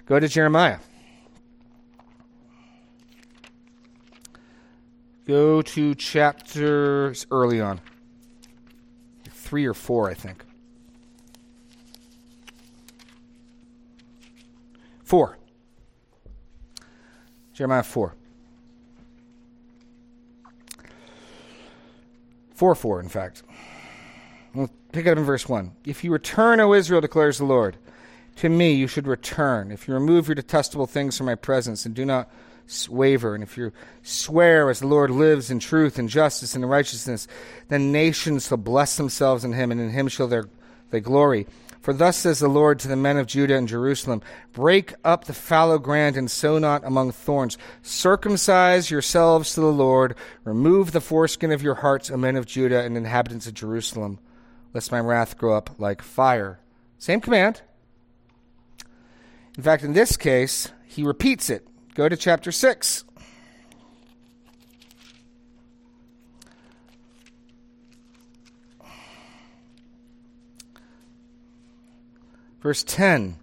Go 0.05 0.20
to 0.20 0.28
Jeremiah. 0.28 0.80
Go 5.26 5.62
to 5.62 5.95
chapters 5.95 7.26
early 7.32 7.62
on. 7.62 7.80
Three 9.30 9.66
or 9.66 9.74
four, 9.74 10.10
I 10.10 10.14
think. 10.14 10.43
Four. 15.10 15.39
Jeremiah 17.51 17.82
4. 17.82 18.14
4 22.53 22.76
4, 22.76 22.99
in 22.99 23.10
fact. 23.10 23.41
We'll 24.53 24.70
pick 24.91 25.07
it 25.07 25.10
up 25.10 25.18
in 25.18 25.24
verse 25.24 25.49
1. 25.49 25.72
If 25.84 26.03
you 26.03 26.12
return, 26.12 26.60
O 26.60 26.76
Israel, 26.76 27.01
declares 27.01 27.39
the 27.39 27.45
Lord, 27.45 27.78
to 28.36 28.49
me 28.49 28.74
you 28.74 28.86
should 28.86 29.07
return. 29.07 29.72
If 29.72 29.88
you 29.88 29.95
remove 29.95 30.28
your 30.28 30.36
detestable 30.36 30.86
things 30.86 31.18
from 31.18 31.26
my 31.26 31.34
presence 31.34 31.88
and 31.88 31.95
do 31.95 32.05
not 32.05 32.30
waver, 32.88 33.34
and 33.34 33.41
if 33.41 33.57
you 33.57 33.72
swear 34.03 34.70
as 34.70 34.82
the 34.82 34.86
Lord 34.86 35.10
lives 35.10 35.49
in 35.49 35.57
truth 35.57 35.97
and 35.97 36.07
justice 36.07 36.53
and 36.53 36.70
righteousness, 36.70 37.28
then 37.70 37.91
nations 37.91 38.47
shall 38.47 38.57
bless 38.57 38.95
themselves 38.95 39.43
in 39.43 39.53
him, 39.53 39.72
and 39.72 39.82
in 39.82 39.89
him 39.89 40.07
shall 40.07 40.28
their, 40.28 40.47
their 40.91 40.99
glory. 40.99 41.47
For 41.82 41.94
thus 41.94 42.18
says 42.18 42.40
the 42.40 42.50
Lord 42.50 42.80
to 42.80 42.88
the 42.88 42.96
men 42.96 43.18
of 43.18 43.28
Judah 43.28 43.56
and 43.56 43.68
Jerusalem 43.68 44.22
Break 44.52 44.94
up 45.04 45.26
the 45.26 45.34
fallow 45.34 45.78
ground 45.78 46.18
and 46.18 46.30
sow 46.30 46.60
not 46.60 46.84
among 46.84 47.12
thorns. 47.12 47.58
Circumcise 47.82 48.92
yourselves 48.92 49.54
to 49.54 49.62
the 49.62 49.68
Lord. 49.72 50.16
Remove 50.44 50.92
the 50.92 51.02
foreskin 51.02 51.52
of 51.52 51.64
your 51.64 51.76
hearts, 51.76 52.12
O 52.12 52.18
men 52.18 52.36
of 52.36 52.46
Judah 52.46 52.84
and 52.84 52.98
inhabitants 52.98 53.48
of 53.48 53.54
Jerusalem, 53.54 54.20
lest 54.74 54.92
my 54.92 55.00
wrath 55.00 55.38
grow 55.38 55.56
up 55.56 55.72
like 55.78 56.02
fire. 56.02 56.60
Same 56.98 57.22
command. 57.22 57.62
In 59.58 59.64
fact, 59.64 59.84
in 59.84 59.94
this 59.94 60.18
case, 60.18 60.70
he 60.86 61.04
repeats 61.04 61.50
it. 61.50 61.68
Go 61.96 62.10
to 62.10 62.18
chapter 62.18 62.52
6. 62.52 63.04
Verse 72.62 72.84
10 72.84 73.38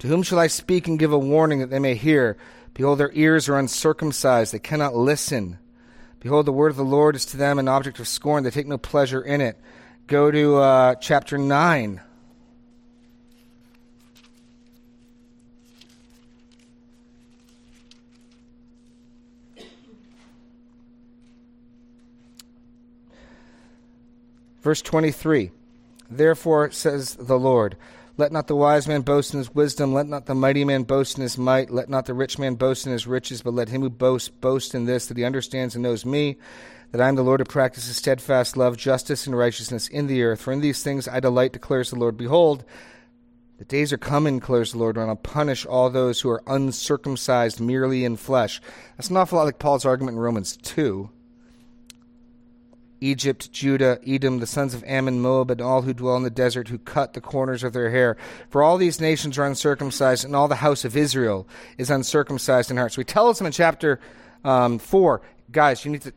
To 0.00 0.08
whom 0.08 0.22
shall 0.22 0.38
I 0.38 0.46
speak 0.46 0.86
and 0.86 0.98
give 0.98 1.12
a 1.12 1.18
warning 1.18 1.60
that 1.60 1.70
they 1.70 1.78
may 1.78 1.94
hear? 1.94 2.36
Behold, 2.74 2.98
their 2.98 3.12
ears 3.12 3.48
are 3.48 3.58
uncircumcised, 3.58 4.52
they 4.52 4.58
cannot 4.58 4.94
listen. 4.94 5.58
Behold, 6.20 6.46
the 6.46 6.52
word 6.52 6.70
of 6.70 6.76
the 6.76 6.84
Lord 6.84 7.16
is 7.16 7.26
to 7.26 7.36
them 7.36 7.58
an 7.58 7.68
object 7.68 7.98
of 7.98 8.06
scorn, 8.06 8.44
they 8.44 8.50
take 8.50 8.66
no 8.66 8.78
pleasure 8.78 9.22
in 9.22 9.40
it. 9.40 9.58
Go 10.06 10.30
to 10.30 10.56
uh, 10.56 10.94
chapter 10.96 11.38
9. 11.38 12.00
Verse 24.62 24.82
23 24.82 25.50
Therefore 26.10 26.70
says 26.70 27.14
the 27.14 27.38
Lord, 27.38 27.76
let 28.20 28.32
not 28.32 28.46
the 28.46 28.54
wise 28.54 28.86
man 28.86 29.00
boast 29.00 29.32
in 29.32 29.38
his 29.38 29.54
wisdom, 29.54 29.94
let 29.94 30.06
not 30.06 30.26
the 30.26 30.34
mighty 30.34 30.62
man 30.62 30.82
boast 30.82 31.16
in 31.16 31.22
his 31.22 31.38
might, 31.38 31.70
let 31.70 31.88
not 31.88 32.04
the 32.04 32.12
rich 32.12 32.38
man 32.38 32.54
boast 32.54 32.86
in 32.86 32.92
his 32.92 33.06
riches, 33.06 33.40
but 33.40 33.54
let 33.54 33.70
him 33.70 33.80
who 33.80 33.88
boasts 33.88 34.28
boast 34.28 34.74
in 34.74 34.84
this, 34.84 35.06
that 35.06 35.16
he 35.16 35.24
understands 35.24 35.74
and 35.74 35.82
knows 35.82 36.04
me, 36.04 36.36
that 36.92 37.00
I 37.00 37.08
am 37.08 37.16
the 37.16 37.22
Lord 37.22 37.40
who 37.40 37.46
practices 37.46 37.96
steadfast 37.96 38.58
love, 38.58 38.76
justice, 38.76 39.26
and 39.26 39.36
righteousness 39.36 39.88
in 39.88 40.06
the 40.06 40.22
earth. 40.22 40.42
For 40.42 40.52
in 40.52 40.60
these 40.60 40.82
things 40.82 41.08
I 41.08 41.18
delight, 41.18 41.54
declares 41.54 41.90
the 41.90 41.96
Lord. 41.96 42.18
Behold, 42.18 42.62
the 43.56 43.64
days 43.64 43.90
are 43.90 43.98
coming, 43.98 44.38
declares 44.38 44.72
the 44.72 44.78
Lord, 44.78 44.98
when 44.98 45.08
I'll 45.08 45.16
punish 45.16 45.64
all 45.64 45.88
those 45.88 46.20
who 46.20 46.28
are 46.28 46.42
uncircumcised 46.46 47.58
merely 47.58 48.04
in 48.04 48.16
flesh. 48.16 48.60
That's 48.98 49.08
an 49.08 49.16
awful 49.16 49.38
lot 49.38 49.44
like 49.44 49.58
Paul's 49.58 49.86
argument 49.86 50.16
in 50.16 50.22
Romans 50.22 50.58
2. 50.58 51.08
Egypt, 53.00 53.50
Judah, 53.52 53.98
Edom, 54.06 54.40
the 54.40 54.46
sons 54.46 54.74
of 54.74 54.84
Ammon, 54.84 55.20
Moab, 55.20 55.50
and 55.50 55.60
all 55.60 55.82
who 55.82 55.94
dwell 55.94 56.16
in 56.16 56.22
the 56.22 56.30
desert, 56.30 56.68
who 56.68 56.78
cut 56.78 57.14
the 57.14 57.20
corners 57.20 57.64
of 57.64 57.72
their 57.72 57.90
hair. 57.90 58.16
For 58.50 58.62
all 58.62 58.76
these 58.76 59.00
nations 59.00 59.38
are 59.38 59.46
uncircumcised, 59.46 60.24
and 60.24 60.36
all 60.36 60.48
the 60.48 60.56
house 60.56 60.84
of 60.84 60.96
Israel 60.96 61.48
is 61.78 61.90
uncircumcised 61.90 62.70
in 62.70 62.76
heart. 62.76 62.92
So 62.92 63.00
he 63.00 63.04
tells 63.04 63.38
them 63.38 63.46
in 63.46 63.52
chapter 63.52 64.00
um, 64.44 64.78
4, 64.78 65.22
guys, 65.50 65.84
you 65.84 65.92
need 65.92 66.02
to. 66.02 66.12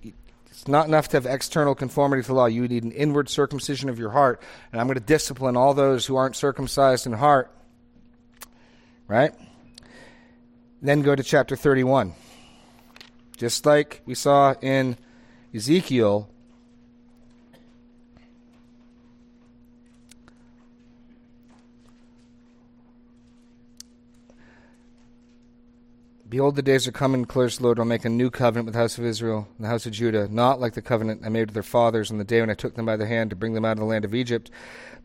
It's 0.47 0.67
not 0.67 0.87
enough 0.87 1.09
to 1.09 1.17
have 1.17 1.25
external 1.25 1.73
conformity 1.73 2.21
to 2.21 2.27
the 2.27 2.35
law. 2.35 2.45
You 2.45 2.67
need 2.67 2.83
an 2.83 2.91
inward 2.91 3.27
circumcision 3.27 3.89
of 3.89 3.97
your 3.97 4.11
heart. 4.11 4.39
And 4.71 4.79
I'm 4.79 4.87
going 4.87 4.99
to 4.99 5.03
discipline 5.03 5.57
all 5.57 5.73
those 5.73 6.05
who 6.05 6.15
aren't 6.15 6.35
circumcised 6.35 7.07
in 7.07 7.13
heart. 7.13 7.51
Right? 9.07 9.33
Then 10.81 11.01
go 11.01 11.15
to 11.15 11.23
chapter 11.23 11.55
31. 11.55 12.13
Just 13.35 13.65
like 13.65 14.01
we 14.05 14.15
saw 14.15 14.53
in 14.61 14.95
Ezekiel, 15.53 16.29
Behold, 26.33 26.55
the 26.55 26.63
days 26.63 26.87
are 26.87 26.91
coming, 26.91 27.21
declares 27.21 27.57
the 27.57 27.63
Lord. 27.63 27.77
I'll 27.77 27.85
make 27.85 28.05
a 28.05 28.09
new 28.09 28.31
covenant 28.31 28.65
with 28.65 28.73
the 28.73 28.79
house 28.79 28.97
of 28.97 29.05
Israel 29.05 29.47
and 29.55 29.65
the 29.65 29.69
house 29.69 29.85
of 29.85 29.91
Judah, 29.91 30.27
not 30.27 30.59
like 30.59 30.73
the 30.73 30.81
covenant 30.81 31.21
I 31.23 31.29
made 31.29 31.45
with 31.45 31.53
their 31.53 31.61
fathers 31.61 32.09
on 32.09 32.17
the 32.17 32.23
day 32.23 32.39
when 32.39 32.49
I 32.49 32.55
took 32.55 32.73
them 32.73 32.87
by 32.87 32.97
the 32.97 33.05
hand 33.05 33.29
to 33.29 33.35
bring 33.35 33.53
them 33.53 33.63
out 33.63 33.73
of 33.73 33.77
the 33.77 33.85
land 33.85 34.03
of 34.03 34.15
Egypt. 34.15 34.49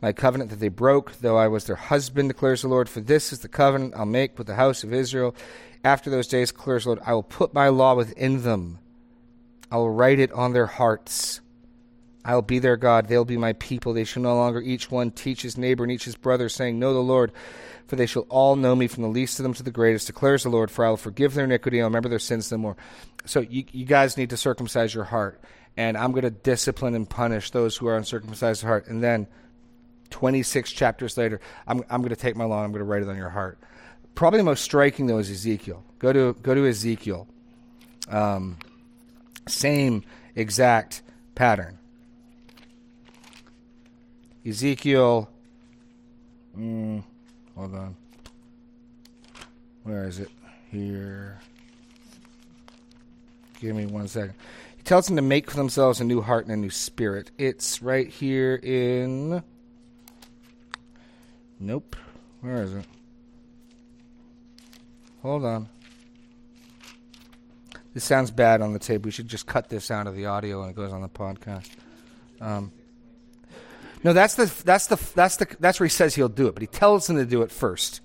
My 0.01 0.14
covenant 0.14 0.49
that 0.49 0.59
they 0.59 0.70
broke, 0.70 1.12
though 1.18 1.37
I 1.37 1.47
was 1.47 1.64
their 1.66 1.76
husband, 1.76 2.31
declares 2.31 2.62
the 2.62 2.68
Lord. 2.68 2.89
For 2.89 3.01
this 3.01 3.31
is 3.31 3.41
the 3.41 3.49
covenant 3.49 3.93
I'll 3.95 4.07
make 4.07 4.39
with 4.39 4.47
the 4.47 4.55
house 4.55 4.83
of 4.85 4.95
Israel. 4.95 5.35
After 5.85 6.09
those 6.09 6.29
days, 6.29 6.51
declares 6.51 6.85
the 6.85 6.93
Lord, 6.93 7.03
I 7.05 7.12
will 7.12 7.22
put 7.22 7.53
my 7.53 7.68
law 7.68 7.95
within 7.95 8.43
them. 8.43 8.79
I 9.70 9.76
will 9.76 9.91
write 9.91 10.20
it 10.20 10.33
on 10.33 10.55
their 10.55 10.64
hearts. 10.64 11.43
I 12.29 12.35
will 12.35 12.43
be 12.43 12.61
their 12.61 12.76
God. 12.76 13.09
They'll 13.09 13.24
be 13.24 13.37
my 13.37 13.55
people. 13.55 13.93
They 13.93 14.05
shall 14.05 14.22
no 14.22 14.37
longer 14.37 14.61
each 14.61 14.91
one 14.91 15.11
teach 15.11 15.43
his 15.43 15.59
neighbor 15.59 15.83
and 15.83 15.91
each 15.91 16.05
his 16.05 16.14
brother, 16.14 16.49
saying, 16.49 16.79
Know 16.79 16.93
the 16.93 17.01
Lord 17.01 17.33
for 17.89 17.97
they 17.97 18.07
shall 18.07 18.26
all 18.29 18.55
know 18.55 18.76
me 18.76 18.87
from 18.87 19.03
the 19.03 19.09
least 19.09 19.41
of 19.41 19.45
them 19.45 19.55
to 19.55 19.62
the 19.62 19.70
greatest, 19.70 20.07
declares 20.07 20.43
the 20.43 20.51
Lord, 20.51 20.70
for 20.70 20.85
I 20.85 20.91
will 20.91 20.99
forgive 20.99 21.33
their 21.33 21.47
iniquity, 21.47 21.81
I'll 21.81 21.87
remember 21.87 22.11
their 22.11 22.18
sins 22.18 22.53
no 22.53 22.59
more. 22.59 22.76
So 23.24 23.41
you, 23.41 23.64
you 23.72 23.87
guys 23.87 24.18
need 24.18 24.31
to 24.31 24.37
circumcise 24.37 24.95
your 24.95 25.05
heart, 25.05 25.41
and 25.76 25.97
I'm 25.97 26.12
going 26.12 26.22
to 26.22 26.31
discipline 26.31 26.95
and 26.95 27.09
punish 27.09 27.51
those 27.51 27.79
who 27.79 27.89
are 27.89 27.97
uncircumcised 27.97 28.62
of 28.62 28.68
heart. 28.68 28.89
And 28.89 29.03
then 29.03 29.26
26 30.11 30.70
chapters 30.70 31.16
later, 31.16 31.41
I'm, 31.66 31.83
I'm 31.89 32.03
going 32.03 32.11
to 32.11 32.16
take 32.16 32.37
my 32.37 32.45
law 32.45 32.59
and 32.59 32.66
I'm 32.66 32.72
going 32.72 32.81
to 32.81 32.85
write 32.85 33.03
it 33.03 33.09
on 33.09 33.16
your 33.16 33.31
heart. 33.31 33.59
Probably 34.14 34.39
the 34.39 34.45
most 34.45 34.62
striking, 34.62 35.07
though, 35.07 35.18
is 35.18 35.31
Ezekiel. 35.31 35.83
Go 35.99 36.12
to, 36.12 36.35
go 36.43 36.55
to 36.55 36.66
Ezekiel. 36.66 37.26
Um, 38.11 38.59
same 39.47 40.05
exact 40.35 41.01
pattern. 41.35 41.78
Ezekiel. 44.49 45.28
Mm, 46.59 47.03
Hold 47.55 47.74
on. 47.74 47.96
Where 49.82 50.07
is 50.07 50.18
it? 50.20 50.30
Here. 50.70 51.40
Give 53.61 53.74
me 53.74 53.86
one 53.86 54.07
second. 54.09 54.34
He 54.76 54.82
tells 54.82 55.07
them 55.07 55.16
to 55.16 55.22
make 55.22 55.51
for 55.51 55.57
themselves 55.57 56.01
a 56.01 56.05
new 56.05 56.20
heart 56.20 56.44
and 56.44 56.55
a 56.55 56.57
new 56.57 56.70
spirit. 56.70 57.30
It's 57.36 57.82
right 57.82 58.09
here 58.09 58.55
in. 58.55 59.42
Nope. 61.59 61.96
Where 62.40 62.62
is 62.62 62.74
it? 62.74 62.84
Hold 65.22 65.44
on. 65.44 65.68
This 67.94 68.05
sounds 68.05 68.30
bad 68.30 68.61
on 68.62 68.72
the 68.72 68.78
tape. 68.78 69.05
We 69.05 69.11
should 69.11 69.26
just 69.26 69.46
cut 69.46 69.68
this 69.68 69.90
out 69.90 70.07
of 70.07 70.14
the 70.14 70.26
audio 70.26 70.62
and 70.62 70.70
it 70.70 70.76
goes 70.76 70.92
on 70.92 71.03
the 71.03 71.09
podcast. 71.09 71.68
Um, 72.40 72.70
no, 74.05 74.12
that's 74.12 74.34
the 74.34 74.46
that's 74.64 74.86
the 74.86 74.96
that's 75.14 75.36
the 75.36 75.46
that's 75.59 75.80
where 75.80 75.86
he 75.86 75.90
says 75.90 76.14
he'll 76.14 76.28
do 76.28 76.46
it, 76.46 76.55
but 76.55 76.62
he 76.62 76.66
tells 76.66 77.07
them 77.07 77.16
to 77.16 77.26
do 77.26 77.42
it 77.42 77.51
first. 77.51 78.01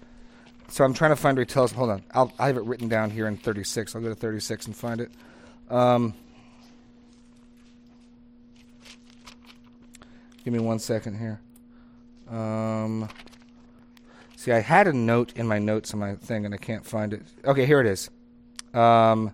So 0.69 0.83
I'm 0.83 0.93
trying 0.93 1.11
to 1.11 1.15
find 1.15 1.37
where 1.37 1.45
he 1.45 1.51
tells. 1.51 1.71
Hold 1.71 1.91
on, 1.91 2.03
I'll, 2.11 2.31
I 2.39 2.47
have 2.47 2.57
it 2.57 2.63
written 2.63 2.87
down 2.87 3.11
here 3.11 3.27
in 3.27 3.37
36. 3.37 3.95
I'll 3.95 4.01
go 4.01 4.09
to 4.09 4.15
36 4.15 4.67
and 4.67 4.75
find 4.75 5.01
it. 5.01 5.11
Um, 5.69 6.13
give 10.43 10.53
me 10.53 10.59
one 10.59 10.79
second 10.79 11.17
here. 11.17 11.39
Um, 12.29 13.09
see, 14.35 14.51
I 14.51 14.59
had 14.59 14.87
a 14.87 14.93
note 14.93 15.33
in 15.35 15.47
my 15.47 15.59
notes 15.59 15.93
on 15.93 15.99
my 15.99 16.15
thing, 16.15 16.45
and 16.45 16.53
I 16.53 16.57
can't 16.57 16.85
find 16.85 17.13
it. 17.13 17.21
Okay, 17.45 17.65
here 17.65 17.79
it 17.79 17.87
is. 17.87 18.09
Um, 18.73 19.31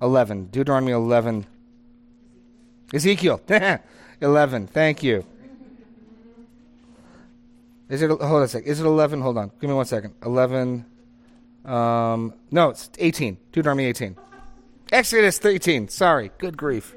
11. 0.00 0.46
Deuteronomy 0.46 0.92
11. 0.92 1.46
Ezekiel. 2.94 3.40
11. 4.20 4.66
Thank 4.68 5.02
you. 5.02 5.24
Is 7.88 8.02
it 8.02 8.08
hold 8.08 8.22
on 8.22 8.42
a 8.42 8.48
sec? 8.48 8.64
Is 8.64 8.80
it 8.80 8.86
eleven? 8.86 9.20
Hold 9.20 9.38
on. 9.38 9.50
Give 9.60 9.70
me 9.70 9.74
one 9.74 9.86
second. 9.86 10.14
Eleven. 10.24 10.84
Um, 11.64 12.34
no, 12.50 12.70
it's 12.70 12.90
eighteen. 12.98 13.38
Deuteronomy 13.52 13.86
eighteen. 13.86 14.16
Exodus 14.90 15.38
13. 15.38 15.88
Sorry. 15.88 16.30
Good 16.38 16.56
grief. 16.56 16.94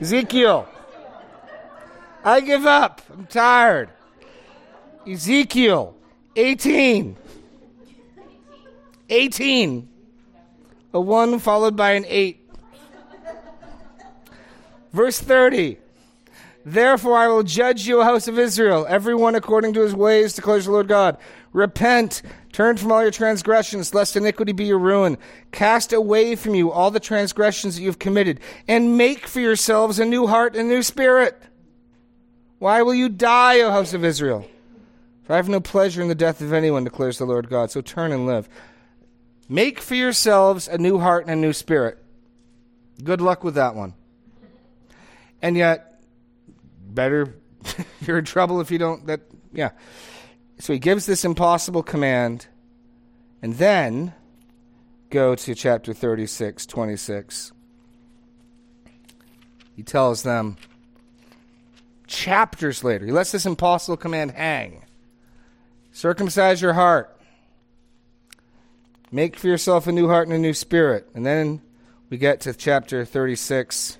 Ezekiel. 0.00 0.68
I 2.24 2.40
give 2.40 2.66
up. 2.66 3.02
I'm 3.12 3.26
tired. 3.26 3.90
Ezekiel 5.06 5.94
18. 6.34 7.16
18. 9.08 9.88
A 10.92 11.00
1 11.00 11.38
followed 11.38 11.76
by 11.76 11.92
an 11.92 12.04
8. 12.08 12.50
Verse 14.92 15.20
30. 15.20 15.78
Therefore 16.64 17.16
I 17.16 17.28
will 17.28 17.42
judge 17.42 17.86
you, 17.86 18.02
house 18.02 18.28
of 18.28 18.38
Israel, 18.38 18.86
everyone 18.88 19.34
according 19.34 19.72
to 19.74 19.80
his 19.80 19.94
ways, 19.94 20.34
declares 20.34 20.66
the 20.66 20.72
Lord 20.72 20.88
God. 20.88 21.16
Repent, 21.52 22.22
turn 22.52 22.76
from 22.76 22.92
all 22.92 23.02
your 23.02 23.10
transgressions, 23.10 23.94
lest 23.94 24.14
iniquity 24.14 24.52
be 24.52 24.66
your 24.66 24.78
ruin. 24.78 25.16
Cast 25.52 25.92
away 25.92 26.36
from 26.36 26.54
you 26.54 26.70
all 26.70 26.90
the 26.90 27.00
transgressions 27.00 27.76
that 27.76 27.82
you 27.82 27.88
have 27.88 27.98
committed, 27.98 28.40
and 28.68 28.98
make 28.98 29.26
for 29.26 29.40
yourselves 29.40 29.98
a 29.98 30.04
new 30.04 30.26
heart 30.26 30.54
and 30.54 30.70
a 30.70 30.74
new 30.74 30.82
spirit. 30.82 31.40
Why 32.58 32.82
will 32.82 32.94
you 32.94 33.08
die, 33.08 33.60
O 33.60 33.70
house 33.70 33.94
of 33.94 34.04
Israel? 34.04 34.46
For 35.24 35.32
I 35.32 35.36
have 35.36 35.48
no 35.48 35.60
pleasure 35.60 36.02
in 36.02 36.08
the 36.08 36.14
death 36.14 36.42
of 36.42 36.52
anyone, 36.52 36.84
declares 36.84 37.16
the 37.16 37.24
Lord 37.24 37.48
God. 37.48 37.70
So 37.70 37.80
turn 37.80 38.12
and 38.12 38.26
live. 38.26 38.48
Make 39.48 39.80
for 39.80 39.94
yourselves 39.94 40.68
a 40.68 40.76
new 40.76 40.98
heart 40.98 41.24
and 41.26 41.32
a 41.32 41.46
new 41.46 41.54
spirit. 41.54 41.98
Good 43.02 43.22
luck 43.22 43.42
with 43.42 43.54
that 43.54 43.74
one. 43.74 43.94
And 45.40 45.56
yet, 45.56 45.89
better 46.94 47.34
you're 48.00 48.18
in 48.18 48.24
trouble 48.24 48.60
if 48.60 48.70
you 48.70 48.78
don't 48.78 49.06
that 49.06 49.20
yeah. 49.52 49.70
So 50.58 50.72
he 50.72 50.78
gives 50.78 51.06
this 51.06 51.24
impossible 51.24 51.82
command 51.82 52.46
and 53.42 53.54
then 53.54 54.12
go 55.08 55.34
to 55.34 55.54
chapter 55.54 55.92
36, 55.92 56.66
26. 56.66 57.52
He 59.74 59.82
tells 59.82 60.22
them 60.22 60.56
chapters 62.06 62.84
later. 62.84 63.06
He 63.06 63.12
lets 63.12 63.32
this 63.32 63.46
impossible 63.46 63.96
command 63.96 64.32
hang. 64.32 64.84
Circumcise 65.92 66.60
your 66.60 66.74
heart. 66.74 67.16
Make 69.10 69.36
for 69.36 69.48
yourself 69.48 69.86
a 69.86 69.92
new 69.92 70.08
heart 70.08 70.28
and 70.28 70.36
a 70.36 70.38
new 70.38 70.54
spirit. 70.54 71.08
And 71.14 71.24
then 71.24 71.62
we 72.10 72.18
get 72.18 72.42
to 72.42 72.52
chapter 72.52 73.04
36, 73.04 73.96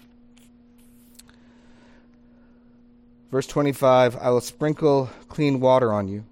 verse 3.31 3.47
25 3.47 4.17
I 4.17 4.31
will 4.31 4.41
sprinkle 4.41 5.11
clean 5.29 5.61
water 5.61 5.93
on 5.93 6.09
you, 6.09 6.25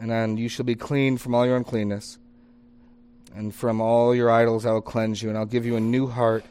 and 0.00 0.38
you 0.38 0.48
shall 0.48 0.64
be 0.64 0.74
clean 0.74 1.16
from 1.16 1.34
all 1.34 1.46
your 1.46 1.56
uncleanness. 1.56 2.18
And 3.34 3.54
from 3.54 3.80
all 3.80 4.14
your 4.14 4.30
idols 4.30 4.66
I 4.66 4.72
will 4.72 4.82
cleanse 4.82 5.22
you, 5.22 5.30
and 5.30 5.38
I'll 5.38 5.46
give 5.46 5.64
you 5.64 5.76
a 5.76 5.80
new 5.80 6.06
heart 6.06 6.44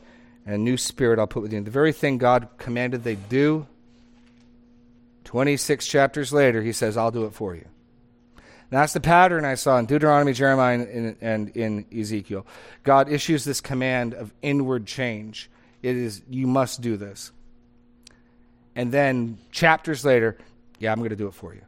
and 0.45 0.55
a 0.55 0.57
new 0.57 0.77
spirit 0.77 1.19
I'll 1.19 1.27
put 1.27 1.43
within 1.43 1.59
you. 1.59 1.65
The 1.65 1.71
very 1.71 1.91
thing 1.91 2.17
God 2.17 2.47
commanded 2.57 3.03
they 3.03 3.15
do, 3.15 3.67
26 5.25 5.87
chapters 5.87 6.33
later, 6.33 6.61
he 6.61 6.73
says, 6.73 6.97
I'll 6.97 7.11
do 7.11 7.25
it 7.25 7.33
for 7.33 7.55
you. 7.55 7.65
That's 8.71 8.93
the 8.93 9.01
pattern 9.01 9.43
I 9.43 9.55
saw 9.55 9.77
in 9.77 9.85
Deuteronomy, 9.85 10.31
Jeremiah, 10.31 10.79
and, 10.79 11.17
and 11.19 11.49
in 11.49 11.85
Ezekiel. 11.93 12.45
God 12.83 13.09
issues 13.09 13.43
this 13.43 13.59
command 13.59 14.13
of 14.13 14.33
inward 14.41 14.87
change. 14.87 15.49
It 15.83 15.97
is, 15.97 16.21
you 16.29 16.47
must 16.47 16.79
do 16.79 16.95
this. 16.95 17.31
And 18.75 18.91
then 18.91 19.37
chapters 19.51 20.05
later, 20.05 20.37
yeah, 20.79 20.91
I'm 20.91 20.99
going 20.99 21.09
to 21.09 21.15
do 21.15 21.27
it 21.27 21.33
for 21.33 21.53
you. 21.53 21.61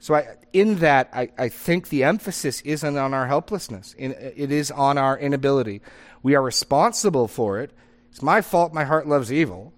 So 0.00 0.14
I, 0.14 0.36
in 0.52 0.76
that, 0.76 1.10
I, 1.12 1.30
I 1.36 1.48
think 1.48 1.88
the 1.88 2.04
emphasis 2.04 2.60
isn't 2.62 2.96
on 2.96 3.14
our 3.14 3.26
helplessness. 3.26 3.94
It 3.98 4.52
is 4.52 4.70
on 4.70 4.96
our 4.96 5.18
inability. 5.18 5.82
We 6.22 6.34
are 6.34 6.42
responsible 6.42 7.28
for 7.28 7.60
it. 7.60 7.72
It's 8.10 8.22
my 8.22 8.40
fault 8.40 8.72
my 8.72 8.84
heart 8.84 9.06
loves 9.06 9.32
evil. 9.32 9.72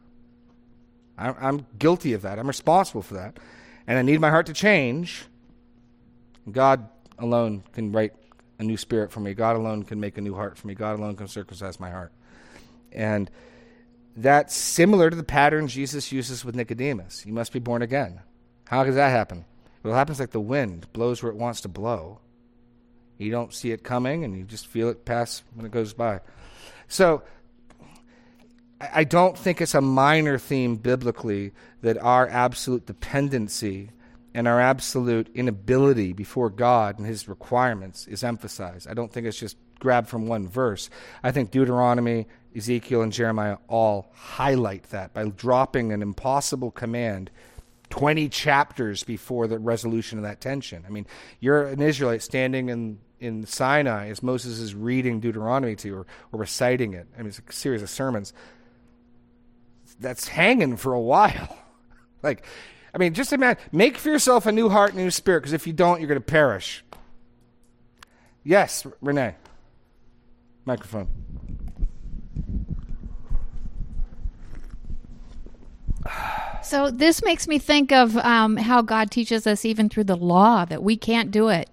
I'm, 1.17 1.35
I'm 1.41 1.67
guilty 1.79 2.13
of 2.13 2.23
that. 2.23 2.39
I'm 2.39 2.49
responsible 2.49 3.03
for 3.03 3.15
that. 3.15 3.39
And 3.87 3.99
I 3.99 4.03
need 4.03 4.21
my 4.21 4.31
heart 4.31 4.47
to 4.47 4.53
change. 4.53 5.25
God 6.51 6.89
alone 7.19 7.63
can 7.73 7.93
write 7.93 8.13
a 8.59 8.63
new 8.63 8.77
spirit 8.77 9.11
for 9.11 9.21
me. 9.21 9.35
God 9.35 9.57
alone 9.57 9.85
can 9.85 10.01
make 10.01 10.19
a 10.19 10.21
new 10.21 10.35
heart 10.35 10.59
for 10.59 10.67
me. 10.67 10.75
God 10.75 10.99
alone 10.99 11.17
can 11.17 11.29
circumcise 11.29 11.81
my 11.81 11.91
heart. 11.91 12.13
And 12.93 13.31
that's 14.17 14.55
similar 14.55 15.11
to 15.11 15.17
the 15.17 15.23
pattern 15.23 15.69
Jesus 15.69 16.13
uses 16.13 16.45
with 16.45 16.55
Nicodemus. 16.55 17.25
You 17.25 17.33
must 17.33 17.53
be 17.53 17.59
born 17.59 17.83
again. 17.83 18.21
How 18.67 18.85
does 18.85 18.97
that 18.97 19.11
happen? 19.11 19.45
Well, 19.83 19.95
it 19.95 19.97
happens 19.97 20.21
like 20.21 20.31
the 20.31 20.41
wind 20.41 20.93
blows 20.93 21.23
where 21.23 21.33
it 21.33 21.39
wants 21.39 21.63
to 21.63 21.69
blow. 21.69 22.21
You 23.19 23.31
don't 23.31 23.53
see 23.53 23.71
it 23.71 23.83
coming, 23.83 24.25
and 24.25 24.37
you 24.37 24.45
just 24.45 24.67
feel 24.67 24.89
it 24.89 25.05
pass 25.05 25.43
when 25.55 25.67
it 25.67 25.73
goes 25.73 25.93
by. 25.93 26.21
So, 26.89 27.23
I 28.81 29.05
don't 29.05 29.37
think 29.37 29.61
it's 29.61 29.75
a 29.75 29.81
minor 29.81 30.39
theme 30.39 30.77
biblically 30.77 31.53
that 31.83 31.99
our 31.99 32.27
absolute 32.27 32.87
dependency 32.87 33.91
and 34.35 34.47
our 34.47 34.61
absolute 34.61 35.29
inability 35.35 36.13
before 36.13 36.51
God 36.51 36.99
and 36.99 37.07
His 37.07 37.29
requirements 37.29 38.07
is 38.07 38.23
emphasized. 38.23 38.89
I 38.89 38.95
don't 38.95 39.13
think 39.13 39.27
it's 39.27 39.39
just 39.39 39.57
grabbed 39.81 40.09
from 40.09 40.27
one 40.27 40.47
verse. 40.47 40.91
I 41.23 41.33
think 41.33 41.51
Deuteronomy, 41.51 42.29
Ezekiel, 42.55 43.03
and 43.03 43.13
Jeremiah 43.13 43.57
all 43.69 44.13
highlight 44.15 44.85
that 44.91 45.13
by 45.13 45.25
dropping 45.25 45.93
an 45.93 46.03
impossible 46.03 46.71
command 46.71 47.31
20 47.89 48.29
chapters 48.29 49.03
before 49.03 49.49
the 49.49 49.59
resolution 49.59 50.19
of 50.19 50.23
that 50.23 50.41
tension. 50.41 50.85
I 50.87 50.91
mean, 50.91 51.07
you're 51.41 51.67
an 51.67 51.83
Israelite 51.83 52.23
standing 52.23 52.69
in, 52.69 53.01
in 53.19 53.45
Sinai 53.47 54.09
as 54.09 54.23
Moses 54.23 54.61
is 54.61 54.75
reading 54.75 55.19
Deuteronomy 55.19 55.75
to 55.77 55.89
you 55.89 55.97
or, 55.97 56.07
or 56.33 56.41
reciting 56.41 56.95
it. 56.95 57.09
I 57.15 57.19
mean, 57.19 57.29
it's 57.29 57.41
a 57.41 57.53
series 57.53 57.83
of 57.83 57.91
sermons. 57.91 58.33
That's 59.99 60.29
hanging 60.29 60.77
for 60.77 60.93
a 60.93 61.01
while. 61.01 61.59
like, 62.23 62.45
I 62.95 62.99
mean, 62.99 63.15
just 63.15 63.33
imagine, 63.33 63.63
make 63.73 63.97
for 63.97 64.09
yourself 64.09 64.47
a 64.47 64.53
new 64.53 64.69
heart 64.69 64.91
and 64.91 65.01
a 65.01 65.05
new 65.05 65.11
spirit, 65.11 65.41
because 65.41 65.53
if 65.53 65.67
you 65.67 65.73
don't, 65.73 66.01
you're 66.01 66.09
going 66.09 66.21
to 66.21 66.25
perish. 66.25 66.85
Yes, 68.43 68.87
Renee. 69.01 69.35
Microphone. 70.65 71.09
So 76.63 76.91
this 76.91 77.23
makes 77.25 77.49
me 77.49 77.59
think 77.59 77.91
of 77.91 78.17
um, 78.19 78.57
how 78.57 78.83
God 78.83 79.11
teaches 79.11 79.47
us 79.47 79.65
even 79.65 79.89
through 79.89 80.05
the 80.05 80.17
law 80.17 80.65
that 80.67 80.83
we 80.83 80.97
can't 80.97 81.31
do 81.31 81.49
it. 81.49 81.69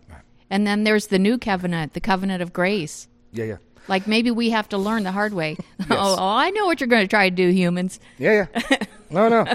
And 0.50 0.66
then 0.66 0.86
there's 0.86 1.08
the 1.08 1.20
new 1.20 1.38
covenant, 1.38 1.94
the 1.94 2.00
covenant 2.00 2.42
of 2.42 2.54
grace. 2.54 3.08
Yeah, 3.32 3.46
yeah. 3.46 3.58
Like 3.88 4.08
maybe 4.08 4.32
we 4.32 4.50
have 4.50 4.70
to 4.70 4.78
learn 4.78 5.04
the 5.04 5.12
hard 5.12 5.34
way. 5.34 5.58
oh, 5.90 6.16
oh, 6.18 6.36
I 6.36 6.50
know 6.52 6.66
what 6.66 6.80
you're 6.80 6.88
going 6.88 7.04
to 7.04 7.08
try 7.08 7.30
to 7.30 7.36
do, 7.36 7.50
humans. 7.50 8.00
Yeah, 8.18 8.48
yeah. 8.70 8.78
No, 9.10 9.30
no. 9.30 9.46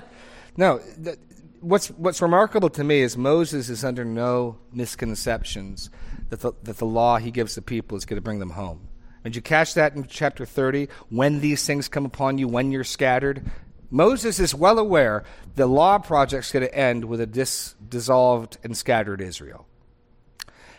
No, 0.57 0.81
th- 1.05 1.19
what's 1.63 1.89
what's 1.89 2.21
remarkable 2.21 2.69
to 2.71 2.85
me 2.85 3.01
is 3.01 3.17
Moses 3.17 3.69
is 3.69 3.85
under 3.85 4.05
no 4.05 4.59
misconceptions 4.73 5.91
that 6.29 6.41
the, 6.41 6.53
that 6.65 6.79
the 6.79 6.87
law 6.87 7.19
he 7.19 7.31
gives 7.31 7.55
the 7.55 7.63
people 7.63 7.97
is 7.97 8.05
going 8.05 8.17
to 8.17 8.23
bring 8.23 8.39
them 8.39 8.51
home. 8.51 8.89
And 9.25 9.35
you 9.37 9.43
catch 9.43 9.75
that 9.75 9.95
in 9.95 10.07
chapter 10.07 10.45
30 10.45 10.89
when 11.09 11.41
these 11.41 11.65
things 11.65 11.89
come 11.89 12.05
upon 12.05 12.39
you, 12.39 12.49
when 12.49 12.73
you're 12.73 12.85
scattered. 12.85 13.49
Moses 13.91 14.41
is 14.41 14.55
well 14.55 14.79
aware 14.79 15.23
the 15.55 15.67
law 15.67 15.99
project's 15.99 16.51
going 16.51 16.67
to 16.67 16.75
end 16.75 17.05
with 17.05 17.21
a 17.21 17.27
dis- 17.27 17.75
dissolved 17.89 18.59
and 18.65 18.77
scattered 18.77 19.21
Israel. 19.21 19.67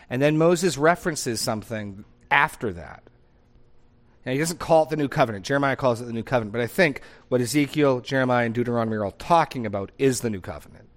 And 0.10 0.22
then 0.22 0.38
Moses 0.38 0.78
references 0.78 1.40
something 1.40 2.04
after 2.30 2.74
that. 2.74 3.04
Now, 4.26 4.32
he 4.32 4.38
doesn't 4.38 4.60
call 4.60 4.84
it 4.84 4.90
the 4.90 4.96
new 4.96 5.10
covenant. 5.10 5.46
Jeremiah 5.46 5.76
calls 5.76 6.00
it 6.00 6.06
the 6.06 6.14
new 6.14 6.24
covenant. 6.24 6.54
But 6.54 6.62
I 6.62 6.68
think 6.68 7.02
what 7.28 7.42
Ezekiel, 7.42 8.00
Jeremiah, 8.00 8.46
and 8.46 8.56
Deuteronomy 8.56 8.96
are 8.96 9.06
all 9.06 9.12
talking 9.12 9.66
about 9.66 9.92
is 9.98 10.22
the 10.22 10.30
new 10.30 10.40
covenant. 10.40 10.88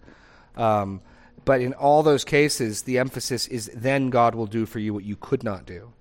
Um, 0.57 1.01
but 1.45 1.61
in 1.61 1.75
all 1.75 2.03
those 2.03 2.25
cases, 2.25 2.83
the 2.83 2.99
emphasis 2.99 3.47
is 3.49 3.71
then 3.75 4.11
God 4.11 4.35
will 4.35 4.47
do 4.47 4.67
for 4.67 4.79
you 4.79 4.95
what 4.95 5.05
you 5.05 5.17
could 5.17 5.43
not 5.43 5.67
do. 5.67 5.93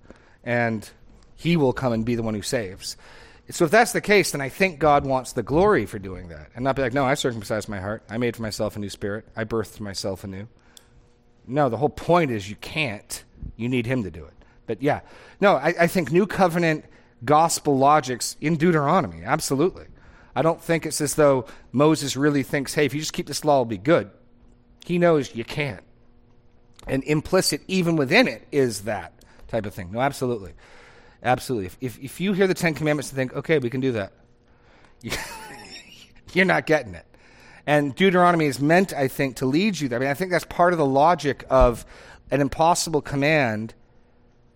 And 0.44 0.88
he 1.34 1.56
will 1.56 1.72
come 1.72 1.92
and 1.92 2.04
be 2.04 2.14
the 2.14 2.22
one 2.22 2.34
who 2.34 2.42
saves. 2.42 2.96
So 3.50 3.64
if 3.64 3.70
that's 3.70 3.92
the 3.92 4.00
case, 4.00 4.32
then 4.32 4.40
I 4.40 4.48
think 4.48 4.80
God 4.80 5.04
wants 5.04 5.32
the 5.32 5.42
glory 5.42 5.86
for 5.86 5.98
doing 5.98 6.28
that. 6.28 6.50
And 6.54 6.64
not 6.64 6.74
be 6.74 6.82
like, 6.82 6.94
no, 6.94 7.04
I 7.04 7.14
circumcised 7.14 7.68
my 7.68 7.78
heart. 7.78 8.02
I 8.08 8.18
made 8.18 8.34
for 8.34 8.42
myself 8.42 8.74
a 8.76 8.80
new 8.80 8.88
spirit. 8.88 9.26
I 9.36 9.44
birthed 9.44 9.78
myself 9.78 10.24
anew. 10.24 10.48
No, 11.46 11.68
the 11.68 11.76
whole 11.76 11.88
point 11.88 12.32
is 12.32 12.50
you 12.50 12.56
can't. 12.56 13.22
You 13.56 13.68
need 13.68 13.86
him 13.86 14.02
to 14.02 14.10
do 14.10 14.24
it. 14.24 14.34
But 14.66 14.82
yeah, 14.82 15.00
no, 15.40 15.54
I, 15.54 15.74
I 15.80 15.86
think 15.86 16.10
new 16.10 16.26
covenant 16.26 16.86
gospel 17.24 17.78
logics 17.78 18.36
in 18.40 18.56
Deuteronomy. 18.56 19.22
Absolutely. 19.24 19.86
I 20.34 20.42
don't 20.42 20.60
think 20.60 20.84
it's 20.84 21.00
as 21.00 21.14
though 21.14 21.46
Moses 21.72 22.16
really 22.16 22.42
thinks, 22.42 22.74
hey, 22.74 22.84
if 22.84 22.92
you 22.92 23.00
just 23.00 23.12
keep 23.12 23.26
this 23.26 23.44
law, 23.44 23.56
it'll 23.56 23.64
be 23.64 23.78
good. 23.78 24.10
He 24.84 24.98
knows 24.98 25.34
you 25.34 25.44
can't. 25.44 25.82
And 26.86 27.02
implicit, 27.04 27.62
even 27.66 27.96
within 27.96 28.28
it, 28.28 28.46
is 28.52 28.82
that 28.82 29.12
type 29.48 29.66
of 29.66 29.74
thing. 29.74 29.92
No, 29.92 30.00
absolutely. 30.00 30.52
Absolutely. 31.22 31.66
If, 31.66 31.76
if, 31.80 31.98
if 31.98 32.20
you 32.20 32.34
hear 32.34 32.46
the 32.46 32.54
Ten 32.54 32.74
Commandments 32.74 33.10
and 33.10 33.16
think, 33.16 33.34
okay, 33.34 33.58
we 33.58 33.70
can 33.70 33.80
do 33.80 33.92
that, 33.92 34.12
you're 36.32 36.44
not 36.44 36.66
getting 36.66 36.94
it. 36.94 37.06
And 37.66 37.94
Deuteronomy 37.94 38.46
is 38.46 38.60
meant, 38.60 38.92
I 38.92 39.08
think, 39.08 39.36
to 39.36 39.46
lead 39.46 39.80
you 39.80 39.88
there. 39.88 39.98
I 39.98 40.00
mean, 40.00 40.10
I 40.10 40.14
think 40.14 40.30
that's 40.30 40.44
part 40.44 40.72
of 40.72 40.78
the 40.78 40.86
logic 40.86 41.44
of 41.50 41.84
an 42.30 42.40
impossible 42.40 43.02
command 43.02 43.74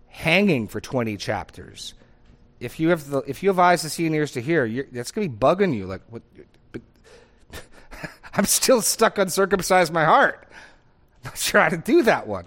hanging 0.07 0.67
for 0.67 0.79
20 0.79 1.17
chapters 1.17 1.93
if 2.61 2.79
you 2.79 2.89
have 2.89 3.09
the 3.09 3.19
if 3.19 3.43
you 3.43 3.49
have 3.49 3.59
eyes 3.59 3.81
to 3.81 3.89
see 3.89 4.05
and 4.05 4.15
ears 4.15 4.31
to 4.33 4.41
hear, 4.41 4.65
you're, 4.65 4.85
that's 4.91 5.11
gonna 5.11 5.27
be 5.27 5.35
bugging 5.35 5.75
you. 5.75 5.85
Like 5.85 6.01
what? 6.09 6.21
But 6.71 6.81
I'm 8.33 8.45
still 8.45 8.81
stuck 8.81 9.19
on 9.19 9.29
circumcise 9.29 9.91
my 9.91 10.05
heart. 10.05 10.47
I'm 11.23 11.31
not 11.31 11.37
sure 11.37 11.61
how 11.61 11.69
to 11.69 11.77
do 11.77 12.03
that 12.03 12.27
one. 12.27 12.45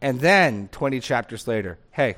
And 0.00 0.20
then 0.20 0.68
20 0.72 1.00
chapters 1.00 1.48
later, 1.48 1.78
hey, 1.90 2.16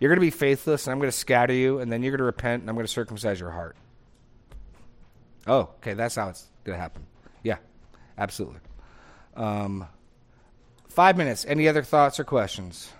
you're 0.00 0.08
going 0.08 0.16
to 0.16 0.20
be 0.20 0.30
faithless, 0.30 0.86
and 0.86 0.92
I'm 0.92 0.98
going 0.98 1.10
to 1.10 1.16
scatter 1.16 1.52
you, 1.52 1.78
and 1.78 1.92
then 1.92 2.02
you're 2.02 2.12
going 2.12 2.18
to 2.18 2.24
repent, 2.24 2.62
and 2.62 2.70
I'm 2.70 2.74
going 2.74 2.86
to 2.86 2.92
circumcise 2.92 3.38
your 3.38 3.50
heart. 3.50 3.76
Oh, 5.46 5.70
okay, 5.78 5.92
that's 5.92 6.14
how 6.14 6.30
it's 6.30 6.46
going 6.64 6.76
to 6.76 6.80
happen. 6.80 7.04
Yeah, 7.42 7.56
absolutely. 8.16 8.60
Um, 9.36 9.86
five 10.88 11.18
minutes. 11.18 11.44
Any 11.46 11.68
other 11.68 11.82
thoughts 11.82 12.18
or 12.18 12.24
questions 12.24 12.90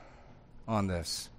on 0.68 0.86
this? 0.86 1.29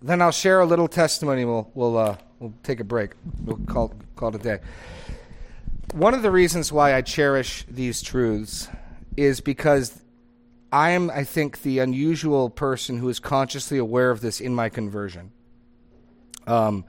Then 0.00 0.22
I'll 0.22 0.30
share 0.30 0.60
a 0.60 0.66
little 0.66 0.88
testimony. 0.88 1.44
We'll 1.44 1.70
we'll 1.74 1.98
uh, 1.98 2.16
we'll 2.38 2.54
take 2.62 2.80
a 2.80 2.84
break. 2.84 3.12
We'll 3.44 3.58
call 3.66 3.94
call 4.16 4.28
it 4.30 4.36
a 4.36 4.38
day. 4.38 4.58
One 5.92 6.14
of 6.14 6.22
the 6.22 6.30
reasons 6.30 6.70
why 6.70 6.94
I 6.94 7.02
cherish 7.02 7.64
these 7.68 8.02
truths 8.02 8.68
is 9.16 9.40
because 9.40 10.02
I 10.70 10.90
am, 10.90 11.10
I 11.10 11.24
think, 11.24 11.62
the 11.62 11.78
unusual 11.78 12.50
person 12.50 12.98
who 12.98 13.08
is 13.08 13.18
consciously 13.18 13.78
aware 13.78 14.10
of 14.10 14.20
this 14.20 14.40
in 14.40 14.54
my 14.54 14.68
conversion. 14.68 15.32
Um, 16.46 16.84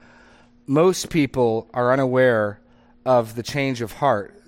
most 0.66 1.10
people 1.10 1.68
are 1.72 1.92
unaware 1.92 2.60
of 3.04 3.34
the 3.34 3.42
change 3.42 3.80
of 3.80 3.92
heart. 3.92 4.40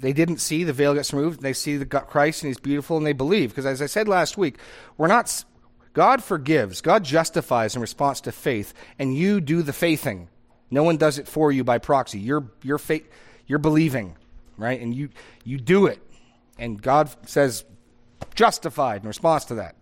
They 0.00 0.12
didn't 0.12 0.38
see 0.38 0.64
the 0.64 0.72
veil 0.72 0.94
gets 0.94 1.12
removed. 1.12 1.42
They 1.42 1.52
see 1.52 1.76
the 1.76 1.86
Christ 1.86 2.42
and 2.42 2.48
He's 2.48 2.58
beautiful, 2.58 2.96
and 2.96 3.06
they 3.06 3.12
believe. 3.12 3.50
Because 3.50 3.66
as 3.66 3.80
I 3.80 3.86
said 3.86 4.08
last 4.08 4.36
week, 4.36 4.58
we're 4.96 5.08
not. 5.08 5.44
God 5.94 6.22
forgives. 6.22 6.80
God 6.80 7.04
justifies 7.04 7.74
in 7.74 7.80
response 7.80 8.20
to 8.22 8.32
faith, 8.32 8.74
and 8.98 9.16
you 9.16 9.40
do 9.40 9.62
the 9.62 9.72
faithing. 9.72 10.28
No 10.70 10.82
one 10.82 10.96
does 10.96 11.18
it 11.18 11.28
for 11.28 11.50
you 11.50 11.64
by 11.64 11.78
proxy. 11.78 12.18
You're 12.18 12.50
you're 12.62 12.78
faith. 12.78 13.08
You're 13.46 13.60
believing, 13.60 14.16
right? 14.56 14.80
And 14.80 14.94
you 14.94 15.08
you 15.44 15.56
do 15.58 15.86
it, 15.86 16.00
and 16.58 16.82
God 16.82 17.10
says 17.28 17.64
justified 18.34 19.02
in 19.02 19.08
response 19.08 19.46
to 19.46 19.54
that. 19.56 19.76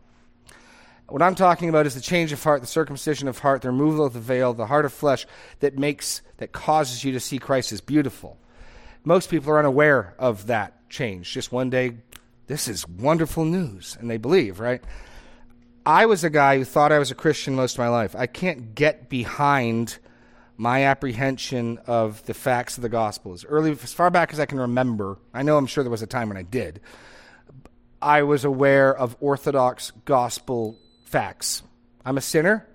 What 1.08 1.22
I'm 1.22 1.34
talking 1.34 1.68
about 1.68 1.86
is 1.86 1.94
the 1.94 2.00
change 2.00 2.32
of 2.32 2.42
heart, 2.42 2.60
the 2.60 2.66
circumcision 2.66 3.26
of 3.26 3.38
heart, 3.38 3.62
the 3.62 3.68
removal 3.68 4.04
of 4.04 4.12
the 4.12 4.20
veil, 4.20 4.52
the 4.54 4.66
heart 4.66 4.84
of 4.84 4.92
flesh 4.92 5.26
that 5.60 5.78
makes 5.78 6.20
that 6.36 6.52
causes 6.52 7.04
you 7.04 7.12
to 7.12 7.20
see 7.20 7.38
Christ 7.38 7.72
as 7.72 7.80
beautiful. 7.80 8.38
Most 9.04 9.30
people 9.30 9.50
are 9.52 9.58
unaware 9.58 10.14
of 10.18 10.46
that 10.46 10.88
change. 10.88 11.32
Just 11.32 11.52
one 11.52 11.70
day, 11.70 11.96
this 12.46 12.68
is 12.68 12.86
wonderful 12.86 13.44
news, 13.44 13.96
and 13.98 14.10
they 14.10 14.18
believe, 14.18 14.60
right? 14.60 14.82
I 15.84 16.06
was 16.06 16.22
a 16.22 16.30
guy 16.30 16.58
who 16.58 16.64
thought 16.64 16.92
I 16.92 16.98
was 17.00 17.10
a 17.10 17.16
Christian 17.16 17.56
most 17.56 17.74
of 17.74 17.78
my 17.80 17.88
life. 17.88 18.14
I 18.16 18.26
can't 18.26 18.74
get 18.74 19.08
behind 19.08 19.98
my 20.56 20.84
apprehension 20.84 21.78
of 21.86 22.24
the 22.26 22.34
facts 22.34 22.76
of 22.76 22.82
the 22.82 22.88
gospel 22.88 23.32
as 23.32 23.44
early 23.44 23.72
as 23.72 23.92
far 23.92 24.10
back 24.10 24.32
as 24.32 24.38
I 24.38 24.46
can 24.46 24.60
remember. 24.60 25.18
I 25.34 25.42
know 25.42 25.56
I'm 25.56 25.66
sure 25.66 25.82
there 25.82 25.90
was 25.90 26.02
a 26.02 26.06
time 26.06 26.28
when 26.28 26.36
I 26.36 26.42
did. 26.42 26.80
I 28.00 28.22
was 28.22 28.44
aware 28.44 28.96
of 28.96 29.16
orthodox 29.20 29.90
gospel 30.04 30.78
facts. 31.04 31.62
I'm 32.04 32.16
a 32.18 32.20
sinner. 32.20 32.68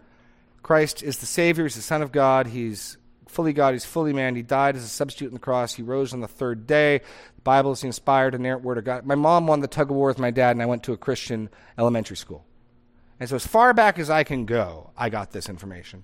Christ 0.61 1.01
is 1.01 1.19
the 1.19 1.25
Savior. 1.25 1.63
He's 1.63 1.75
the 1.75 1.81
Son 1.81 2.01
of 2.01 2.11
God. 2.11 2.47
He's 2.47 2.97
fully 3.29 3.53
God. 3.53 3.73
He's 3.73 3.85
fully 3.85 4.11
man. 4.11 4.35
He 4.35 4.41
died 4.41 4.75
as 4.75 4.83
a 4.83 4.89
substitute 4.89 5.27
on 5.27 5.33
the 5.35 5.39
cross. 5.39 5.73
He 5.73 5.83
rose 5.83 6.13
on 6.13 6.19
the 6.19 6.27
third 6.27 6.67
day. 6.67 6.99
The 7.35 7.41
Bible 7.41 7.71
is 7.71 7.81
the 7.81 7.87
inspired, 7.87 8.35
and 8.35 8.41
inerrant 8.43 8.63
Word 8.63 8.77
of 8.77 8.83
God. 8.83 9.05
My 9.05 9.15
mom 9.15 9.47
won 9.47 9.61
the 9.61 9.67
tug 9.67 9.91
of 9.91 9.95
war 9.95 10.07
with 10.07 10.19
my 10.19 10.31
dad, 10.31 10.51
and 10.51 10.61
I 10.61 10.65
went 10.65 10.83
to 10.83 10.93
a 10.93 10.97
Christian 10.97 11.49
elementary 11.77 12.17
school. 12.17 12.46
And 13.19 13.29
so, 13.29 13.35
as 13.35 13.45
far 13.45 13.73
back 13.73 13.99
as 13.99 14.09
I 14.09 14.23
can 14.23 14.45
go, 14.45 14.91
I 14.97 15.09
got 15.09 15.31
this 15.31 15.49
information. 15.49 16.03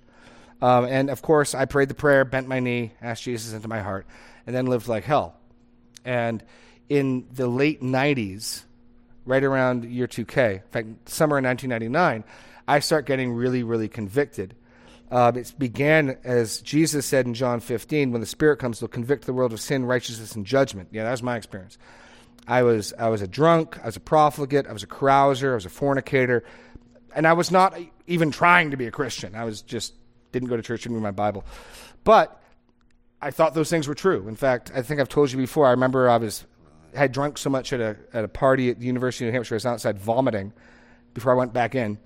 Um, 0.61 0.85
and 0.85 1.09
of 1.09 1.21
course, 1.21 1.53
I 1.53 1.65
prayed 1.65 1.89
the 1.89 1.95
prayer, 1.95 2.25
bent 2.25 2.47
my 2.47 2.59
knee, 2.59 2.93
asked 3.01 3.23
Jesus 3.23 3.53
into 3.53 3.67
my 3.67 3.81
heart, 3.81 4.05
and 4.47 4.55
then 4.55 4.65
lived 4.65 4.87
like 4.87 5.03
hell. 5.03 5.35
And 6.05 6.43
in 6.89 7.27
the 7.33 7.47
late 7.47 7.81
90s, 7.81 8.63
right 9.25 9.43
around 9.43 9.85
year 9.85 10.07
2K, 10.07 10.53
in 10.53 10.61
fact, 10.71 11.09
summer 11.09 11.37
of 11.37 11.43
1999, 11.43 12.23
I 12.67 12.79
start 12.79 13.05
getting 13.05 13.33
really, 13.33 13.63
really 13.63 13.89
convicted. 13.89 14.55
Uh, 15.11 15.31
it 15.35 15.53
began 15.57 16.17
as 16.23 16.61
Jesus 16.61 17.05
said 17.05 17.25
in 17.25 17.33
John 17.33 17.59
15, 17.59 18.11
when 18.11 18.21
the 18.21 18.27
Spirit 18.27 18.57
comes, 18.57 18.79
to 18.79 18.87
convict 18.87 19.25
the 19.25 19.33
world 19.33 19.53
of 19.53 19.59
sin, 19.59 19.85
righteousness, 19.85 20.33
and 20.35 20.45
judgment. 20.45 20.89
Yeah, 20.91 21.03
that 21.03 21.11
was 21.11 21.23
my 21.23 21.35
experience. 21.35 21.77
I 22.47 22.63
was, 22.63 22.93
I 22.97 23.09
was 23.09 23.21
a 23.21 23.27
drunk, 23.27 23.79
I 23.83 23.85
was 23.85 23.95
a 23.95 24.01
profligate, 24.01 24.67
I 24.67 24.73
was 24.73 24.83
a 24.83 24.87
carouser, 24.87 25.51
I 25.51 25.55
was 25.55 25.65
a 25.65 25.69
fornicator, 25.69 26.43
and 27.15 27.27
I 27.27 27.33
was 27.33 27.51
not 27.51 27.77
even 28.07 28.31
trying 28.31 28.71
to 28.71 28.77
be 28.77 28.85
a 28.85 28.91
Christian. 28.91 29.35
I 29.35 29.45
was 29.45 29.61
just 29.61 29.93
didn't 30.31 30.49
go 30.49 30.57
to 30.57 30.63
church, 30.63 30.83
didn't 30.83 30.95
read 30.95 31.03
my 31.03 31.11
Bible. 31.11 31.45
But 32.03 32.41
I 33.21 33.31
thought 33.31 33.53
those 33.53 33.69
things 33.69 33.87
were 33.87 33.95
true. 33.95 34.27
In 34.27 34.35
fact, 34.35 34.71
I 34.75 34.81
think 34.81 34.99
I've 34.99 35.09
told 35.09 35.31
you 35.31 35.37
before. 35.37 35.67
I 35.67 35.71
remember 35.71 36.09
I 36.09 36.17
was 36.17 36.45
had 36.93 37.11
drunk 37.11 37.37
so 37.37 37.49
much 37.49 37.73
at 37.73 37.79
a 37.79 37.97
at 38.13 38.23
a 38.23 38.27
party 38.27 38.69
at 38.69 38.79
the 38.79 38.85
University 38.85 39.25
of 39.25 39.31
New 39.31 39.37
Hampshire, 39.37 39.55
I 39.55 39.57
was 39.57 39.65
outside 39.65 39.99
vomiting 39.99 40.53
before 41.13 41.31
I 41.31 41.35
went 41.35 41.53
back 41.53 41.75
in. 41.75 41.97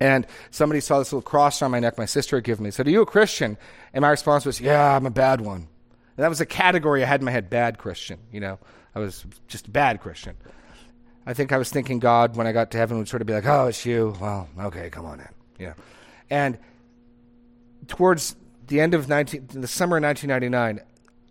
And 0.00 0.26
somebody 0.50 0.80
saw 0.80 0.98
this 0.98 1.12
little 1.12 1.22
cross 1.22 1.60
on 1.60 1.72
my 1.72 1.80
neck 1.80 1.98
my 1.98 2.04
sister 2.04 2.36
had 2.36 2.44
given 2.44 2.64
me. 2.64 2.70
Said, 2.70 2.86
Are 2.86 2.90
you 2.90 3.02
a 3.02 3.06
Christian? 3.06 3.56
And 3.92 4.02
my 4.02 4.10
response 4.10 4.44
was, 4.44 4.60
Yeah, 4.60 4.96
I'm 4.96 5.06
a 5.06 5.10
bad 5.10 5.40
one. 5.40 5.66
And 6.16 6.24
that 6.24 6.28
was 6.28 6.40
a 6.40 6.46
category 6.46 7.02
I 7.02 7.06
had 7.06 7.20
in 7.20 7.24
my 7.24 7.32
head, 7.32 7.50
bad 7.50 7.78
Christian. 7.78 8.18
You 8.32 8.40
know, 8.40 8.58
I 8.94 9.00
was 9.00 9.24
just 9.48 9.66
a 9.66 9.70
bad 9.70 10.00
Christian. 10.00 10.36
I 11.28 11.34
think 11.34 11.52
I 11.52 11.58
was 11.58 11.68
thinking 11.68 11.98
God, 11.98 12.36
when 12.36 12.46
I 12.46 12.52
got 12.52 12.70
to 12.70 12.78
heaven, 12.78 12.96
would 12.96 13.06
sort 13.06 13.20
of 13.20 13.26
be 13.26 13.34
like, 13.34 13.44
Oh, 13.44 13.66
it's 13.66 13.84
you. 13.84 14.16
Well, 14.18 14.48
okay, 14.58 14.88
come 14.88 15.04
on 15.04 15.20
in. 15.20 15.28
Yeah. 15.58 15.74
And 16.30 16.56
towards 17.86 18.34
the 18.66 18.80
end 18.80 18.94
of 18.94 19.10
19, 19.10 19.48
the 19.50 19.68
summer 19.68 19.98
of 19.98 20.04
1999, 20.04 20.82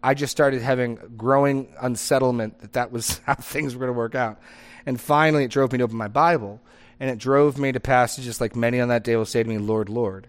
I 0.03 0.13
just 0.13 0.29
started 0.31 0.61
having 0.61 0.99
growing 1.17 1.73
unsettlement 1.81 2.59
that 2.59 2.73
that 2.73 2.91
was 2.91 3.17
how 3.25 3.33
things 3.33 3.73
were 3.73 3.79
going 3.79 3.93
to 3.93 3.97
work 3.97 4.13
out. 4.13 4.39
And 4.85 5.01
finally, 5.01 5.45
it 5.45 5.49
drove 5.49 5.71
me 5.71 5.79
to 5.79 5.85
open 5.85 5.97
my 5.97 6.07
Bible, 6.07 6.61
and 6.99 7.09
it 7.09 7.17
drove 7.17 7.57
me 7.57 7.71
to 7.71 7.79
passages 7.79 8.39
like 8.39 8.55
many 8.55 8.79
on 8.79 8.89
that 8.89 9.03
day 9.03 9.15
will 9.15 9.25
say 9.25 9.41
to 9.41 9.49
me, 9.49 9.57
Lord, 9.57 9.89
Lord. 9.89 10.27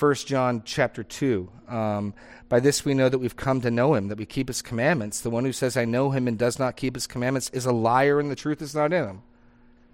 1 0.00 0.14
John 0.14 0.62
chapter 0.64 1.02
2. 1.02 1.48
Um, 1.68 2.14
By 2.48 2.60
this 2.60 2.84
we 2.84 2.94
know 2.94 3.08
that 3.08 3.18
we've 3.18 3.36
come 3.36 3.60
to 3.60 3.70
know 3.70 3.94
him, 3.94 4.08
that 4.08 4.18
we 4.18 4.24
keep 4.24 4.48
his 4.48 4.62
commandments. 4.62 5.20
The 5.20 5.30
one 5.30 5.44
who 5.44 5.52
says, 5.52 5.76
I 5.76 5.84
know 5.84 6.10
him 6.10 6.26
and 6.26 6.38
does 6.38 6.58
not 6.58 6.76
keep 6.76 6.94
his 6.94 7.06
commandments 7.06 7.50
is 7.50 7.66
a 7.66 7.72
liar, 7.72 8.18
and 8.18 8.30
the 8.30 8.36
truth 8.36 8.62
is 8.62 8.74
not 8.74 8.92
in 8.92 9.04
him. 9.04 9.22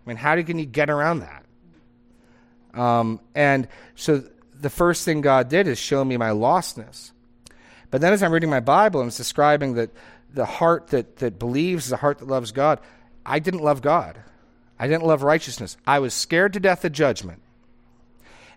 I 0.04 0.08
mean, 0.08 0.16
how 0.16 0.40
can 0.42 0.58
you 0.58 0.66
get 0.66 0.90
around 0.90 1.20
that? 1.20 1.44
Um, 2.80 3.20
and 3.34 3.66
so 3.96 4.22
the 4.54 4.70
first 4.70 5.04
thing 5.04 5.22
God 5.22 5.48
did 5.48 5.66
is 5.66 5.78
show 5.78 6.04
me 6.04 6.16
my 6.16 6.30
lostness. 6.30 7.10
But 7.90 8.00
then 8.00 8.12
as 8.12 8.22
I'm 8.22 8.32
reading 8.32 8.50
my 8.50 8.60
Bible 8.60 9.00
and 9.00 9.08
it's 9.08 9.16
describing 9.16 9.74
that 9.74 9.90
the 10.32 10.44
heart 10.44 10.88
that, 10.88 11.16
that 11.16 11.38
believes 11.38 11.86
is 11.86 11.92
a 11.92 11.96
heart 11.96 12.18
that 12.18 12.28
loves 12.28 12.52
God, 12.52 12.78
I 13.24 13.38
didn't 13.38 13.62
love 13.62 13.82
God. 13.82 14.20
I 14.78 14.86
didn't 14.86 15.04
love 15.04 15.22
righteousness. 15.22 15.76
I 15.86 15.98
was 15.98 16.14
scared 16.14 16.52
to 16.52 16.60
death 16.60 16.84
of 16.84 16.92
judgment. 16.92 17.42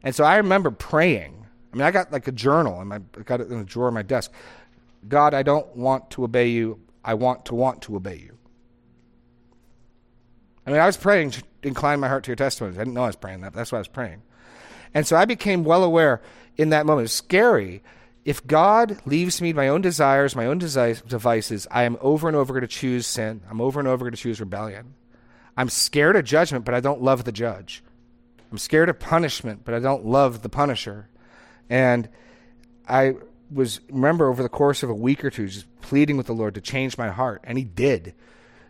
And 0.03 0.13
so 0.13 0.23
I 0.23 0.37
remember 0.37 0.71
praying. 0.71 1.38
I 1.71 1.75
mean, 1.75 1.85
I 1.85 1.91
got 1.91 2.11
like 2.11 2.27
a 2.27 2.31
journal, 2.31 2.81
and 2.81 2.93
I 2.93 2.99
got 3.23 3.41
it 3.41 3.51
in 3.51 3.59
a 3.59 3.63
drawer 3.63 3.89
of 3.89 3.93
my 3.93 4.01
desk. 4.01 4.31
God, 5.07 5.33
I 5.33 5.43
don't 5.43 5.75
want 5.75 6.09
to 6.11 6.23
obey 6.23 6.49
you. 6.49 6.79
I 7.03 7.13
want 7.13 7.45
to 7.45 7.55
want 7.55 7.81
to 7.83 7.95
obey 7.95 8.17
you. 8.17 8.37
I 10.65 10.71
mean, 10.71 10.81
I 10.81 10.85
was 10.85 10.97
praying, 10.97 11.31
to 11.31 11.43
incline 11.63 11.99
my 11.99 12.07
heart 12.07 12.23
to 12.25 12.29
your 12.29 12.35
testimonies. 12.35 12.77
I 12.77 12.81
didn't 12.81 12.93
know 12.93 13.03
I 13.03 13.07
was 13.07 13.15
praying 13.15 13.41
that, 13.41 13.53
that's 13.53 13.71
what 13.71 13.77
I 13.77 13.81
was 13.81 13.87
praying. 13.87 14.21
And 14.93 15.05
so 15.07 15.15
I 15.15 15.25
became 15.25 15.63
well 15.63 15.83
aware 15.83 16.21
in 16.57 16.69
that 16.69 16.85
moment. 16.85 17.05
It's 17.05 17.13
scary. 17.13 17.81
If 18.25 18.45
God 18.45 18.99
leaves 19.05 19.41
me 19.41 19.53
my 19.53 19.69
own 19.69 19.81
desires, 19.81 20.35
my 20.35 20.45
own 20.45 20.57
devices, 20.57 21.67
I 21.71 21.83
am 21.83 21.97
over 22.01 22.27
and 22.27 22.35
over 22.35 22.53
going 22.53 22.61
to 22.61 22.67
choose 22.67 23.07
sin. 23.07 23.41
I'm 23.49 23.61
over 23.61 23.79
and 23.79 23.87
over 23.87 24.03
going 24.03 24.13
to 24.13 24.21
choose 24.21 24.39
rebellion. 24.39 24.93
I'm 25.55 25.69
scared 25.69 26.15
of 26.15 26.25
judgment, 26.25 26.65
but 26.65 26.73
I 26.73 26.79
don't 26.79 27.01
love 27.01 27.23
the 27.23 27.31
judge. 27.31 27.83
I'm 28.51 28.57
scared 28.57 28.89
of 28.89 28.99
punishment, 28.99 29.61
but 29.63 29.73
I 29.73 29.79
don't 29.79 30.05
love 30.05 30.41
the 30.41 30.49
punisher. 30.49 31.07
And 31.69 32.09
I 32.87 33.15
was, 33.51 33.79
remember, 33.89 34.29
over 34.29 34.43
the 34.43 34.49
course 34.49 34.83
of 34.83 34.89
a 34.89 34.95
week 34.95 35.23
or 35.23 35.29
two, 35.29 35.47
just 35.47 35.81
pleading 35.81 36.17
with 36.17 36.27
the 36.27 36.33
Lord 36.33 36.55
to 36.55 36.61
change 36.61 36.97
my 36.97 37.09
heart, 37.09 37.41
and 37.43 37.57
He 37.57 37.63
did. 37.63 38.13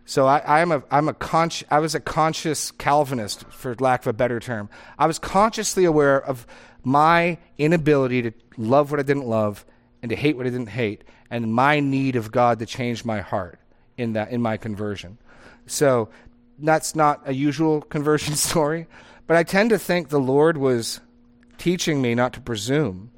So 0.06 0.26
I, 0.26 0.62
am 0.62 0.72
a 0.72 0.84
I'm 0.90 1.08
a 1.08 1.14
consci- 1.14 1.66
I 1.70 1.80
was 1.80 1.94
a 1.94 2.00
conscious 2.00 2.72
Calvinist, 2.72 3.46
for 3.52 3.76
lack 3.76 4.02
of 4.02 4.08
a 4.08 4.14
better 4.14 4.40
term. 4.40 4.70
I 4.98 5.06
was 5.06 5.20
consciously 5.20 5.86
aware 5.86 6.20
of 6.20 6.48
my 6.84 7.38
inability 7.58 8.24
to 8.24 8.32
love 8.58 8.90
what 8.90 9.00
I 9.00 9.04
didn't 9.04 9.28
love 9.28 9.66
and 10.02 10.10
to 10.10 10.16
hate 10.16 10.36
what 10.36 10.48
I 10.48 10.50
didn't 10.50 10.70
hate, 10.70 11.04
and 11.30 11.54
my 11.54 11.80
need 11.80 12.16
of 12.16 12.32
God 12.32 12.60
to 12.60 12.66
change 12.66 13.06
my 13.06 13.22
heart 13.22 13.60
in 13.98 14.14
that 14.14 14.32
in 14.32 14.42
my 14.42 14.58
conversion. 14.58 15.20
So 15.68 16.10
that's 16.58 16.96
not 16.96 17.22
a 17.26 17.34
usual 17.34 17.82
conversion 17.82 18.36
story, 18.50 18.88
but 19.28 19.38
I 19.38 19.44
tend 19.44 19.70
to 19.70 19.78
think 19.78 20.10
the 20.10 20.20
Lord 20.20 20.58
was 20.58 21.02
teaching 21.60 22.02
me 22.02 22.16
not 22.16 22.34
to 22.34 22.42
presume 22.42 23.12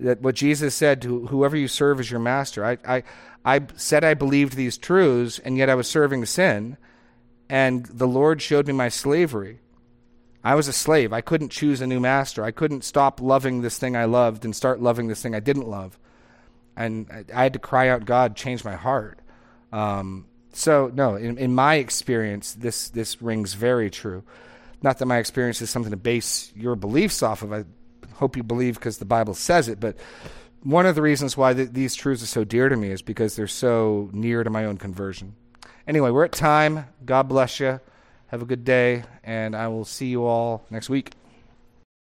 that 0.00 0.20
what 0.20 0.34
Jesus 0.34 0.74
said 0.74 1.00
to 1.02 1.26
whoever 1.26 1.56
you 1.56 1.68
serve 1.68 2.00
as 2.00 2.10
your 2.10 2.18
master. 2.18 2.64
I, 2.64 2.78
I, 2.84 3.02
I 3.44 3.60
said 3.76 4.02
I 4.02 4.14
believed 4.14 4.56
these 4.56 4.76
truths, 4.76 5.38
and 5.38 5.56
yet 5.56 5.70
I 5.70 5.76
was 5.76 5.88
serving 5.88 6.24
sin. 6.26 6.76
and 7.48 7.86
the 7.86 8.08
Lord 8.08 8.42
showed 8.42 8.66
me 8.66 8.72
my 8.72 8.88
slavery. 8.88 9.60
I 10.42 10.54
was 10.54 10.68
a 10.68 10.72
slave. 10.72 11.12
I 11.12 11.20
couldn't 11.20 11.50
choose 11.50 11.80
a 11.80 11.86
new 11.86 12.00
master. 12.00 12.44
I 12.44 12.50
couldn't 12.50 12.84
stop 12.84 13.20
loving 13.20 13.62
this 13.62 13.78
thing 13.78 13.96
I 13.96 14.04
loved 14.04 14.44
and 14.44 14.54
start 14.54 14.80
loving 14.80 15.08
this 15.08 15.22
thing 15.22 15.34
I 15.34 15.40
didn't 15.40 15.68
love. 15.68 15.98
And 16.76 17.06
I, 17.10 17.24
I 17.34 17.42
had 17.44 17.52
to 17.52 17.58
cry 17.58 17.88
out, 17.88 18.04
God, 18.04 18.36
change 18.36 18.64
my 18.64 18.74
heart. 18.74 19.20
Um, 19.72 20.26
so, 20.52 20.90
no, 20.94 21.16
in, 21.16 21.38
in 21.38 21.54
my 21.54 21.76
experience, 21.76 22.52
this, 22.54 22.88
this 22.88 23.22
rings 23.22 23.54
very 23.54 23.90
true. 23.90 24.22
Not 24.84 24.98
that 24.98 25.06
my 25.06 25.16
experience 25.16 25.62
is 25.62 25.70
something 25.70 25.92
to 25.92 25.96
base 25.96 26.52
your 26.54 26.76
beliefs 26.76 27.22
off 27.22 27.40
of. 27.40 27.54
I 27.54 27.64
hope 28.16 28.36
you 28.36 28.42
believe 28.42 28.74
because 28.74 28.98
the 28.98 29.06
Bible 29.06 29.32
says 29.32 29.66
it. 29.66 29.80
But 29.80 29.96
one 30.62 30.84
of 30.84 30.94
the 30.94 31.00
reasons 31.00 31.38
why 31.38 31.54
th- 31.54 31.70
these 31.70 31.94
truths 31.94 32.22
are 32.22 32.26
so 32.26 32.44
dear 32.44 32.68
to 32.68 32.76
me 32.76 32.90
is 32.90 33.00
because 33.00 33.34
they're 33.34 33.46
so 33.46 34.10
near 34.12 34.44
to 34.44 34.50
my 34.50 34.66
own 34.66 34.76
conversion. 34.76 35.36
Anyway, 35.88 36.10
we're 36.10 36.26
at 36.26 36.32
time. 36.32 36.84
God 37.02 37.28
bless 37.30 37.60
you. 37.60 37.80
Have 38.26 38.42
a 38.42 38.44
good 38.44 38.64
day, 38.64 39.04
and 39.22 39.56
I 39.56 39.68
will 39.68 39.86
see 39.86 40.08
you 40.08 40.26
all 40.26 40.66
next 40.68 40.90
week. 40.90 41.12